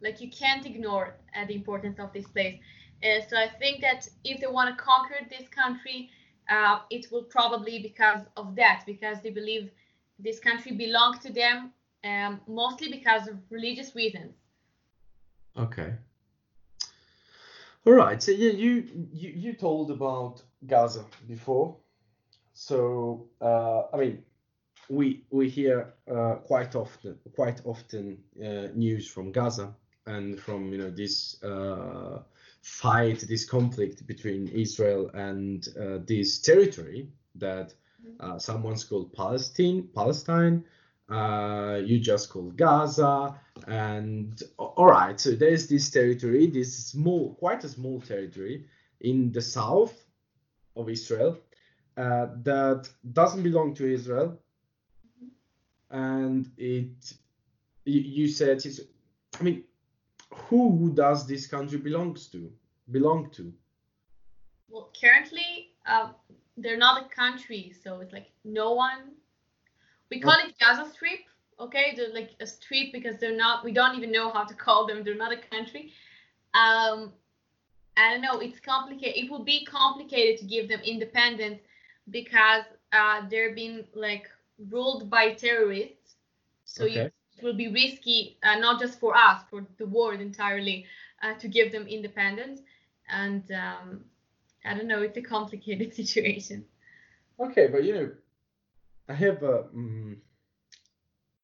Like 0.00 0.20
you 0.20 0.30
can't 0.30 0.64
ignore 0.66 1.16
uh, 1.36 1.46
the 1.46 1.54
importance 1.54 1.98
of 1.98 2.12
this 2.12 2.26
place. 2.26 2.58
Uh, 3.02 3.20
so 3.28 3.36
I 3.36 3.48
think 3.48 3.80
that 3.80 4.08
if 4.24 4.40
they 4.40 4.46
want 4.46 4.76
to 4.76 4.82
conquer 4.82 5.16
this 5.30 5.48
country, 5.48 6.10
uh, 6.48 6.80
it 6.90 7.06
will 7.12 7.24
probably 7.24 7.80
because 7.80 8.22
of 8.36 8.56
that, 8.56 8.82
because 8.86 9.20
they 9.22 9.30
believe 9.30 9.70
this 10.18 10.40
country 10.40 10.72
belongs 10.72 11.18
to 11.20 11.32
them, 11.32 11.72
um, 12.04 12.40
mostly 12.48 12.90
because 12.90 13.28
of 13.28 13.36
religious 13.50 13.94
reasons. 13.94 14.34
Okay. 15.56 15.94
All 17.86 17.92
right. 17.92 18.22
So 18.22 18.32
yeah, 18.32 18.50
you 18.50 18.84
you, 19.12 19.30
you 19.30 19.52
told 19.54 19.90
about 19.90 20.42
Gaza 20.66 21.04
before. 21.26 21.76
So 22.58 23.28
uh, 23.40 23.82
I 23.92 23.96
mean, 23.96 24.24
we 24.90 25.22
we 25.30 25.48
hear 25.48 25.94
uh, 26.10 26.34
quite 26.44 26.74
often 26.74 27.16
quite 27.32 27.60
often 27.64 28.18
uh, 28.42 28.74
news 28.74 29.06
from 29.06 29.30
Gaza 29.30 29.72
and 30.06 30.40
from 30.40 30.72
you 30.72 30.78
know 30.78 30.90
this 30.90 31.38
fight, 32.62 33.20
this 33.28 33.44
conflict 33.44 34.06
between 34.08 34.48
Israel 34.48 35.08
and 35.14 35.68
this 36.04 36.40
territory 36.40 37.08
that 37.36 37.74
uh, 38.18 38.38
someone's 38.40 38.82
called 38.82 39.12
Palestine, 39.12 39.88
Palestine. 39.94 40.64
Uh, 41.08 41.80
you 41.84 42.00
just 42.00 42.28
call 42.28 42.50
Gaza, 42.50 43.38
and 43.68 44.42
all 44.58 44.86
right. 44.86 45.18
So 45.20 45.30
there's 45.30 45.68
this 45.68 45.90
territory, 45.90 46.48
this 46.48 46.76
small, 46.86 47.34
quite 47.36 47.62
a 47.62 47.68
small 47.68 48.00
territory 48.00 48.66
in 49.00 49.30
the 49.30 49.40
south 49.40 49.94
of 50.74 50.88
Israel 50.88 51.38
uh, 51.98 52.28
that 52.44 52.88
doesn't 53.12 53.42
belong 53.42 53.74
to 53.74 53.92
Israel, 53.92 54.38
and 55.90 56.48
it 56.56 57.12
you, 57.84 58.00
you 58.00 58.28
said 58.28 58.64
it's. 58.64 58.80
I 59.38 59.42
mean, 59.42 59.64
who 60.32 60.92
does 60.94 61.26
this 61.26 61.48
country 61.48 61.78
belongs 61.78 62.28
to? 62.28 62.52
Belong 62.92 63.30
to? 63.32 63.52
Well, 64.68 64.90
currently, 65.00 65.70
um, 65.86 66.14
they're 66.56 66.78
not 66.78 67.04
a 67.04 67.08
country, 67.08 67.74
so 67.82 67.98
it's 68.00 68.12
like 68.12 68.30
no 68.44 68.74
one. 68.74 69.14
We 70.08 70.20
call 70.20 70.36
it 70.46 70.54
Gaza 70.60 70.88
Strip, 70.92 71.20
okay? 71.58 71.94
They're 71.96 72.14
like 72.14 72.30
a 72.40 72.46
strip 72.46 72.92
because 72.92 73.18
they're 73.18 73.36
not. 73.36 73.64
We 73.64 73.72
don't 73.72 73.96
even 73.96 74.12
know 74.12 74.30
how 74.30 74.44
to 74.44 74.54
call 74.54 74.86
them. 74.86 75.02
They're 75.02 75.16
not 75.16 75.32
a 75.32 75.40
country. 75.50 75.92
Um, 76.54 77.12
I 77.96 78.12
don't 78.12 78.22
know. 78.22 78.38
It's 78.38 78.60
complicated. 78.60 79.24
It 79.24 79.30
will 79.30 79.44
be 79.44 79.64
complicated 79.64 80.38
to 80.38 80.46
give 80.46 80.68
them 80.68 80.80
independence 80.84 81.60
because 82.10 82.64
uh, 82.92 83.22
they're 83.28 83.54
being 83.54 83.84
like 83.94 84.28
ruled 84.70 85.10
by 85.10 85.34
terrorists. 85.34 86.16
So 86.64 86.84
Okay. 86.84 86.94
you, 86.94 87.10
it 87.36 87.42
will 87.44 87.54
be 87.54 87.68
risky, 87.68 88.38
uh, 88.42 88.58
not 88.58 88.80
just 88.80 88.98
for 89.00 89.16
us, 89.16 89.42
for 89.50 89.66
the 89.78 89.86
world 89.86 90.20
entirely, 90.20 90.86
uh, 91.22 91.34
to 91.34 91.48
give 91.48 91.72
them 91.72 91.86
independence. 91.86 92.60
And 93.08 93.50
um, 93.52 94.04
I 94.64 94.74
don't 94.74 94.88
know. 94.88 95.02
It's 95.02 95.16
a 95.16 95.22
complicated 95.22 95.94
situation. 96.00 96.64
Okay, 97.40 97.68
but 97.68 97.84
you 97.84 97.94
know, 97.94 98.10
I 99.08 99.14
have 99.14 99.42
a 99.42 99.64
mm, 99.74 100.16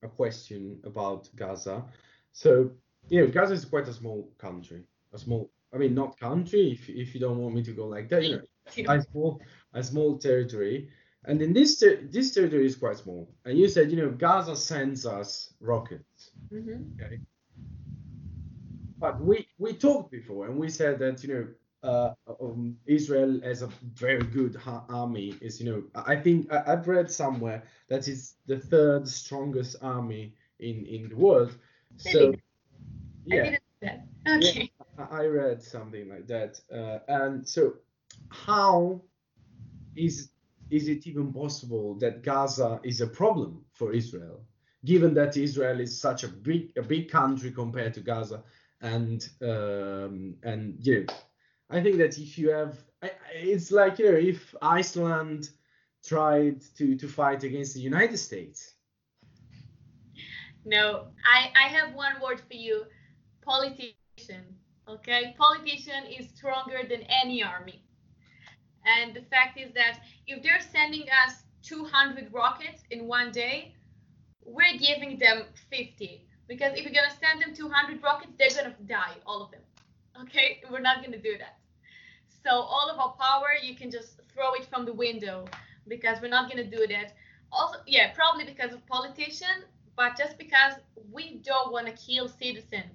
a 0.03 0.09
question 0.09 0.81
about 0.85 1.29
Gaza. 1.37 1.85
So 2.33 2.71
you 3.09 3.21
know, 3.21 3.31
Gaza 3.31 3.55
is 3.55 3.65
quite 3.65 3.89
a 3.89 3.93
small 3.93 4.31
country. 4.39 4.85
A 5.13 5.19
small, 5.19 5.51
I 5.73 5.79
mean, 5.79 5.95
not 5.95 6.19
country. 6.19 6.73
If 6.73 6.89
if 6.89 7.15
you 7.15 7.21
don't 7.21 7.39
want 7.39 7.55
me 7.55 7.63
to 7.65 7.73
go 7.73 7.87
like 7.87 8.09
that, 8.11 8.25
you 8.25 8.37
know, 8.37 8.43
a 8.89 9.03
small 9.03 9.41
a 9.73 9.83
small 9.83 10.19
territory. 10.19 10.89
And 11.27 11.41
in 11.41 11.53
this 11.53 11.79
ter- 11.79 12.03
this 12.11 12.35
territory 12.35 12.67
is 12.67 12.77
quite 12.77 12.99
small. 12.99 13.35
And 13.45 13.59
you 13.59 13.69
said, 13.69 13.91
you 13.91 13.97
know, 13.97 14.11
Gaza 14.11 14.57
sends 14.57 15.07
us 15.07 15.55
rockets. 15.61 16.31
Mhm. 16.53 16.85
Okay. 17.01 17.21
But 18.99 19.21
we 19.21 19.47
we 19.59 19.73
talked 19.75 20.11
before, 20.11 20.47
and 20.47 20.59
we 20.59 20.69
said 20.69 20.99
that 21.01 21.23
you 21.25 21.35
know. 21.35 21.47
Uh, 21.85 22.15
um, 22.41 22.79
Israel 22.87 23.39
has 23.43 23.61
a 23.61 23.67
very 23.93 24.23
good 24.25 24.55
ha- 24.57 24.87
army. 24.89 25.35
Is 25.43 25.61
you 25.61 25.71
know 25.71 25.83
I 25.95 26.17
think 26.17 26.51
I, 26.51 26.73
I've 26.73 26.89
read 26.89 27.11
somewhere 27.11 27.63
that 27.89 28.09
it's 28.09 28.37
the 28.47 28.59
third 28.59 29.07
strongest 29.07 29.77
army 29.83 30.33
in 30.61 30.87
in 30.87 31.11
the 31.11 31.17
world. 31.17 31.59
So 31.99 32.33
yeah, 33.27 33.43
didn't 33.43 33.53
know 33.53 33.59
that. 33.83 34.07
Okay. 34.49 34.71
I 34.99 35.25
I 35.25 35.27
read 35.27 35.63
something 35.63 36.09
like 36.09 36.27
that. 36.29 36.61
Uh, 36.73 37.01
and 37.09 37.47
so, 37.47 37.75
how 38.47 39.01
is 39.97 40.31
is 40.71 40.89
it 40.89 41.07
even 41.07 41.33
possible 41.33 41.95
that 41.99 42.23
Gaza 42.23 42.81
is 42.83 43.01
a 43.01 43.07
problem 43.07 43.65
for 43.75 43.93
Israel, 43.93 44.41
given 44.85 45.15
that 45.15 45.37
Israel 45.37 45.79
is 45.81 46.01
such 46.01 46.25
a 46.25 46.29
big 46.29 46.73
a 46.77 46.83
big 46.83 47.11
country 47.11 47.51
compared 47.51 47.95
to 47.95 48.01
Gaza, 48.01 48.43
and 48.81 49.29
um, 49.43 50.35
and 50.43 50.77
you 50.81 51.01
know, 51.01 51.15
I 51.71 51.83
think 51.83 51.99
that 51.99 52.19
if 52.19 52.39
you 52.39 52.51
have, 52.51 52.79
it's 53.35 53.71
like 53.71 53.99
you 53.99 54.11
know, 54.11 54.19
if 54.19 54.55
Iceland 54.61 55.51
tried 56.05 56.61
to 56.79 56.97
to 56.97 57.09
fight 57.09 57.45
against 57.45 57.75
the 57.75 57.81
United 57.81 58.19
States. 58.19 58.75
No, 60.67 61.09
I, 61.27 61.53
I 61.63 61.69
have 61.69 61.95
one 61.95 62.15
word 62.23 62.41
for 62.41 62.55
you 62.55 62.85
politician. 63.43 64.45
Okay? 64.89 65.35
Politician 65.39 66.05
is 66.07 66.29
stronger 66.31 66.81
than 66.89 67.03
any 67.03 67.43
army. 67.43 67.84
And 68.87 69.15
the 69.15 69.23
fact 69.23 69.59
is 69.59 69.73
that 69.75 70.01
if 70.27 70.43
they're 70.43 70.61
sending 70.73 71.07
us 71.27 71.43
200 71.63 72.33
rockets 72.33 72.83
in 72.91 73.07
one 73.07 73.33
day, 73.33 73.75
we're 74.45 74.77
giving 74.79 75.19
them 75.19 75.45
50. 75.71 76.27
Because 76.47 76.73
if 76.75 76.85
you're 76.85 76.93
going 76.93 77.11
to 77.11 77.17
send 77.17 77.43
them 77.43 77.55
200 77.55 78.03
rockets, 78.03 78.33
they're 78.39 78.63
going 78.63 78.75
to 78.75 78.83
die, 78.83 79.15
all 79.27 79.43
of 79.43 79.51
them. 79.51 79.63
Okay? 80.23 80.61
We're 80.71 80.81
not 80.81 80.99
going 81.01 81.13
to 81.13 81.21
do 81.21 81.39
that. 81.39 81.59
So 82.45 82.51
all 82.51 82.91
of 82.91 82.99
our 82.99 83.15
power, 83.19 83.49
you 83.63 83.75
can 83.75 83.91
just 83.91 84.21
throw 84.35 84.53
it 84.55 84.67
from 84.67 84.85
the 84.85 84.93
window 84.93 85.47
because 85.89 86.21
we're 86.21 86.29
not 86.29 86.51
going 86.51 86.63
to 86.69 86.77
do 86.77 86.87
that. 86.89 87.15
Also, 87.51 87.79
yeah, 87.87 88.13
probably 88.13 88.45
because 88.45 88.73
of 88.73 88.85
politician, 88.87 89.65
but 89.97 90.17
just 90.19 90.37
because 90.37 90.75
we 91.11 91.41
don't 91.45 91.73
want 91.73 91.87
to 91.87 91.93
kill 91.93 92.29
citizens. 92.29 92.93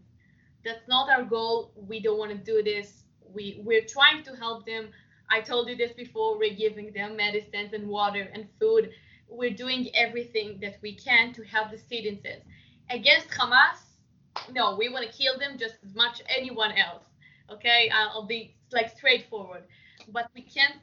That's 0.65 0.87
not 0.87 1.09
our 1.09 1.23
goal. 1.23 1.71
We 1.75 1.99
don't 2.01 2.19
want 2.19 2.31
to 2.31 2.37
do 2.37 2.61
this. 2.61 3.03
We 3.33 3.61
we're 3.63 3.85
trying 3.85 4.23
to 4.23 4.35
help 4.35 4.65
them. 4.65 4.89
I 5.30 5.41
told 5.41 5.69
you 5.69 5.75
this 5.75 5.93
before. 5.93 6.38
We're 6.38 6.55
giving 6.55 6.91
them 6.93 7.15
medicines 7.17 7.73
and 7.73 7.88
water 7.88 8.27
and 8.34 8.47
food. 8.59 8.91
We're 9.27 9.51
doing 9.55 9.89
everything 9.95 10.59
that 10.61 10.77
we 10.82 10.95
can 10.95 11.34
to 11.34 11.43
help 11.43 11.71
the 11.71 11.77
citizens. 11.77 12.43
Against 12.89 13.30
Hamas, 13.30 13.80
no, 14.51 14.75
we 14.75 14.89
want 14.89 15.05
to 15.09 15.17
kill 15.17 15.38
them 15.38 15.57
just 15.57 15.75
as 15.86 15.95
much 15.95 16.21
as 16.21 16.25
anyone 16.36 16.71
else. 16.73 17.03
Okay, 17.51 17.89
I'll 17.93 18.25
be 18.25 18.55
like 18.71 18.89
straightforward. 18.95 19.63
But 20.11 20.30
we 20.36 20.41
can't 20.41 20.75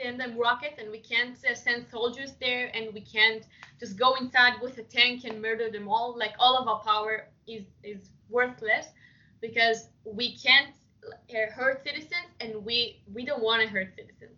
send 0.00 0.20
them 0.20 0.36
rockets 0.38 0.78
and 0.78 0.90
we 0.90 0.98
can't 0.98 1.36
uh, 1.50 1.54
send 1.54 1.86
soldiers 1.90 2.34
there 2.40 2.70
and 2.74 2.92
we 2.94 3.00
can't 3.00 3.44
just 3.78 3.98
go 3.98 4.14
inside 4.14 4.54
with 4.62 4.78
a 4.78 4.82
tank 4.82 5.24
and 5.24 5.40
murder 5.42 5.70
them 5.70 5.88
all. 5.88 6.16
Like 6.16 6.34
all 6.38 6.56
of 6.56 6.68
our 6.68 6.80
power 6.82 7.28
is 7.46 7.64
is 7.82 8.10
worthless 8.30 8.86
because 9.40 9.88
we 10.04 10.36
can't 10.36 10.74
hurt 11.54 11.82
citizens 11.84 12.30
and 12.40 12.64
we 12.64 13.02
we 13.12 13.24
don't 13.24 13.42
want 13.42 13.62
to 13.62 13.68
hurt 13.68 13.88
citizens. 13.96 14.36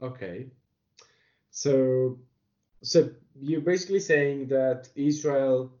Okay. 0.00 0.46
So, 1.50 2.18
so 2.82 3.10
you're 3.40 3.60
basically 3.60 4.00
saying 4.00 4.48
that 4.48 4.88
Israel 4.94 5.72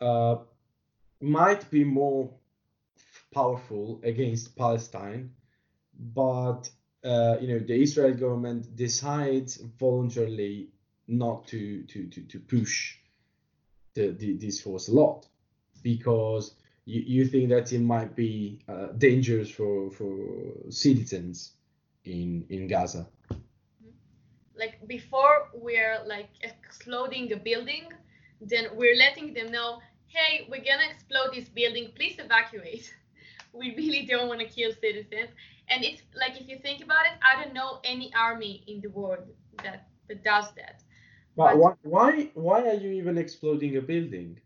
uh, 0.00 0.36
might 1.20 1.70
be 1.70 1.84
more 1.84 2.30
powerful 3.32 4.00
against 4.02 4.56
Palestine, 4.56 5.30
but 5.96 6.68
uh, 7.04 7.36
you 7.40 7.48
know 7.48 7.58
the 7.60 7.80
Israel 7.80 8.14
government 8.14 8.74
decides 8.74 9.56
voluntarily 9.78 10.70
not 11.06 11.46
to 11.48 11.82
to 11.84 12.08
to, 12.08 12.22
to 12.22 12.40
push 12.40 12.96
the, 13.94 14.10
the 14.10 14.32
this 14.34 14.60
force 14.60 14.88
a 14.88 14.92
lot 14.92 15.26
because 15.82 16.54
you, 16.84 17.02
you 17.06 17.24
think 17.26 17.50
that 17.50 17.72
it 17.72 17.80
might 17.80 18.14
be 18.16 18.60
uh, 18.68 18.88
dangerous 18.98 19.50
for 19.50 19.90
for 19.90 20.16
citizens 20.70 21.52
in 22.04 22.44
in 22.50 22.66
Gaza. 22.68 23.06
Like 24.56 24.86
before 24.86 25.48
we're 25.54 25.98
like 26.06 26.30
exploding 26.42 27.32
a 27.32 27.36
building, 27.36 27.88
then 28.40 28.66
we're 28.74 28.96
letting 28.96 29.34
them 29.34 29.50
know, 29.50 29.80
hey, 30.06 30.46
we're 30.50 30.64
gonna 30.64 30.88
explode 30.90 31.34
this 31.34 31.48
building. 31.48 31.92
Please 31.96 32.16
evacuate. 32.18 32.92
We 33.54 33.74
really 33.76 34.06
don't 34.06 34.28
want 34.28 34.40
to 34.40 34.46
kill 34.46 34.72
citizens. 34.80 35.30
And 35.68 35.84
it's 35.84 36.02
like 36.16 36.40
if 36.40 36.48
you 36.48 36.58
think 36.58 36.82
about 36.82 37.04
it, 37.04 37.12
I 37.20 37.42
don't 37.44 37.52
know 37.52 37.80
any 37.84 38.10
army 38.14 38.64
in 38.66 38.80
the 38.80 38.88
world 38.88 39.28
that 39.62 39.88
that 40.08 40.24
does 40.24 40.46
that. 40.56 40.82
But 41.36 41.54
But- 41.54 41.58
why, 41.58 41.72
why 41.82 42.30
why 42.34 42.68
are 42.68 42.74
you 42.74 42.90
even 42.92 43.18
exploding 43.18 43.76
a 43.76 43.82
building? 43.82 44.40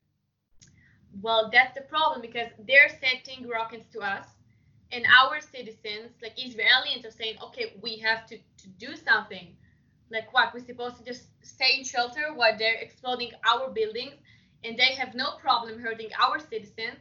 Well, 1.22 1.50
that's 1.52 1.74
the 1.74 1.80
problem 1.82 2.20
because 2.20 2.48
they're 2.66 2.90
setting 3.00 3.48
rockets 3.48 3.86
to 3.92 4.00
us, 4.00 4.26
and 4.92 5.04
our 5.06 5.40
citizens, 5.40 6.12
like 6.22 6.36
Israelis, 6.36 7.06
are 7.06 7.10
saying, 7.10 7.36
okay, 7.42 7.74
we 7.80 7.96
have 7.98 8.26
to, 8.26 8.36
to 8.36 8.68
do 8.78 8.94
something. 8.96 9.56
Like 10.10 10.32
what? 10.32 10.52
We're 10.52 10.64
supposed 10.64 10.98
to 10.98 11.04
just 11.04 11.24
stay 11.42 11.78
in 11.78 11.84
shelter 11.84 12.32
while 12.34 12.56
they're 12.58 12.76
exploding 12.76 13.32
our 13.46 13.70
buildings, 13.70 14.14
and 14.62 14.78
they 14.78 14.94
have 14.94 15.14
no 15.14 15.36
problem 15.40 15.80
hurting 15.80 16.10
our 16.20 16.38
citizens. 16.38 16.98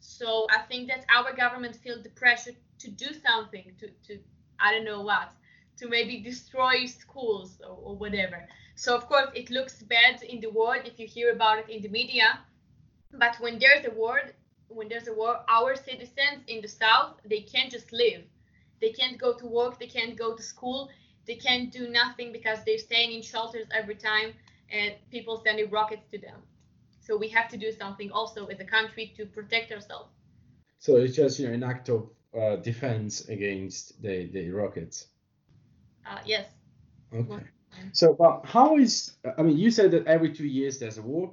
So 0.00 0.46
I 0.50 0.62
think 0.62 0.88
that 0.88 1.04
our 1.14 1.34
government 1.34 1.76
feels 1.76 2.02
the 2.02 2.10
pressure 2.10 2.52
to 2.78 2.90
do 2.90 3.08
something, 3.26 3.72
to, 3.78 3.88
to 4.08 4.18
I 4.58 4.72
don't 4.72 4.84
know 4.84 5.02
what, 5.02 5.30
to 5.78 5.88
maybe 5.88 6.20
destroy 6.20 6.86
schools 6.86 7.60
or, 7.62 7.76
or 7.82 7.96
whatever. 7.96 8.48
So 8.74 8.96
of 8.96 9.06
course 9.06 9.28
it 9.34 9.50
looks 9.50 9.82
bad 9.82 10.22
in 10.22 10.40
the 10.40 10.50
world 10.50 10.82
if 10.86 10.98
you 10.98 11.06
hear 11.06 11.32
about 11.32 11.58
it 11.58 11.68
in 11.68 11.82
the 11.82 11.88
media 11.88 12.40
but 13.12 13.36
when 13.40 13.58
there's 13.58 13.84
a 13.86 13.90
war, 13.90 14.20
when 14.68 14.88
there's 14.88 15.08
a 15.08 15.14
war, 15.14 15.40
our 15.48 15.74
citizens 15.76 16.44
in 16.46 16.60
the 16.60 16.68
south 16.68 17.16
they 17.24 17.40
can't 17.40 17.70
just 17.70 17.92
live. 17.92 18.22
They 18.80 18.92
can't 18.92 19.18
go 19.18 19.34
to 19.34 19.46
work. 19.46 19.78
They 19.78 19.86
can't 19.86 20.16
go 20.16 20.34
to 20.34 20.42
school. 20.42 20.88
They 21.26 21.34
can't 21.34 21.70
do 21.70 21.88
nothing 21.88 22.32
because 22.32 22.64
they're 22.64 22.78
staying 22.78 23.12
in 23.12 23.22
shelters 23.22 23.66
every 23.72 23.94
time, 23.94 24.32
and 24.70 24.94
people 25.10 25.42
sending 25.44 25.70
rockets 25.70 26.06
to 26.12 26.18
them. 26.18 26.40
So 27.00 27.16
we 27.16 27.28
have 27.28 27.48
to 27.50 27.56
do 27.56 27.72
something 27.72 28.10
also 28.10 28.46
as 28.46 28.60
a 28.60 28.64
country 28.64 29.12
to 29.16 29.26
protect 29.26 29.72
ourselves. 29.72 30.10
So 30.78 30.96
it's 30.96 31.14
just 31.14 31.38
you 31.38 31.48
know 31.48 31.54
an 31.54 31.62
act 31.62 31.88
of 31.88 32.10
uh, 32.38 32.56
defense 32.56 33.28
against 33.28 34.00
the 34.02 34.26
the 34.32 34.50
rockets. 34.50 35.08
Uh, 36.06 36.18
yes. 36.24 36.46
Okay. 37.12 37.44
So, 37.92 38.14
but 38.14 38.44
how 38.44 38.76
is 38.78 39.16
I 39.38 39.42
mean, 39.42 39.58
you 39.58 39.70
said 39.70 39.90
that 39.92 40.06
every 40.06 40.32
two 40.32 40.46
years 40.46 40.78
there's 40.78 40.98
a 40.98 41.02
war, 41.02 41.32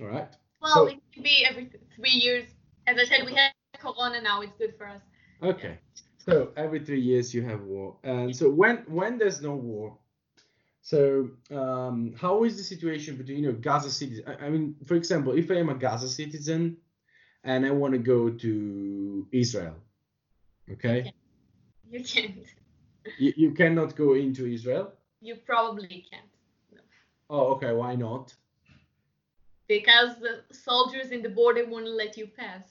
all 0.00 0.06
right? 0.06 0.34
Well, 0.60 0.74
So- 0.74 0.86
it 0.86 1.00
could 1.14 1.22
be 1.24 1.44
every 1.48 1.70
three 1.96 2.10
years. 2.10 2.44
As 2.86 2.98
I 2.98 3.04
said, 3.04 3.24
we 3.24 3.34
have 3.34 3.52
Corona 3.78 4.20
now. 4.20 4.40
It's 4.42 4.56
good 4.58 4.74
for 4.76 4.86
us. 4.88 5.00
Okay. 5.42 5.78
So 6.18 6.52
every 6.56 6.80
three 6.84 7.00
years 7.00 7.32
you 7.34 7.42
have 7.42 7.62
war, 7.62 7.96
and 8.04 8.34
so 8.36 8.50
when 8.50 8.78
when 8.88 9.16
there's 9.18 9.40
no 9.40 9.54
war, 9.54 9.96
So, 10.82 11.28
um, 11.50 12.14
how 12.24 12.44
is 12.44 12.56
the 12.56 12.62
situation 12.74 13.16
between 13.16 13.38
you 13.42 13.46
know 13.52 13.58
Gaza 13.68 13.90
cities? 13.90 14.20
I, 14.26 14.46
I 14.46 14.50
mean, 14.50 14.76
for 14.88 14.94
example, 14.96 15.32
if 15.42 15.50
I 15.50 15.56
am 15.64 15.68
a 15.68 15.74
Gaza 15.74 16.08
citizen 16.08 16.76
and 17.44 17.66
I 17.66 17.70
want 17.70 17.92
to 17.92 17.98
go 18.14 18.30
to 18.30 18.52
Israel, 19.32 19.76
okay, 20.74 21.12
You 21.90 22.00
can't. 22.12 22.46
you, 23.18 23.32
you 23.36 23.50
cannot 23.52 23.94
go 23.96 24.14
into 24.14 24.42
Israel. 24.46 24.92
You 25.20 25.36
probably 25.50 26.06
can't. 26.10 26.32
Oh, 27.28 27.44
okay. 27.54 27.72
Why 27.72 27.94
not? 27.94 28.34
Because 29.70 30.16
the 30.16 30.42
soldiers 30.52 31.12
in 31.12 31.22
the 31.22 31.28
border 31.28 31.64
won't 31.64 31.86
let 31.86 32.16
you 32.16 32.26
pass. 32.26 32.64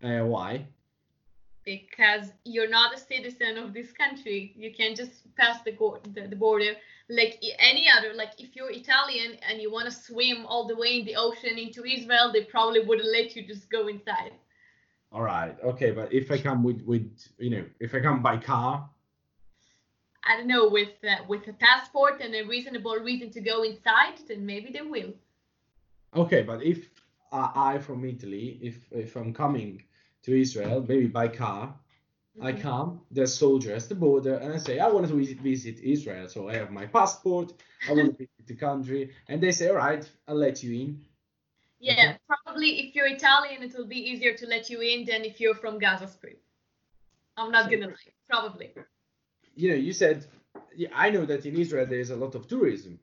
Uh, 0.00 0.24
why? 0.24 0.64
Because 1.64 2.30
you're 2.44 2.68
not 2.68 2.94
a 2.94 2.98
citizen 2.98 3.58
of 3.58 3.74
this 3.74 3.90
country. 3.90 4.54
You 4.56 4.72
can't 4.72 4.96
just 4.96 5.34
pass 5.34 5.62
the, 5.64 5.72
go- 5.72 5.98
the, 6.14 6.28
the 6.28 6.36
border 6.36 6.74
like 7.08 7.42
any 7.58 7.88
other. 7.90 8.14
Like 8.14 8.30
if 8.38 8.54
you're 8.54 8.70
Italian 8.70 9.38
and 9.42 9.60
you 9.60 9.72
want 9.72 9.86
to 9.86 9.90
swim 9.90 10.46
all 10.46 10.68
the 10.68 10.76
way 10.76 11.00
in 11.00 11.04
the 11.04 11.16
ocean 11.16 11.58
into 11.58 11.84
Israel, 11.84 12.30
they 12.32 12.44
probably 12.44 12.84
wouldn't 12.84 13.10
let 13.10 13.34
you 13.34 13.44
just 13.44 13.68
go 13.68 13.88
inside. 13.88 14.34
All 15.10 15.22
right. 15.22 15.56
Okay, 15.64 15.90
but 15.90 16.12
if 16.12 16.30
I 16.30 16.38
come 16.38 16.62
with 16.62 16.80
with 16.82 17.10
you 17.38 17.50
know 17.50 17.64
if 17.80 17.92
I 17.92 17.98
come 17.98 18.22
by 18.22 18.36
car, 18.36 18.88
I 20.22 20.36
don't 20.36 20.46
know 20.46 20.68
with 20.68 20.94
uh, 21.02 21.24
with 21.26 21.48
a 21.48 21.54
passport 21.54 22.20
and 22.20 22.32
a 22.36 22.42
reasonable 22.44 22.98
reason 23.10 23.32
to 23.32 23.40
go 23.40 23.64
inside, 23.64 24.14
then 24.28 24.46
maybe 24.46 24.70
they 24.70 24.82
will. 24.82 25.12
Okay, 26.16 26.42
but 26.42 26.62
if 26.62 26.88
I, 27.32 27.74
I 27.74 27.78
from 27.78 28.04
Italy, 28.04 28.58
if 28.62 28.76
if 28.90 29.16
I'm 29.16 29.32
coming 29.32 29.82
to 30.24 30.40
Israel, 30.40 30.84
maybe 30.88 31.06
by 31.06 31.28
car, 31.28 31.74
I 32.40 32.52
Mhm. 32.52 32.60
come, 32.60 33.00
there's 33.10 33.34
soldiers 33.34 33.84
at 33.84 33.88
the 33.88 33.94
border, 33.94 34.34
and 34.36 34.52
I 34.52 34.58
say, 34.58 34.78
I 34.78 34.88
want 34.88 35.08
to 35.08 35.14
visit, 35.14 35.38
visit 35.40 35.78
Israel. 35.80 36.28
So 36.28 36.48
I 36.48 36.54
have 36.54 36.70
my 36.70 36.86
passport, 36.86 37.52
I 37.88 37.92
want 37.92 38.10
to 38.10 38.16
visit 38.24 38.46
the 38.46 38.54
country. 38.54 39.14
And 39.28 39.42
they 39.42 39.52
say, 39.52 39.68
all 39.68 39.76
right, 39.76 40.04
I'll 40.28 40.36
let 40.36 40.62
you 40.62 40.72
in. 40.82 41.04
Yeah, 41.78 42.16
probably 42.26 42.70
if 42.80 42.94
you're 42.94 43.06
Italian, 43.06 43.62
it 43.62 43.74
will 43.76 43.86
be 43.86 44.10
easier 44.10 44.34
to 44.34 44.46
let 44.46 44.68
you 44.70 44.80
in 44.80 45.04
than 45.04 45.24
if 45.24 45.40
you're 45.40 45.54
from 45.54 45.78
Gaza 45.78 46.08
Strip. 46.08 46.42
I'm 47.36 47.50
not 47.50 47.70
gonna 47.70 47.88
lie, 47.88 48.12
probably. 48.28 48.72
You 49.54 49.70
know, 49.70 49.76
you 49.76 49.92
said, 49.92 50.26
yeah, 50.74 50.88
I 50.94 51.10
know 51.10 51.24
that 51.26 51.46
in 51.46 51.56
Israel 51.56 51.86
there's 51.86 52.10
a 52.10 52.16
lot 52.16 52.34
of 52.34 52.48
tourism. 52.48 52.98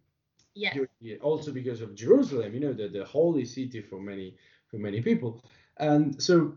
Yeah, 0.55 1.15
Also 1.21 1.51
because 1.51 1.81
of 1.81 1.95
Jerusalem, 1.95 2.53
you 2.53 2.59
know, 2.59 2.73
the, 2.73 2.87
the 2.87 3.05
holy 3.05 3.45
city 3.45 3.81
for 3.81 3.99
many 3.99 4.35
for 4.67 4.77
many 4.77 5.01
people. 5.01 5.43
And 5.77 6.21
so 6.21 6.53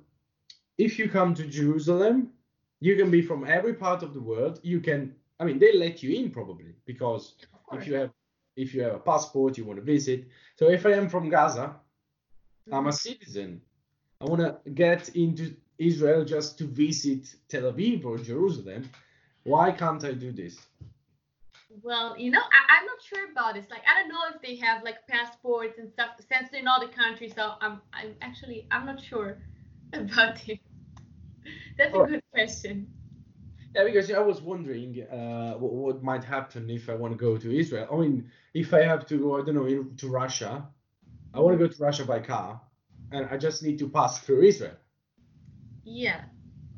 if 0.79 0.99
you 0.99 1.09
come 1.09 1.35
to 1.35 1.47
Jerusalem, 1.47 2.33
you 2.81 2.97
can 2.97 3.11
be 3.11 3.23
from 3.23 3.47
every 3.47 3.75
part 3.75 4.03
of 4.03 4.13
the 4.15 4.21
world. 4.21 4.61
You 4.63 4.81
can 4.81 5.15
I 5.41 5.45
mean 5.45 5.59
they 5.59 5.73
let 5.77 6.03
you 6.03 6.15
in 6.19 6.31
probably 6.31 6.75
because 6.85 7.35
if 7.73 7.87
you 7.87 7.95
have 7.95 8.11
if 8.57 8.75
you 8.75 8.83
have 8.83 8.95
a 8.95 8.99
passport 8.99 9.59
you 9.59 9.65
want 9.65 9.79
to 9.79 9.85
visit 9.85 10.27
so 10.57 10.71
if 10.71 10.87
i 10.87 10.93
am 10.93 11.09
from 11.09 11.29
gaza 11.29 11.77
i'm 12.73 12.87
a 12.87 12.91
Mhm. 12.91 12.95
citizen 12.95 13.61
i 14.21 14.25
want 14.25 14.41
to 14.41 14.71
get 14.71 15.09
into 15.15 15.55
israel 15.79 16.25
just 16.25 16.59
to 16.59 16.65
visit 16.65 17.37
tel 17.49 17.65
aviv 17.73 18.05
or 18.05 18.17
jerusalem 18.19 18.89
why 19.45 19.71
can't 19.71 20.05
i 20.05 20.13
do 20.13 20.33
this 20.33 20.57
Well, 21.83 22.19
you 22.19 22.31
know, 22.31 22.41
I, 22.41 22.79
I'm 22.79 22.87
not 22.87 23.03
sure 23.03 23.31
about 23.31 23.55
this. 23.55 23.67
Like, 23.71 23.83
I 23.87 24.01
don't 24.01 24.09
know 24.09 24.23
if 24.35 24.41
they 24.43 24.57
have 24.57 24.83
like 24.85 25.07
passports 25.09 25.79
and 25.79 25.91
stuff 25.91 26.11
since 26.19 26.49
they're 26.51 26.63
not 26.63 26.83
a 26.83 26.89
country. 26.89 27.29
So 27.29 27.53
I'm, 27.61 27.81
I'm 27.93 28.15
actually, 28.23 28.67
I'm 28.71 28.87
not 28.87 29.01
sure 29.03 29.39
about 29.93 30.49
it. 30.49 30.61
That's 31.79 31.95
a 31.95 32.01
good 32.01 32.23
question. 32.33 32.89
yeah 33.75 33.85
because 33.85 34.11
i 34.11 34.19
was 34.19 34.41
wondering 34.41 35.03
uh, 35.11 35.53
what, 35.55 35.73
what 35.73 36.03
might 36.03 36.25
happen 36.25 36.69
if 36.71 36.89
i 36.89 36.95
want 36.95 37.13
to 37.13 37.19
go 37.19 37.37
to 37.37 37.57
israel 37.57 37.87
i 37.93 37.97
mean 37.97 38.31
if 38.55 38.73
i 38.75 38.83
have 38.83 39.07
to 39.07 39.19
go 39.19 39.37
i 39.39 39.45
don't 39.45 39.55
know 39.55 39.67
in- 39.67 39.95
to 39.97 40.09
russia 40.09 40.67
i 41.35 41.41
want 41.41 41.59
to 41.59 41.67
go 41.67 41.73
to 41.73 41.83
russia 41.83 42.05
by 42.05 42.19
car 42.21 42.61
and 43.13 43.27
i 43.31 43.37
just 43.37 43.63
need 43.63 43.79
to 43.79 43.89
pass 43.89 44.21
through 44.21 44.43
israel 44.43 44.77
Yeah. 45.85 46.25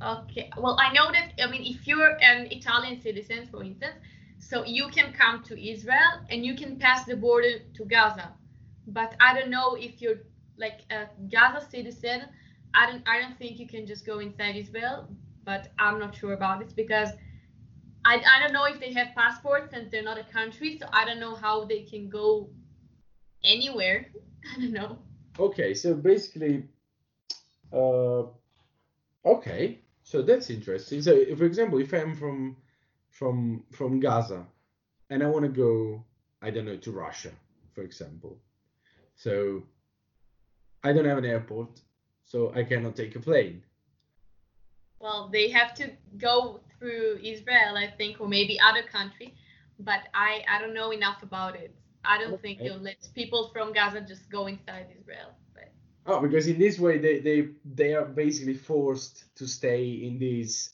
Okay. 0.03 0.51
Well, 0.59 0.77
I 0.81 0.93
know 0.93 1.11
that. 1.13 1.33
I 1.43 1.51
mean, 1.51 1.63
if 1.65 1.87
you're 1.87 2.17
an 2.23 2.47
Italian 2.51 3.01
citizen, 3.01 3.49
for 3.51 3.63
instance, 3.65 3.97
so 4.39 4.64
you 4.64 4.89
can 4.89 5.12
come 5.12 5.43
to 5.45 5.70
Israel 5.70 6.24
and 6.30 6.45
you 6.45 6.55
can 6.55 6.78
pass 6.78 7.05
the 7.05 7.16
border 7.16 7.59
to 7.74 7.84
Gaza. 7.84 8.32
But 8.86 9.14
I 9.20 9.39
don't 9.39 9.51
know 9.51 9.74
if 9.74 10.01
you're 10.01 10.20
like 10.57 10.80
a 10.91 11.07
Gaza 11.30 11.66
citizen. 11.68 12.22
I 12.74 12.86
don't. 12.86 13.03
I 13.07 13.20
don't 13.20 13.39
think 13.39 13.59
you 13.59 13.66
can 13.66 13.86
just 13.86 14.07
go 14.07 14.18
inside 14.20 14.57
Israel. 14.57 15.09
But 15.45 15.68
I'm 15.78 15.99
not 15.99 16.14
sure 16.14 16.34
about 16.34 16.61
this 16.61 16.72
because 16.72 17.11
I, 18.05 18.16
I 18.16 18.41
don't 18.41 18.53
know 18.53 18.64
if 18.64 18.80
they 18.80 18.93
have 18.93 19.09
passports 19.14 19.72
and 19.72 19.91
they're 19.91 20.03
not 20.03 20.18
a 20.18 20.24
country. 20.24 20.78
So 20.78 20.86
I 20.93 21.05
don't 21.05 21.20
know 21.20 21.34
how 21.34 21.64
they 21.64 21.82
can 21.82 22.09
go 22.09 22.51
anywhere. 23.45 24.07
I 24.57 24.61
don't 24.61 24.72
know. 24.72 24.99
Okay, 25.39 25.72
so 25.74 25.95
basically, 25.95 26.64
uh, 27.72 28.24
okay, 29.24 29.78
so 30.03 30.22
that's 30.22 30.51
interesting. 30.51 31.01
So, 31.01 31.24
for 31.36 31.45
example, 31.45 31.78
if 31.78 31.93
I'm 31.93 32.16
from 32.16 32.57
from 33.11 33.65
from 33.73 34.01
Gaza 34.01 34.47
and 35.11 35.23
I 35.23 35.27
want 35.27 35.45
to 35.45 35.51
go, 35.51 36.05
I 36.43 36.51
don't 36.51 36.67
know, 36.67 36.77
to 36.77 36.93
Russia, 36.93 37.33
for 37.75 37.83
example, 37.83 38.41
so 39.17 39.65
I 40.83 40.93
don't 40.93 41.05
have 41.05 41.19
an 41.19 41.25
airport, 41.25 41.81
so 42.25 42.53
I 42.55 42.65
cannot 42.65 42.97
take 42.97 43.15
a 43.17 43.21
plane. 43.21 43.65
Well, 45.01 45.29
they 45.33 45.49
have 45.51 45.75
to 45.75 45.91
go 46.19 46.61
through 46.79 47.19
Israel, 47.23 47.77
I 47.77 47.89
think, 47.89 48.21
or 48.21 48.29
maybe 48.29 48.59
other 48.61 48.83
country, 48.83 49.35
but 49.79 50.01
I 50.15 50.45
I 50.49 50.59
don't 50.61 50.75
know 50.75 50.91
enough 50.93 51.23
about 51.23 51.55
it. 51.57 51.75
I 52.05 52.19
don't 52.19 52.41
think 52.41 52.61
Okay. 52.61 52.63
they'll 52.63 52.79
let 52.79 53.09
people 53.15 53.49
from 53.53 53.73
Gaza 53.73 54.01
just 54.03 54.31
go 54.31 54.47
inside 54.47 54.87
Israel. 54.99 55.37
But 55.55 55.73
Oh, 56.07 56.21
because 56.21 56.47
in 56.49 56.59
this 56.59 56.79
way 56.79 56.99
they 56.99 57.21
they 57.21 57.49
they 57.65 57.95
are 57.95 58.05
basically 58.07 58.55
forced 58.55 59.35
to 59.37 59.47
stay 59.47 59.85
in 60.07 60.19
this 60.19 60.71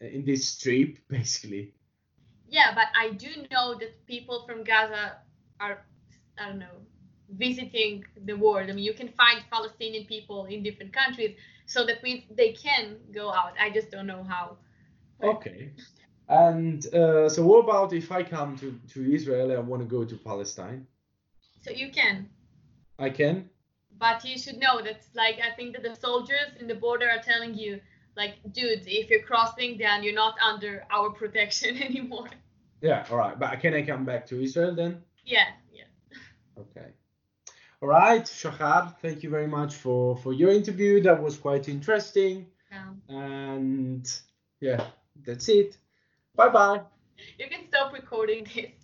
in 0.00 0.24
this 0.24 0.48
strip, 0.48 0.98
basically. 1.08 1.74
yeah, 2.48 2.74
but 2.74 2.86
I 2.98 3.10
do 3.14 3.28
know 3.50 3.74
that 3.78 4.06
people 4.06 4.44
from 4.46 4.64
Gaza 4.64 5.18
are 5.60 5.84
I 6.38 6.48
don't 6.48 6.58
know 6.58 6.78
visiting 7.36 8.04
the 8.24 8.34
world. 8.34 8.70
I 8.70 8.72
mean, 8.72 8.84
you 8.84 8.94
can 8.94 9.08
find 9.08 9.44
Palestinian 9.50 10.06
people 10.06 10.46
in 10.46 10.62
different 10.62 10.92
countries, 10.92 11.36
so 11.66 11.84
that 11.86 12.02
means 12.02 12.24
they 12.30 12.52
can 12.52 12.96
go 13.12 13.30
out. 13.30 13.52
I 13.60 13.70
just 13.70 13.90
don't 13.90 14.06
know 14.06 14.22
how. 14.22 14.56
Okay. 15.22 15.72
And 16.28 16.86
uh, 16.94 17.28
so, 17.28 17.44
what 17.44 17.64
about 17.64 17.92
if 17.92 18.12
I 18.12 18.22
come 18.22 18.56
to, 18.58 18.78
to 18.94 19.14
Israel 19.14 19.50
and 19.50 19.58
I 19.58 19.60
want 19.60 19.82
to 19.82 19.88
go 19.88 20.04
to 20.04 20.16
Palestine? 20.16 20.86
So 21.62 21.70
you 21.70 21.90
can, 21.90 22.28
I 22.98 23.10
can? 23.10 23.48
But 23.98 24.24
you 24.24 24.38
should 24.38 24.58
know 24.58 24.80
that, 24.82 25.00
like, 25.14 25.38
I 25.42 25.54
think 25.56 25.74
that 25.74 25.82
the 25.82 25.96
soldiers 25.96 26.50
in 26.60 26.66
the 26.68 26.74
border 26.74 27.08
are 27.10 27.22
telling 27.22 27.54
you, 27.54 27.80
like, 28.18 28.34
dude, 28.52 28.82
if 28.86 29.08
you're 29.08 29.22
crossing, 29.22 29.78
then 29.78 30.02
you're 30.02 30.14
not 30.14 30.34
under 30.44 30.84
our 30.90 31.10
protection 31.10 31.80
anymore. 31.88 32.28
Yeah, 32.82 33.06
all 33.10 33.16
right. 33.16 33.38
But 33.38 33.58
can 33.60 33.72
I 33.74 33.82
come 33.82 34.04
back 34.04 34.26
to 34.26 34.42
Israel 34.42 34.74
then? 34.74 35.02
Yeah, 35.24 35.48
yeah. 35.72 35.84
Okay. 36.58 36.88
All 37.80 37.88
right, 37.88 38.26
Shahar, 38.26 38.92
thank 39.00 39.22
you 39.22 39.30
very 39.30 39.46
much 39.46 39.74
for, 39.76 40.16
for 40.16 40.32
your 40.32 40.50
interview. 40.50 41.00
That 41.02 41.22
was 41.22 41.36
quite 41.36 41.68
interesting. 41.68 42.46
Um, 42.72 43.00
And 43.08 44.04
yeah, 44.60 44.84
that's 45.24 45.48
it. 45.48 45.78
Bye 46.34 46.48
bye. 46.48 46.82
you 47.38 47.48
can 47.48 47.66
stop 47.68 47.92
recording 47.92 48.44
this. 48.54 48.77